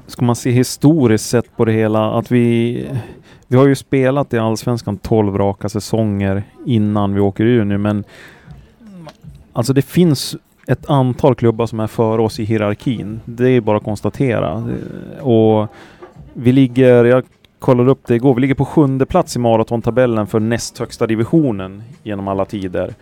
ska 0.06 0.24
man 0.24 0.36
se 0.36 0.50
historiskt 0.50 1.28
sett 1.28 1.56
på 1.56 1.64
det 1.64 1.72
hela 1.72 2.18
att 2.18 2.30
vi 2.30 2.86
vi 3.46 3.56
har 3.56 3.66
ju 3.66 3.74
spelat 3.74 4.34
i 4.34 4.38
Allsvenskan 4.38 4.96
12 4.96 5.38
raka 5.38 5.68
säsonger 5.68 6.42
innan 6.66 7.14
vi 7.14 7.20
åker 7.20 7.44
ur 7.44 7.64
nu 7.64 7.78
men 7.78 8.04
alltså 9.52 9.72
det 9.72 9.82
finns 9.82 10.36
ett 10.66 10.90
antal 10.90 11.34
klubbar 11.34 11.66
som 11.66 11.80
är 11.80 11.86
före 11.86 12.22
oss 12.22 12.40
i 12.40 12.44
hierarkin. 12.44 13.20
Det 13.24 13.48
är 13.48 13.60
bara 13.60 13.76
att 13.76 13.84
konstatera. 13.84 14.64
Och 15.20 15.68
vi 16.32 16.52
ligger, 16.52 17.04
jag 17.04 17.24
kollade 17.58 17.90
upp 17.90 18.06
det 18.06 18.14
igår, 18.14 18.34
vi 18.34 18.40
ligger 18.40 18.54
på 18.54 18.64
sjunde 18.64 19.06
plats 19.06 19.36
i 19.36 19.38
maratontabellen 19.38 20.26
för 20.26 20.40
näst 20.40 20.78
högsta 20.78 21.06
divisionen 21.06 21.82
genom 22.02 22.28
alla 22.28 22.44
tider. 22.44 22.94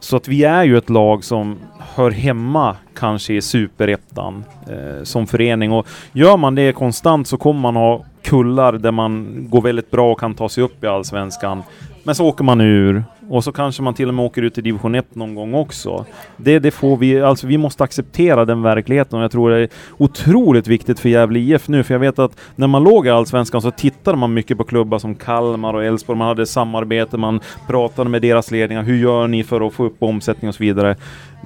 Så 0.00 0.16
att 0.16 0.28
vi 0.28 0.44
är 0.44 0.64
ju 0.64 0.78
ett 0.78 0.90
lag 0.90 1.24
som 1.24 1.58
hör 1.94 2.10
hemma 2.10 2.76
kanske 2.94 3.34
i 3.34 3.42
superettan 3.42 4.44
eh, 4.68 5.02
som 5.04 5.26
förening 5.26 5.72
och 5.72 5.86
gör 6.12 6.36
man 6.36 6.54
det 6.54 6.72
konstant 6.72 7.28
så 7.28 7.36
kommer 7.36 7.60
man 7.60 7.76
ha 7.76 8.04
kullar 8.22 8.72
där 8.72 8.90
man 8.90 9.36
går 9.50 9.62
väldigt 9.62 9.90
bra 9.90 10.12
och 10.12 10.20
kan 10.20 10.34
ta 10.34 10.48
sig 10.48 10.64
upp 10.64 10.84
i 10.84 10.86
Allsvenskan. 10.86 11.62
Men 12.06 12.14
så 12.14 12.26
åker 12.26 12.44
man 12.44 12.60
ur 12.60 13.04
och 13.28 13.44
så 13.44 13.52
kanske 13.52 13.82
man 13.82 13.94
till 13.94 14.08
och 14.08 14.14
med 14.14 14.24
åker 14.24 14.42
ut 14.42 14.58
i 14.58 14.60
division 14.60 14.94
1 14.94 15.14
någon 15.14 15.34
gång 15.34 15.54
också. 15.54 16.04
Det, 16.36 16.58
det 16.58 16.70
får 16.70 16.96
vi, 16.96 17.20
alltså 17.20 17.46
vi 17.46 17.58
måste 17.58 17.84
acceptera 17.84 18.44
den 18.44 18.62
verkligheten 18.62 19.18
och 19.18 19.24
jag 19.24 19.30
tror 19.30 19.50
det 19.50 19.58
är 19.58 19.68
otroligt 19.96 20.66
viktigt 20.66 21.00
för 21.00 21.08
Gävle 21.08 21.38
IF 21.38 21.68
nu 21.68 21.82
för 21.82 21.94
jag 21.94 21.98
vet 21.98 22.18
att 22.18 22.40
när 22.56 22.66
man 22.66 22.84
låg 22.84 23.06
i 23.06 23.10
Allsvenskan 23.10 23.62
så 23.62 23.70
tittade 23.70 24.16
man 24.16 24.34
mycket 24.34 24.58
på 24.58 24.64
klubbar 24.64 24.98
som 24.98 25.14
Kalmar 25.14 25.74
och 25.74 25.84
Elfsborg, 25.84 26.18
man 26.18 26.28
hade 26.28 26.46
samarbete, 26.46 27.16
man 27.16 27.40
pratade 27.66 28.10
med 28.10 28.22
deras 28.22 28.50
ledningar, 28.50 28.82
hur 28.82 28.96
gör 28.96 29.26
ni 29.26 29.44
för 29.44 29.66
att 29.66 29.72
få 29.72 29.84
upp 29.84 29.96
omsättning 29.98 30.48
och 30.48 30.54
så 30.54 30.62
vidare. 30.62 30.96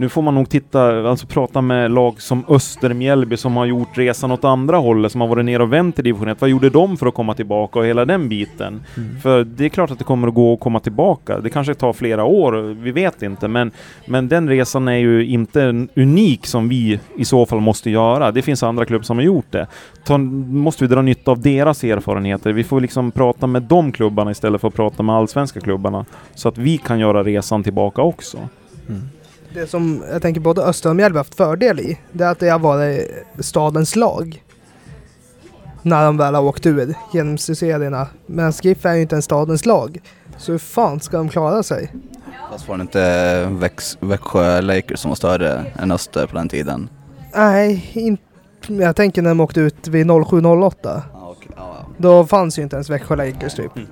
Nu 0.01 0.09
får 0.09 0.23
man 0.23 0.35
nog 0.35 0.49
titta, 0.49 1.09
alltså 1.11 1.27
prata 1.27 1.61
med 1.61 1.91
lag 1.91 2.23
som 2.23 2.45
Öster, 2.49 2.95
Mjällby 2.95 3.37
som 3.37 3.57
har 3.57 3.67
gjort 3.67 3.99
resan 3.99 4.31
åt 4.31 4.45
andra 4.45 4.77
hållet, 4.77 5.13
som 5.13 5.21
har 5.21 5.29
varit 5.29 5.45
ner 5.45 5.61
och 5.61 5.73
vänt 5.73 5.99
i 5.99 6.03
division 6.03 6.29
1. 6.29 6.41
Vad 6.41 6.51
gjorde 6.51 6.71
de 6.71 6.97
för 6.97 7.07
att 7.07 7.15
komma 7.15 7.35
tillbaka 7.35 7.79
och 7.79 7.87
hela 7.87 8.05
den 8.05 8.29
biten? 8.29 8.83
För 9.23 9.45
det 9.45 9.65
är 9.65 9.69
klart 9.69 9.91
att 9.91 9.99
det 9.99 10.05
kommer 10.05 10.29
att 10.29 10.35
gå 10.35 10.55
att 10.55 10.61
komma 10.61 10.81
tillbaka. 10.81 11.41
Det 11.41 11.51
kanske 11.51 11.75
tar 11.75 11.93
flera 11.93 12.25
år, 12.25 12.53
vi 12.83 12.93
vet 12.93 13.23
inte. 13.23 13.49
Men, 13.49 13.71
men 14.07 14.29
den 14.29 14.49
resan 14.49 14.89
är 14.89 14.97
ju 14.97 15.27
inte 15.27 15.87
unik 15.97 16.47
som 16.47 16.69
vi 16.69 17.01
i 17.17 17.25
så 17.25 17.47
fall 17.47 17.61
måste 17.61 17.91
göra. 17.91 18.31
Det 18.31 18.43
finns 18.43 18.63
andra 18.63 18.85
klubbar 18.85 19.05
som 19.05 19.17
har 19.19 19.25
gjort 19.25 19.51
det. 19.53 19.67
Ta, 20.05 20.19
måste 20.19 20.85
vi 20.85 20.95
dra 20.95 21.03
nytta 21.03 21.31
av 21.31 21.41
deras 21.41 21.85
erfarenheter. 21.85 22.53
Vi 22.53 22.65
får 22.65 22.81
liksom 22.81 23.11
prata 23.11 23.47
med 23.47 23.63
de 23.63 23.93
klubbarna 23.93 24.31
istället 24.31 24.61
för 24.61 24.69
att 24.69 24.75
prata 24.75 25.03
med 25.03 25.15
allsvenska 25.15 25.61
klubbarna. 25.61 26.05
Så 26.35 26.49
att 26.49 26.59
vi 26.59 26.79
kan 26.79 26.99
göra 26.99 27.25
resan 27.25 27.63
tillbaka 27.63 28.03
också. 28.03 28.39
Det 29.55 29.67
som 29.67 30.05
jag 30.11 30.23
tänker 30.23 30.41
både 30.41 30.63
Öster 30.63 30.91
och 30.91 30.97
Mjällby 30.97 31.19
haft 31.19 31.35
fördel 31.35 31.81
i, 31.81 31.99
det 32.13 32.25
är 32.25 32.31
att 32.31 32.39
det 32.39 32.49
har 32.49 32.59
varit 32.59 33.09
stadens 33.39 33.97
lag. 33.97 34.45
När 35.83 36.05
de 36.05 36.17
väl 36.17 36.35
har 36.35 36.43
åkt 36.43 36.67
ur 36.67 36.95
genom 37.13 37.39
serierna. 37.39 38.07
Men 38.27 38.53
Skiff 38.53 38.85
är 38.85 38.95
ju 38.95 39.03
inte 39.03 39.17
en 39.17 39.23
stadens 39.23 39.67
lag. 39.67 40.01
Så 40.37 40.53
hur 40.53 40.59
fan 40.59 41.01
ska 41.01 41.17
de 41.17 41.29
klara 41.29 41.63
sig? 41.63 41.93
Fast 42.51 42.69
var 42.69 42.77
det 42.77 42.83
inte 42.83 43.45
Väx, 43.51 43.99
Växjö 44.01 44.61
Lakers 44.61 44.99
som 44.99 45.09
var 45.09 45.17
större 45.17 45.65
än 45.79 45.93
Öster 45.93 46.27
på 46.27 46.37
den 46.37 46.49
tiden? 46.49 46.89
Nej, 47.35 47.91
inte... 47.93 48.23
Jag 48.67 48.97
tänker 48.97 49.23
när 49.23 49.31
de 49.31 49.41
åkte 49.41 49.61
ut 49.61 49.89
vid 49.89 50.07
07-08. 50.07 50.75
Ja, 50.83 51.03
okej. 51.13 51.51
Ja, 51.57 51.77
ja. 51.79 51.87
Då 51.99 52.27
fanns 52.27 52.59
ju 52.59 52.63
inte 52.63 52.77
ens 52.77 52.91
Växjö 52.91 53.17
Lakers 53.17 53.55
typ. 53.55 53.73
Nej. 53.75 53.85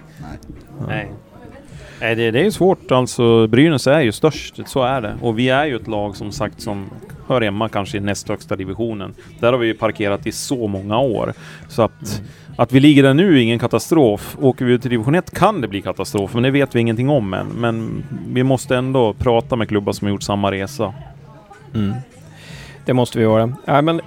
Nej, 0.86 1.12
det, 2.00 2.30
det 2.30 2.46
är 2.46 2.50
svårt 2.50 2.92
alltså. 2.92 3.46
Brynäs 3.46 3.86
är 3.86 4.00
ju 4.00 4.12
störst, 4.12 4.60
så 4.66 4.82
är 4.82 5.00
det. 5.00 5.14
Och 5.22 5.38
vi 5.38 5.48
är 5.48 5.66
ju 5.66 5.76
ett 5.76 5.88
lag 5.88 6.16
som 6.16 6.32
sagt 6.32 6.60
som 6.60 6.90
hör 7.28 7.40
hemma 7.40 7.68
kanske 7.68 7.96
i 7.96 8.00
näst 8.00 8.28
högsta 8.28 8.56
divisionen. 8.56 9.14
Där 9.40 9.52
har 9.52 9.58
vi 9.58 9.66
ju 9.66 9.74
parkerat 9.74 10.26
i 10.26 10.32
så 10.32 10.66
många 10.66 10.98
år. 10.98 11.32
Så 11.68 11.82
att, 11.82 12.22
att 12.56 12.72
vi 12.72 12.80
ligger 12.80 13.02
där 13.02 13.14
nu 13.14 13.36
är 13.36 13.42
ingen 13.42 13.58
katastrof. 13.58 14.36
Åker 14.40 14.64
vi 14.64 14.72
ut 14.72 14.82
till 14.82 14.90
division 14.90 15.14
1 15.14 15.30
kan 15.30 15.60
det 15.60 15.68
bli 15.68 15.82
katastrof, 15.82 16.34
men 16.34 16.42
det 16.42 16.50
vet 16.50 16.74
vi 16.74 16.80
ingenting 16.80 17.08
om 17.08 17.34
än. 17.34 17.46
Men 17.46 18.04
vi 18.28 18.42
måste 18.42 18.76
ändå 18.76 19.12
prata 19.12 19.56
med 19.56 19.68
klubbar 19.68 19.92
som 19.92 20.06
har 20.06 20.12
gjort 20.12 20.22
samma 20.22 20.50
resa. 20.50 20.94
Mm. 21.74 21.94
Det 22.84 22.92
måste 22.92 23.18
vi 23.18 23.24
göra. 23.24 23.52
Ja, 23.64 23.82
men, 23.82 24.00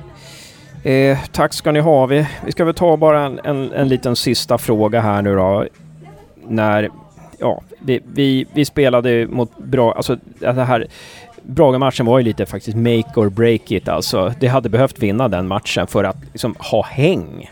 eh, 0.83 1.17
tack 1.31 1.53
ska 1.53 1.71
ni 1.71 1.79
ha. 1.79 2.05
Vi, 2.05 2.27
vi 2.45 2.51
ska 2.51 2.65
väl 2.65 2.73
ta 2.73 2.97
bara 2.97 3.21
en, 3.21 3.39
en, 3.43 3.71
en 3.71 3.87
liten 3.87 4.15
sista 4.15 4.57
fråga 4.57 5.01
här 5.01 5.21
nu 5.21 5.35
då. 5.35 5.65
När, 6.47 6.89
ja, 7.41 7.61
vi, 7.79 7.99
vi, 8.13 8.45
vi 8.53 8.65
spelade 8.65 9.27
mot 9.27 9.57
bra, 9.57 9.93
alltså 9.93 10.17
det 10.39 10.63
här 10.63 10.87
Braga-matchen 11.43 12.05
var 12.05 12.19
ju 12.19 12.25
lite 12.25 12.45
faktiskt 12.45 12.77
make 12.77 13.11
or 13.15 13.29
break 13.29 13.71
it 13.71 13.87
alltså. 13.87 14.33
Det 14.39 14.47
hade 14.47 14.69
behövt 14.69 14.99
vinna 14.99 15.27
den 15.27 15.47
matchen 15.47 15.87
för 15.87 16.03
att 16.03 16.17
liksom 16.33 16.55
ha 16.59 16.83
häng 16.83 17.49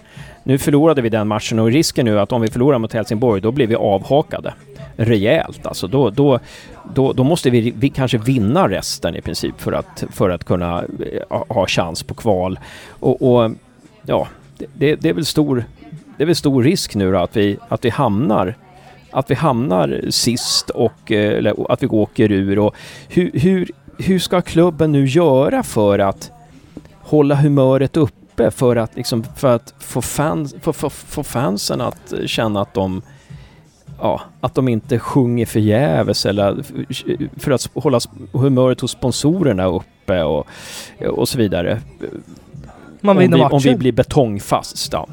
nu 0.49 0.57
förlorade 0.57 1.01
vi 1.01 1.09
den 1.09 1.27
matchen 1.27 1.59
och 1.59 1.67
risken 1.67 2.05
nu 2.05 2.17
är 2.17 2.21
att 2.21 2.31
om 2.31 2.41
vi 2.41 2.47
förlorar 2.47 2.79
mot 2.79 2.93
Helsingborg 2.93 3.41
då 3.41 3.51
blir 3.51 3.67
vi 3.67 3.75
avhakade. 3.75 4.53
Rejält 4.95 5.65
alltså. 5.65 5.87
Då, 5.87 6.09
då, 6.09 6.39
då, 6.93 7.13
då 7.13 7.23
måste 7.23 7.49
vi, 7.49 7.73
vi 7.77 7.89
kanske 7.89 8.17
vinna 8.17 8.69
resten 8.69 9.15
i 9.15 9.21
princip 9.21 9.61
för 9.61 9.71
att, 9.71 10.03
för 10.11 10.29
att 10.29 10.43
kunna 10.43 10.77
eh, 10.79 11.43
ha 11.47 11.67
chans 11.67 12.03
på 12.03 12.13
kval. 12.13 12.59
Och, 12.89 13.21
och 13.21 13.51
ja, 14.05 14.27
det, 14.57 14.95
det, 14.95 15.09
är 15.09 15.13
väl 15.13 15.25
stor, 15.25 15.63
det 16.17 16.23
är 16.23 16.25
väl 16.25 16.35
stor 16.35 16.63
risk 16.63 16.95
nu 16.95 17.11
då 17.11 17.17
att 17.17 17.37
vi, 17.37 17.57
att 17.69 17.85
vi 17.85 17.89
hamnar 17.89 18.55
att 19.11 19.31
vi 19.31 19.35
hamnar 19.35 20.01
sist 20.09 20.69
och 20.69 21.11
eh, 21.11 21.37
eller 21.37 21.71
att 21.71 21.83
vi 21.83 21.87
åker 21.87 22.31
ur. 22.31 22.59
Och 22.59 22.75
hur, 23.07 23.31
hur, 23.33 23.71
hur 23.97 24.19
ska 24.19 24.41
klubben 24.41 24.91
nu 24.91 25.05
göra 25.05 25.63
för 25.63 25.99
att 25.99 26.31
hålla 27.01 27.35
humöret 27.35 27.97
uppe 27.97 28.51
för 28.51 28.75
att, 28.75 28.95
liksom, 28.95 29.23
för 29.35 29.55
att 29.55 29.73
få, 29.79 30.01
fans, 30.01 30.55
få, 30.61 30.73
få, 30.73 30.89
få 30.89 31.23
fansen 31.23 31.81
att 31.81 32.13
känna 32.25 32.61
att 32.61 32.73
de 32.73 33.01
ja, 34.01 34.21
att 34.41 34.55
de 34.55 34.67
inte 34.67 34.99
sjunger 34.99 35.45
förgäves 35.45 36.25
eller 36.25 36.63
för 37.39 37.51
att 37.51 37.69
hålla 37.73 37.99
humöret 38.31 38.81
hos 38.81 38.91
sponsorerna 38.91 39.65
uppe 39.65 40.23
och, 40.23 40.47
och 41.07 41.29
så 41.29 41.37
vidare. 41.37 41.81
Man 43.01 43.17
om, 43.17 43.21
vinner 43.21 43.37
vi, 43.37 43.43
matcher. 43.43 43.53
om 43.53 43.59
vi 43.59 43.75
blir 43.75 43.91
betongfasta. 43.91 45.05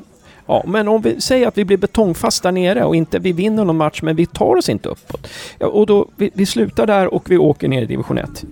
Ja, 0.46 0.64
men 0.66 0.88
om 0.88 1.02
vi 1.02 1.20
säger 1.20 1.48
att 1.48 1.58
vi 1.58 1.64
blir 1.64 1.76
betongfast 1.76 2.42
där 2.42 2.52
nere 2.52 2.84
och 2.84 2.96
inte 2.96 3.18
vi 3.18 3.32
vinner 3.32 3.64
någon 3.64 3.76
match 3.76 4.02
men 4.02 4.16
vi 4.16 4.26
tar 4.26 4.56
oss 4.56 4.68
inte 4.68 4.88
uppåt. 4.88 5.26
Ja, 5.58 5.66
och 5.66 5.86
då, 5.86 6.08
vi, 6.16 6.30
vi 6.34 6.46
slutar 6.46 6.86
där 6.86 7.14
och 7.14 7.30
vi 7.30 7.38
åker 7.38 7.68
ner 7.68 7.82
i 7.82 7.86
division 7.86 8.18
1. 8.18 8.44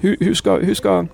Hur, 0.00 0.16
hur 0.20 0.34
ska, 0.34 0.56
hur 0.58 0.74
ska 0.74 1.06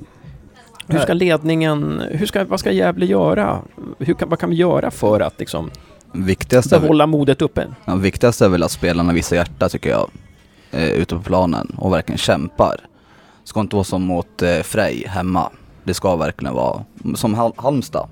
hur 0.87 0.99
ska 0.99 1.13
ledningen, 1.13 2.03
hur 2.11 2.27
ska, 2.27 2.45
vad 2.45 2.61
ska 2.61 2.71
Gävle 2.73 3.07
göra? 3.07 3.59
Hur 3.99 4.15
kan, 4.15 4.29
vad 4.29 4.39
kan 4.39 4.51
vi 4.51 4.57
göra 4.57 4.91
för 4.91 5.21
att 5.21 5.39
liksom 5.39 5.71
Viktigast 6.13 6.71
behålla 6.71 7.07
modet 7.07 7.43
uppe? 7.43 7.67
ja, 7.85 7.95
viktigast 7.95 8.43
är 8.43 8.49
väl 8.49 8.63
att 8.63 8.71
spelarna 8.71 9.13
visar 9.13 9.37
hjärta 9.37 9.69
tycker 9.69 9.91
jag. 9.91 10.11
Eh, 10.71 10.91
ute 10.91 11.17
på 11.17 11.23
planen 11.23 11.77
och 11.79 11.93
verkligen 11.93 12.19
kämpar. 12.19 12.77
Det 13.43 13.49
ska 13.49 13.61
inte 13.61 13.77
vara 13.77 13.85
som 13.85 14.03
mot 14.03 14.43
eh, 14.43 14.61
Frej 14.63 15.05
hemma. 15.07 15.51
Det 15.85 15.95
ska 15.95 16.17
verkligen 16.17 16.55
vara 16.55 16.85
som 17.15 17.35
Hal- 17.35 17.53
Halmstad. 17.57 18.09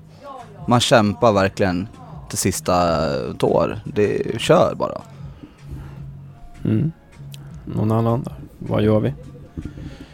Man 0.67 0.79
kämpar 0.79 1.31
verkligen 1.31 1.87
till 2.31 2.37
sista 2.37 3.05
eh, 3.05 3.33
tår. 3.35 3.79
Det 3.85 4.41
kör 4.41 4.75
bara. 4.75 5.01
Mm. 6.65 6.91
Någon 7.65 7.91
annan? 7.91 8.25
Vad 8.59 8.83
gör 8.83 8.99
vi? 8.99 9.13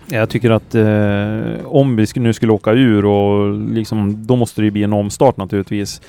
Jag 0.09 0.29
tycker 0.29 0.51
att 0.51 0.75
eh, 0.75 1.65
om 1.65 1.95
vi 1.95 2.05
nu 2.15 2.33
skulle 2.33 2.51
åka 2.51 2.71
ur 2.71 3.05
och 3.05 3.53
liksom, 3.53 4.25
då 4.27 4.35
måste 4.35 4.61
det 4.61 4.65
ju 4.65 4.71
bli 4.71 4.83
en 4.83 4.93
omstart 4.93 5.37
naturligtvis. 5.37 6.01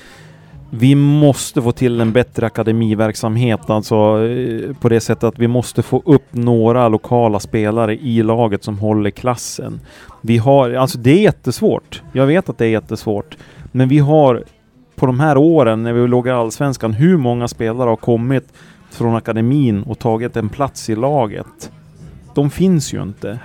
Vi 0.69 0.95
måste 0.95 1.61
få 1.61 1.71
till 1.71 2.01
en 2.01 2.11
bättre 2.11 2.45
akademiverksamhet, 2.45 3.69
alltså 3.69 4.27
eh, 4.27 4.73
på 4.73 4.89
det 4.89 4.99
sättet 4.99 5.23
att 5.23 5.39
vi 5.39 5.47
måste 5.47 5.83
få 5.83 6.01
upp 6.05 6.27
några 6.31 6.87
lokala 6.87 7.39
spelare 7.39 7.95
i 7.95 8.23
laget 8.23 8.63
som 8.63 8.79
håller 8.79 9.09
klassen. 9.09 9.79
Vi 10.21 10.37
har, 10.37 10.73
alltså 10.73 10.97
det 10.97 11.11
är 11.11 11.21
jättesvårt. 11.21 12.01
Jag 12.13 12.25
vet 12.25 12.49
att 12.49 12.57
det 12.57 12.65
är 12.65 12.69
jättesvårt. 12.69 13.37
Men 13.71 13.89
vi 13.89 13.99
har 13.99 14.43
på 14.99 15.05
de 15.05 15.19
här 15.19 15.37
åren 15.37 15.83
när 15.83 15.93
vi 15.93 16.07
låg 16.07 16.27
i 16.27 16.31
Allsvenskan, 16.31 16.93
hur 16.93 17.17
många 17.17 17.47
spelare 17.47 17.89
har 17.89 17.95
kommit 17.95 18.53
från 18.91 19.15
akademin 19.15 19.83
och 19.83 19.99
tagit 19.99 20.37
en 20.37 20.49
plats 20.49 20.89
i 20.89 20.95
laget? 20.95 21.71
De 22.35 22.49
finns 22.49 22.93
ju 22.93 23.01
inte. 23.01 23.39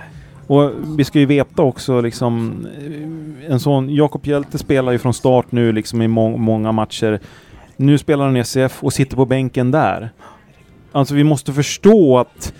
Och 0.47 0.71
vi 0.97 1.03
ska 1.03 1.19
ju 1.19 1.25
veta 1.25 1.61
också 1.61 2.01
liksom 2.01 2.65
eh, 2.77 3.51
en 3.51 3.59
sån 3.59 3.95
Jakob 3.95 4.25
Hjelte 4.25 4.57
spelar 4.57 4.91
ju 4.91 4.97
från 4.97 5.13
start 5.13 5.51
nu 5.51 5.71
liksom 5.71 6.01
i 6.01 6.07
må 6.07 6.37
många 6.37 6.71
matcher. 6.71 7.19
Nu 7.77 7.97
spelar 7.97 8.25
han 8.25 8.37
i 8.37 8.39
SF 8.39 8.83
och 8.83 8.93
sitter 8.93 9.15
på 9.15 9.25
bänken 9.25 9.71
där. 9.71 10.09
Alltså 10.91 11.15
vi 11.15 11.23
måste 11.23 11.53
förstå 11.53 12.17
att 12.17 12.53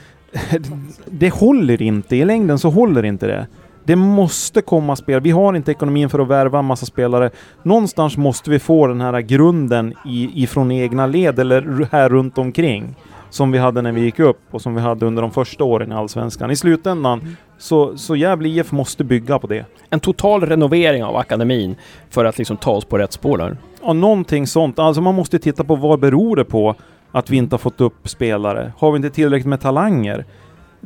det 1.05 1.33
håller 1.33 1.81
inte. 1.81 2.15
I 2.15 2.25
längden 2.25 2.59
så 2.59 2.69
håller 2.69 3.05
inte 3.05 3.27
det. 3.27 3.47
Det 3.85 3.95
måste 3.95 4.61
komma 4.61 4.95
spel. 4.95 5.21
Vi 5.21 5.31
har 5.31 5.53
inte 5.53 5.71
ekonomin 5.71 6.09
för 6.09 6.19
att 6.19 6.27
värva 6.27 6.59
en 6.59 6.65
massa 6.65 6.85
spelare. 6.85 7.29
Någonstans 7.63 8.17
måste 8.17 8.49
vi 8.49 8.59
få 8.59 8.87
den 8.87 9.01
här 9.01 9.21
grunden 9.21 9.93
i, 10.05 10.43
ifrån 10.43 10.71
egna 10.71 11.07
led 11.07 11.39
eller 11.39 11.87
här 11.91 12.09
runt 12.09 12.37
omkring. 12.37 12.95
Som 13.29 13.51
vi 13.51 13.57
hade 13.57 13.81
när 13.81 13.91
vi 13.91 14.01
gick 14.01 14.19
upp 14.19 14.39
och 14.51 14.61
som 14.61 14.75
vi 14.75 14.81
hade 14.81 15.05
under 15.05 15.21
de 15.21 15.31
första 15.31 15.63
åren 15.63 15.91
i 15.91 15.95
Allsvenskan. 15.95 16.51
I 16.51 16.55
slutändan 16.55 17.35
så, 17.57 17.97
så 17.97 18.15
Gävle 18.15 18.49
IF 18.49 18.71
måste 18.71 19.03
bygga 19.03 19.39
på 19.39 19.47
det. 19.47 19.65
En 19.89 19.99
total 19.99 20.41
renovering 20.41 21.03
av 21.03 21.15
akademin 21.15 21.75
för 22.09 22.25
att 22.25 22.37
liksom 22.37 22.57
ta 22.57 22.71
oss 22.71 22.85
på 22.85 22.97
rätt 22.97 23.13
spår 23.13 23.37
där. 23.37 23.57
Ja, 23.81 23.93
någonting 23.93 24.47
sånt. 24.47 24.79
Alltså 24.79 25.01
man 25.01 25.15
måste 25.15 25.39
titta 25.39 25.63
på 25.63 25.75
vad 25.75 25.99
beror 25.99 26.35
det 26.35 26.45
på 26.45 26.75
att 27.11 27.29
vi 27.29 27.37
inte 27.37 27.53
har 27.53 27.59
fått 27.59 27.81
upp 27.81 28.09
spelare? 28.09 28.73
Har 28.77 28.91
vi 28.91 28.95
inte 28.95 29.09
tillräckligt 29.09 29.49
med 29.49 29.61
talanger? 29.61 30.25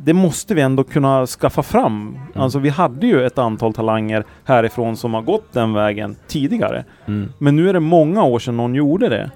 Det 0.04 0.12
måste 0.12 0.54
vi 0.54 0.60
ändå 0.60 0.84
kunna 0.84 1.26
skaffa 1.26 1.62
fram. 1.62 2.18
Alltså 2.34 2.58
vi 2.58 2.68
hade 2.68 3.06
ju 3.06 3.26
ett 3.26 3.38
antal 3.38 3.74
talanger 3.74 4.24
härifrån 4.44 4.96
som 4.96 5.14
har 5.14 5.22
gått 5.22 5.52
den 5.52 5.72
vägen 5.72 6.16
tidigare. 6.28 6.84
Mm. 7.06 7.32
Men 7.38 7.56
nu 7.56 7.68
är 7.68 7.72
det 7.72 7.80
många 7.80 8.22
år 8.24 8.38
sedan 8.38 8.56
någon 8.56 8.74
gjorde 8.74 9.08
det. 9.08 9.30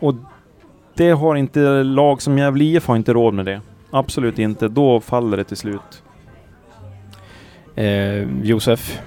Och 0.00 0.14
det 0.94 1.10
har 1.10 1.34
inte 1.36 1.60
lag 1.82 2.22
som 2.22 2.38
Gävle 2.38 2.64
IF 2.64 2.86
har 2.86 2.96
inte 2.96 3.12
råd 3.12 3.34
med 3.34 3.46
det. 3.46 3.60
Absolut 3.90 4.38
inte. 4.38 4.68
Då 4.68 5.00
faller 5.00 5.36
det 5.36 5.44
till 5.44 5.56
slut. 5.56 6.02
Eh, 7.74 8.42
Josef, 8.42 9.00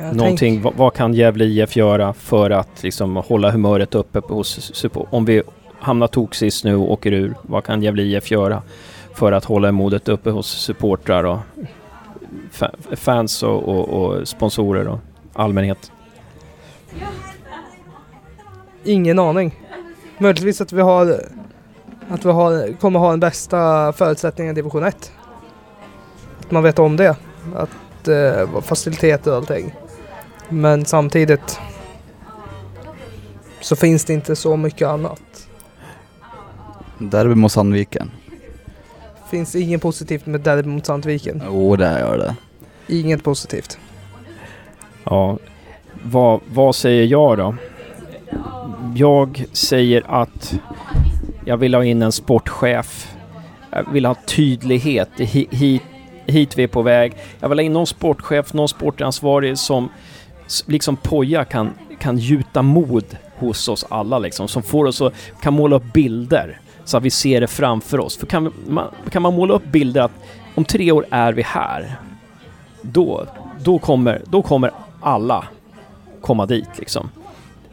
Jag 0.00 0.16
någonting, 0.16 0.62
vad, 0.62 0.74
vad 0.76 0.94
kan 0.94 1.14
Gävle 1.14 1.44
IF 1.44 1.76
göra 1.76 2.12
för 2.12 2.50
att 2.50 2.82
liksom 2.82 3.16
hålla 3.16 3.50
humöret 3.50 3.94
uppe 3.94 4.20
på- 4.20 4.34
hos 4.34 4.74
support? 4.74 5.08
Om 5.10 5.24
vi 5.24 5.42
hamnar 5.78 6.06
toksist 6.06 6.64
nu 6.64 6.74
och 6.76 6.92
åker 6.92 7.12
ur, 7.12 7.34
vad 7.42 7.64
kan 7.64 7.82
Gävle 7.82 8.02
IF 8.02 8.30
göra 8.30 8.62
för 9.18 9.32
att 9.32 9.44
hålla 9.44 9.72
modet 9.72 10.08
uppe 10.08 10.30
hos 10.30 10.46
supportrar 10.48 11.24
och 11.24 11.38
fa- 12.52 12.96
fans 12.96 13.42
och, 13.42 13.68
och, 13.68 13.88
och 13.88 14.28
sponsorer 14.28 14.88
och 14.88 14.98
allmänhet? 15.32 15.92
Ingen 18.84 19.18
aning. 19.18 19.54
Möjligtvis 20.18 20.60
att 20.60 20.72
vi 20.72 20.80
har 20.80 21.20
att 22.10 22.24
vi 22.24 22.30
har, 22.30 22.72
kommer 22.80 22.98
ha 23.00 23.10
den 23.10 23.20
bästa 23.20 23.92
förutsättningen 23.92 24.52
i 24.52 24.54
division 24.54 24.84
1. 24.84 25.12
Att 26.40 26.50
man 26.50 26.62
vet 26.62 26.78
om 26.78 26.96
det. 26.96 27.16
Att 27.56 28.08
eh, 28.08 28.60
faciliteter 28.60 29.30
och 29.30 29.36
allting. 29.36 29.74
Men 30.48 30.84
samtidigt 30.84 31.60
så 33.60 33.76
finns 33.76 34.04
det 34.04 34.12
inte 34.12 34.36
så 34.36 34.56
mycket 34.56 34.88
annat. 34.88 35.48
Derby 36.98 37.34
mot 37.34 37.52
Sandviken. 37.52 38.10
Finns 39.30 39.54
inget 39.54 39.82
positivt 39.82 40.26
med 40.26 40.40
derby 40.40 40.68
mot 40.68 40.86
Sandviken. 40.86 41.42
Jo, 41.46 41.76
det 41.76 42.00
gör 42.00 42.18
det. 42.18 42.36
Inget 42.94 43.24
positivt. 43.24 43.78
Ja, 45.04 45.38
vad, 46.02 46.40
vad 46.52 46.74
säger 46.74 47.04
jag 47.04 47.38
då? 47.38 47.54
Jag 48.94 49.44
säger 49.52 50.02
att 50.06 50.54
jag 51.44 51.56
vill 51.56 51.74
ha 51.74 51.84
in 51.84 52.02
en 52.02 52.12
sportchef. 52.12 53.14
Jag 53.70 53.92
vill 53.92 54.06
ha 54.06 54.14
tydlighet. 54.26 55.10
Hit, 55.16 55.82
hit 56.26 56.58
vi 56.58 56.62
är 56.62 56.68
på 56.68 56.82
väg. 56.82 57.16
Jag 57.40 57.48
vill 57.48 57.58
ha 57.58 57.62
in 57.62 57.72
någon 57.72 57.86
sportchef, 57.86 58.52
någon 58.52 58.68
sportansvarig 58.68 59.58
som 59.58 59.88
liksom 60.66 60.96
Poja 60.96 61.44
kan, 61.44 61.70
kan 61.98 62.18
gjuta 62.18 62.62
mod 62.62 63.16
hos 63.36 63.68
oss 63.68 63.86
alla 63.88 64.18
liksom. 64.18 64.48
Som 64.48 64.62
får 64.62 64.84
oss 64.84 65.00
att, 65.00 65.14
kan 65.42 65.54
måla 65.54 65.76
upp 65.76 65.92
bilder 65.92 66.60
så 66.88 66.96
att 66.96 67.02
vi 67.02 67.10
ser 67.10 67.40
det 67.40 67.46
framför 67.46 68.00
oss. 68.00 68.16
För 68.16 68.26
kan, 68.26 68.52
man, 68.68 68.88
kan 69.10 69.22
man 69.22 69.34
måla 69.34 69.54
upp 69.54 69.64
bilder 69.64 70.00
att 70.00 70.12
om 70.54 70.64
tre 70.64 70.92
år 70.92 71.06
är 71.10 71.32
vi 71.32 71.42
här. 71.42 71.96
Då, 72.82 73.26
då, 73.64 73.78
kommer, 73.78 74.22
då 74.26 74.42
kommer 74.42 74.70
alla 75.00 75.44
komma 76.20 76.46
dit 76.46 76.68
liksom. 76.78 77.10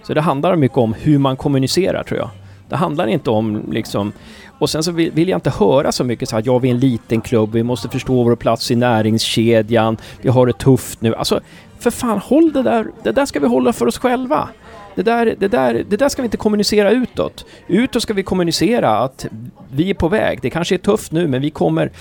Så 0.04 0.14
det 0.14 0.22
handlar 0.22 0.56
mycket 0.56 0.78
om 0.78 0.94
hur 0.94 1.18
man 1.18 1.38
kommunicerar 1.38 2.04
tror 2.04 2.20
jag. 2.20 2.30
Det 2.70 2.76
handlar 2.76 3.08
inte 3.08 3.30
om 3.30 3.64
liksom... 3.72 4.12
Och 4.60 4.70
sen 4.70 4.84
så 4.84 4.92
vill, 4.92 5.12
vill 5.12 5.30
jag 5.30 5.38
inte 5.38 5.50
höra 5.50 5.92
så 5.92 6.04
mycket 6.04 6.30
så 6.30 6.36
här, 6.36 6.44
ja 6.46 6.60
vi 6.60 6.70
är 6.70 6.74
en 6.74 6.80
liten 6.80 7.22
klubb, 7.22 7.52
vi 7.54 7.64
måste 7.64 7.90
förstå 7.90 8.24
vår 8.24 8.36
plats 8.36 8.72
i 8.72 8.76
näringskedjan, 8.76 9.98
vi 10.22 10.30
har 10.30 10.46
det 10.48 10.54
tufft 10.54 11.02
nu. 11.02 11.16
Alltså, 11.16 11.40
för 11.80 11.92
fan, 11.92 12.18
håll 12.18 12.54
det 12.54 12.64
där, 12.64 12.88
det 13.04 13.12
där 13.12 13.26
ska 13.26 13.40
vi 13.40 13.48
hålla 13.48 13.74
för 13.74 13.88
oss 13.88 13.98
själva. 13.98 14.50
Det 14.96 15.04
där, 15.04 15.36
det, 15.40 15.48
där, 15.48 15.84
det 15.90 15.98
där 15.98 16.10
ska 16.10 16.22
vi 16.22 16.26
inte 16.26 16.38
kommunicera 16.38 16.92
utåt. 16.92 17.46
Utåt 17.68 18.02
ska 18.02 18.14
vi 18.14 18.24
kommunicera 18.24 18.98
att 18.98 19.26
vi 19.72 19.90
är 19.90 19.94
på 19.94 20.08
väg. 20.08 20.40
Det 20.42 20.50
kanske 20.50 20.76
är 20.76 20.80
tufft 20.80 21.12
nu, 21.12 21.28
men 21.28 21.42
vi 21.42 21.50
kommer... 21.50 21.92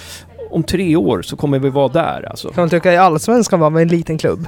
Om 0.51 0.63
tre 0.63 0.97
år 0.97 1.23
så 1.23 1.37
kommer 1.37 1.59
vi 1.59 1.71
vara 1.71 1.89
där 1.89 2.29
alltså. 2.31 2.49
Kan 2.49 2.63
man 2.63 2.69
tycka 2.71 2.93
i 2.93 2.97
Allsvenskan 2.97 3.61
var 3.61 3.71
vi 3.71 3.83
en 3.83 3.89
liten 3.89 4.19
klubb. 4.19 4.47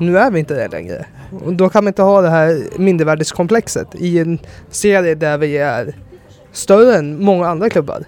Nu 0.00 0.18
är 0.18 0.30
vi 0.30 0.38
inte 0.38 0.54
det 0.54 0.68
längre. 0.68 1.06
Och 1.44 1.52
då 1.52 1.68
kan 1.68 1.84
man 1.84 1.88
inte 1.90 2.02
ha 2.02 2.20
det 2.22 2.28
här 2.30 2.62
mindervärdeskomplexet 2.78 3.88
i 3.94 4.18
en 4.18 4.38
serie 4.70 5.14
där 5.14 5.38
vi 5.38 5.56
är 5.58 5.94
större 6.52 6.96
än 6.96 7.24
många 7.24 7.48
andra 7.48 7.70
klubbar. 7.70 8.04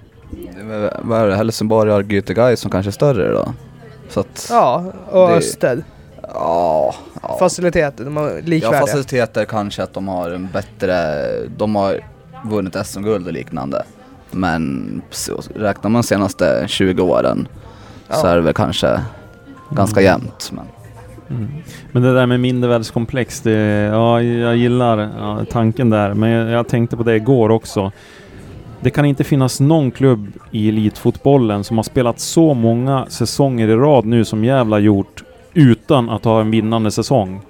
Vad 1.02 1.20
är 1.20 1.26
det? 1.28 1.36
Helsingborg 1.36 1.90
har 1.90 2.02
Gute 2.02 2.34
Guys 2.34 2.60
som 2.60 2.70
kanske 2.70 2.90
är 2.90 2.92
större 2.92 3.32
då? 3.32 3.54
Så 4.08 4.20
att, 4.20 4.46
Ja, 4.50 4.84
och 5.10 5.28
Det- 5.28 5.34
Öster. 5.34 5.84
Ja, 6.34 6.94
ja. 7.22 7.36
Faciliteter, 7.38 8.04
de 8.04 8.16
är 8.16 8.22
ja, 8.22 8.40
likvärdiga. 8.44 8.80
faciliteter 8.80 9.44
kanske 9.44 9.82
att 9.82 9.92
de 9.94 10.08
har 10.08 10.30
en 10.30 10.48
bättre, 10.52 10.94
de 11.56 11.74
har 11.74 12.00
vunnit 12.44 12.76
SM-guld 12.86 13.26
och 13.26 13.32
liknande. 13.32 13.82
Men 14.30 15.02
så, 15.10 15.40
räknar 15.54 15.90
man 15.90 16.02
senaste 16.02 16.64
20 16.68 17.02
åren 17.02 17.48
så 18.10 18.26
Ja. 18.26 18.28
är 18.30 18.36
det 18.36 18.42
väl 18.42 18.54
kanske 18.54 19.00
ganska 19.70 20.00
jämnt. 20.00 20.50
Men 20.52 20.64
Mm. 21.30 21.48
Men 21.92 22.02
det 22.02 22.14
där 22.14 22.26
med 22.26 22.40
mindervärdeskomplex, 22.40 23.40
det, 23.40 23.50
ja, 23.92 24.22
jag 24.22 24.56
gillar 24.56 24.98
ja, 25.18 25.44
tanken 25.50 25.90
där. 25.90 26.14
Men 26.14 26.30
jag, 26.30 26.48
jag 26.50 26.68
tänkte 26.68 26.96
på 26.96 27.02
det 27.02 27.16
igår 27.16 27.50
också. 27.50 27.92
Det 28.80 28.90
kan 28.90 29.04
inte 29.04 29.24
finnas 29.24 29.60
någon 29.60 29.90
klubb 29.90 30.32
i 30.50 30.68
elitfotbollen 30.68 31.64
som 31.64 31.78
har 31.78 31.84
spelat 31.84 32.20
så 32.20 32.54
många 32.54 33.06
säsonger 33.08 33.68
i 33.68 33.74
rad 33.76 34.04
nu 34.04 34.24
som 34.24 34.44
Gävle 34.44 34.74
har 34.74 34.80
gjort 34.80 35.23
utan 35.54 36.10
att 36.10 36.24
ha 36.24 36.40
en 36.40 36.50
vinnande 36.50 36.90
säsong. 36.90 37.40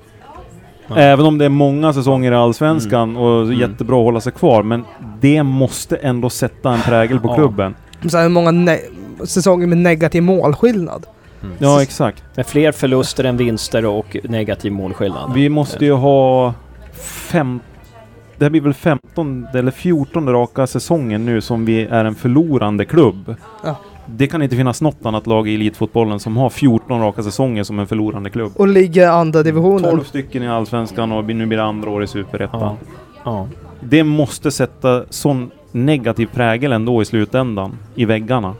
Ja. 0.86 0.96
Även 0.96 1.26
om 1.26 1.38
det 1.38 1.44
är 1.44 1.48
många 1.48 1.92
säsonger 1.92 2.32
i 2.32 2.34
Allsvenskan 2.34 3.16
och 3.16 3.42
Mm. 3.42 3.58
jättebra 3.60 3.96
att 3.96 4.04
hålla 4.04 4.20
sig 4.20 4.32
kvar. 4.32 4.62
Men 4.62 4.84
det 5.20 5.42
måste 5.42 5.96
ändå 5.96 6.30
sätta 6.30 6.72
en 6.72 6.80
prägel 6.80 7.20
på 7.20 7.28
Ja. 7.28 7.34
klubben. 7.34 7.74
Så 8.08 8.16
här, 8.16 8.24
hur 8.24 8.30
många 8.30 8.78
säsonger 9.24 9.66
med 9.66 9.78
negativ 9.78 10.22
målskillnad? 10.22 11.06
Ja, 11.58 11.82
exakt. 11.82 12.24
Med 12.36 12.46
fler 12.46 12.72
förluster 12.72 13.24
än 13.24 13.36
vinster 13.36 13.84
och 13.86 14.16
negativ 14.24 14.72
målskillnad. 14.72 15.32
Vi 15.34 15.48
måste 15.48 15.84
ju 15.84 15.92
ha 15.92 16.54
fem... 17.30 17.60
Det 18.38 18.44
här 18.44 18.50
blir 18.50 18.60
väl 18.60 18.74
15 18.74 19.46
eller 19.54 19.70
14 19.70 20.28
raka 20.28 20.66
säsongen 20.66 21.24
nu 21.26 21.40
som 21.40 21.64
vi 21.64 21.86
är 21.86 22.04
en 22.04 22.14
förlorande 22.14 22.84
klubb. 22.84 23.34
Ja. 23.64 23.76
Det 24.06 24.26
kan 24.26 24.42
inte 24.42 24.56
finnas 24.56 24.80
något 24.80 25.06
annat 25.06 25.26
lag 25.26 25.48
i 25.48 25.54
elitfotbollen 25.54 26.20
som 26.20 26.36
har 26.36 26.50
14 26.50 27.00
raka 27.00 27.22
säsonger 27.22 27.64
som 27.64 27.78
en 27.78 27.86
förlorande 27.86 28.30
klubb. 28.30 28.52
Och 28.56 28.68
ligger 28.68 29.08
andra 29.08 29.42
divisionen. 29.42 29.90
12 29.90 30.04
stycken 30.04 30.42
i 30.42 30.48
Allsvenskan 30.48 31.12
och 31.12 31.24
nu 31.24 31.46
blir 31.46 31.58
det 31.58 31.64
andra 31.64 31.90
år 31.90 32.04
i 32.04 32.06
Superettan. 32.06 32.60
Ja. 32.60 32.76
Ja. 33.24 33.48
Det 33.80 34.04
måste 34.04 34.50
sätta 34.50 35.04
sån 35.10 35.50
negativ 35.72 36.26
prägel 36.26 36.72
ändå 36.72 37.02
i 37.02 37.04
slutändan, 37.04 37.76
i 37.94 38.04
väggarna. 38.04 38.54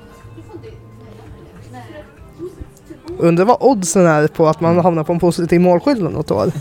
Undrar 3.19 3.45
vad 3.45 3.57
oddsen 3.61 4.07
är 4.07 4.29
på 4.29 4.47
att 4.47 4.61
man 4.61 4.79
hamnar 4.79 5.05
på 5.05 5.13
en 5.13 5.21
positiv 5.21 5.61
målskillnad 5.61 6.13
något 6.13 6.31
år. 6.31 6.47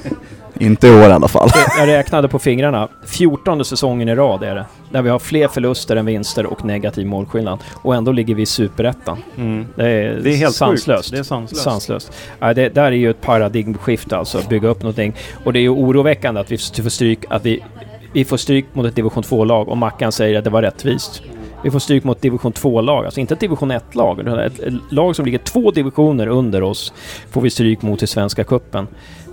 inte 0.58 0.86
i 0.88 0.90
år 0.90 1.02
i 1.02 1.12
alla 1.12 1.28
fall. 1.28 1.48
Jag 1.78 1.88
räknade 1.88 2.28
på 2.28 2.38
fingrarna. 2.38 2.88
14 3.06 3.64
säsongen 3.64 4.08
i 4.08 4.14
rad 4.14 4.42
är 4.42 4.54
det. 4.54 4.66
Där 4.90 5.02
vi 5.02 5.10
har 5.10 5.18
fler 5.18 5.48
förluster 5.48 5.96
än 5.96 6.06
vinster 6.06 6.46
och 6.46 6.64
negativ 6.64 7.06
målskillnad. 7.06 7.58
Och 7.82 7.94
ändå 7.94 8.12
ligger 8.12 8.34
vi 8.34 8.42
i 8.42 8.46
Superettan. 8.46 9.18
Mm. 9.36 9.66
Det 9.74 9.84
är, 9.90 10.20
Det 10.22 10.30
är 10.32 10.36
helt 10.36 10.54
sanslöst. 10.54 11.04
sjukt. 11.04 11.12
Det 11.12 11.18
är 11.18 11.22
sanslöst. 11.22 11.62
Sanslöst. 11.64 12.12
Ja, 12.38 12.54
det 12.54 12.68
där 12.68 12.82
är 12.84 12.90
ju 12.92 13.10
ett 13.10 13.20
paradigmskifte 13.20 14.16
alltså, 14.16 14.40
bygga 14.48 14.68
upp 14.68 14.82
någonting. 14.82 15.14
Och 15.44 15.52
det 15.52 15.58
är 15.58 15.62
ju 15.62 15.68
oroväckande 15.70 16.40
att 16.40 16.52
vi 16.52 16.58
får 16.58 16.88
stryk, 16.90 17.24
att 17.30 17.46
vi, 17.46 17.64
vi 18.12 18.24
får 18.24 18.36
stryk 18.36 18.66
mot 18.72 18.86
ett 18.86 18.96
division 18.96 19.22
2-lag 19.22 19.68
och 19.68 19.76
Mackan 19.76 20.12
säger 20.12 20.38
att 20.38 20.44
det 20.44 20.50
var 20.50 20.62
rättvist. 20.62 21.22
Vi 21.62 21.70
får 21.70 21.78
stryk 21.78 22.04
mot 22.04 22.22
division 22.22 22.52
2-lag, 22.52 23.04
alltså 23.04 23.20
inte 23.20 23.34
ett 23.34 23.40
division 23.40 23.72
1-lag. 23.72 24.20
utan 24.20 24.38
Ett, 24.38 24.60
lag 24.90 25.16
som 25.16 25.24
ligger 25.24 25.38
två 25.38 25.70
divisioner 25.70 26.26
under 26.26 26.62
oss 26.62 26.92
får 27.30 27.40
vi 27.40 27.50
stryk 27.50 27.82
mot 27.82 28.02
i 28.02 28.06
Svenska 28.06 28.44
Cupen. 28.44 28.86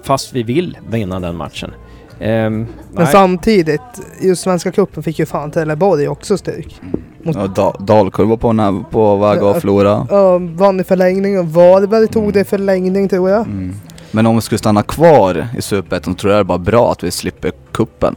Fast 0.05 0.33
vi 0.33 0.43
vill 0.43 0.77
vinna 0.89 1.19
den 1.19 1.35
matchen. 1.35 1.71
Ehm, 2.19 2.57
Men 2.57 2.67
nej. 2.91 3.07
samtidigt, 3.07 3.81
just 4.21 4.43
Svenska 4.43 4.71
cupen 4.71 5.03
fick 5.03 5.19
ju 5.19 5.25
fan 5.25 5.51
Trelleborg 5.51 6.07
också 6.07 6.37
stryk. 6.37 6.81
Mot, 7.23 7.35
Ja, 7.35 7.47
da, 7.47 7.71
Dalkurva 7.79 8.37
på, 8.37 8.53
nä- 8.53 8.83
på 8.91 9.15
väg 9.15 9.39
att 9.43 9.61
förlora. 9.61 10.07
ja, 10.09 10.37
vann 10.37 10.79
i 10.79 10.83
förlängning 10.83 11.39
och 11.39 11.45
Varberg 11.45 12.07
tog 12.07 12.23
Mm. 12.23 12.33
det 12.33 12.39
i 12.39 12.43
förlängning 12.43 13.09
tror 13.09 13.29
jag. 13.29 13.41
Mm. 13.41 13.75
Men 14.11 14.25
om 14.25 14.35
vi 14.35 14.41
skulle 14.41 14.59
stanna 14.59 14.83
kvar 14.83 15.47
i 15.57 15.61
Superettan 15.61 16.15
tror 16.15 16.33
jag 16.33 16.37
det 16.37 16.41
är 16.41 16.43
bara 16.43 16.57
bra 16.57 16.91
att 16.91 17.03
vi 17.03 17.11
slipper 17.11 17.51
kuppen. 17.71 18.15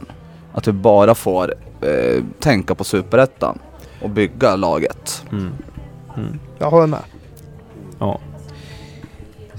Att 0.53 0.67
vi 0.67 0.71
bara 0.71 1.15
får 1.15 1.53
eh, 1.81 2.23
tänka 2.39 2.75
på 2.75 2.83
Superettan 2.83 3.59
och 4.01 4.09
bygga 4.09 4.55
laget. 4.55 5.25
Mm. 5.31 5.49
Mm. 6.17 6.39
Jag 6.59 6.69
håller 6.69 6.87
med. 6.87 6.99
Ja. 7.99 8.19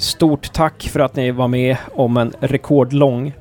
Stort 0.00 0.52
tack 0.52 0.88
för 0.92 1.00
att 1.00 1.16
ni 1.16 1.30
var 1.30 1.48
med 1.48 1.76
om 1.94 2.16
en 2.16 2.32
rekordlång 2.40 3.32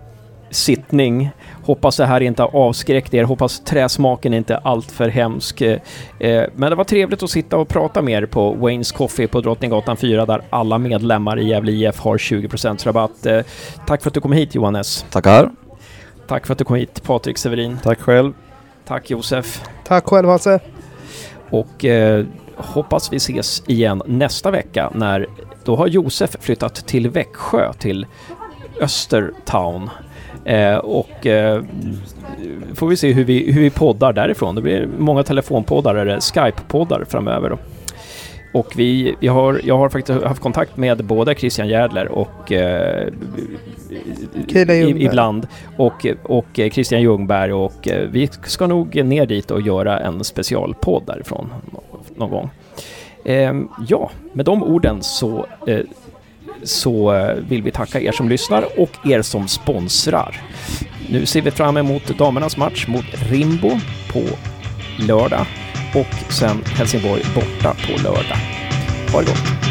sittning. 0.49 1.29
Hoppas 1.63 1.97
det 1.97 2.05
här 2.05 2.21
inte 2.21 2.41
har 2.43 2.55
avskräckt 2.55 3.13
er. 3.13 3.23
Hoppas 3.23 3.59
träsmaken 3.59 4.33
inte 4.33 4.53
är 4.53 4.59
alltför 4.63 5.09
hemsk. 5.09 5.61
Eh, 5.61 5.79
Men 6.55 6.69
det 6.69 6.75
var 6.75 6.83
trevligt 6.83 7.23
att 7.23 7.29
sitta 7.29 7.57
och 7.57 7.67
prata 7.67 8.01
med 8.01 8.23
er 8.23 8.25
på 8.25 8.53
Waynes 8.53 8.91
Coffee 8.91 9.27
på 9.27 9.41
Drottninggatan 9.41 9.97
4 9.97 10.25
där 10.25 10.41
alla 10.49 10.77
medlemmar 10.77 11.39
i 11.39 11.47
Gävle 11.47 11.71
IF 11.71 11.99
har 11.99 12.17
20% 12.17 12.85
rabatt. 12.85 13.25
Eh, 13.25 13.39
Tack 13.87 14.01
för 14.01 14.09
att 14.09 14.13
du 14.13 14.21
kom 14.21 14.31
hit 14.31 14.55
Johannes. 14.55 15.05
Tackar! 15.09 15.51
Tack 16.27 16.45
för 16.45 16.53
att 16.53 16.57
du 16.57 16.65
kom 16.65 16.75
hit 16.75 17.03
Patrik 17.03 17.37
Severin. 17.37 17.77
Tack 17.83 17.99
själv. 17.99 18.33
Tack 18.87 19.09
Josef. 19.09 19.61
Tack 19.87 20.05
själv 20.05 20.29
Hasse. 20.29 20.59
Och 21.49 21.85
eh, 21.85 22.25
hoppas 22.55 23.13
vi 23.13 23.17
ses 23.17 23.63
igen 23.67 24.01
nästa 24.05 24.51
vecka 24.51 24.91
när 24.95 25.27
då 25.63 25.75
har 25.75 25.87
Josef 25.87 26.35
flyttat 26.39 26.75
till 26.75 27.09
Växjö 27.09 27.73
till 27.73 28.05
Östertown. 28.81 29.89
Eh, 30.45 30.75
och 30.75 31.25
eh, 31.25 31.63
får 32.73 32.87
vi 32.87 32.97
se 32.97 33.13
hur 33.13 33.23
vi, 33.23 33.51
hur 33.51 33.61
vi 33.61 33.69
poddar 33.69 34.13
därifrån. 34.13 34.55
Det 34.55 34.61
blir 34.61 34.89
många 34.97 35.23
telefonpoddar 35.23 35.95
eller 35.95 36.19
Skype-poddar 36.19 37.05
framöver. 37.05 37.49
Då. 37.49 37.57
Och 38.53 38.73
vi, 38.75 39.15
vi 39.19 39.27
har, 39.27 39.61
jag 39.63 39.77
har 39.77 39.89
faktiskt 39.89 40.23
haft 40.23 40.41
kontakt 40.41 40.77
med 40.77 41.05
både 41.05 41.35
Christian 41.35 41.67
Järdler 41.67 42.07
och 42.07 42.51
eh, 42.51 43.07
i, 44.47 45.05
ibland 45.05 45.47
och, 45.77 46.05
och 46.23 46.45
Christian 46.53 47.01
Ljungberg 47.01 47.53
och 47.53 47.87
eh, 47.87 48.07
vi 48.09 48.27
ska 48.27 48.67
nog 48.67 49.05
ner 49.05 49.25
dit 49.25 49.51
och 49.51 49.61
göra 49.61 49.99
en 49.99 50.23
specialpodd 50.23 51.03
därifrån 51.05 51.49
någon 52.15 52.29
gång. 52.29 52.49
Ehm, 53.29 53.67
ja, 53.87 54.11
med 54.33 54.45
de 54.45 54.63
orden 54.63 55.03
så, 55.03 55.45
eh, 55.67 55.79
så 56.63 57.13
eh, 57.13 57.35
vill 57.35 57.63
vi 57.63 57.71
tacka 57.71 58.01
er 58.01 58.11
som 58.11 58.29
lyssnar 58.29 58.79
och 58.79 58.89
er 59.05 59.21
som 59.21 59.47
sponsrar. 59.47 60.41
Nu 61.09 61.25
ser 61.25 61.41
vi 61.41 61.51
fram 61.51 61.77
emot 61.77 62.17
damernas 62.17 62.57
match 62.57 62.87
mot 62.87 63.05
Rimbo 63.31 63.69
på 64.13 64.23
lördag 65.07 65.45
och 65.95 66.33
sen 66.33 66.63
Helsingborg 66.65 67.21
borta 67.35 67.73
på 67.73 68.03
lördag. 68.03 68.37
Ha 69.11 69.19
det 69.19 69.25
gott! 69.25 69.68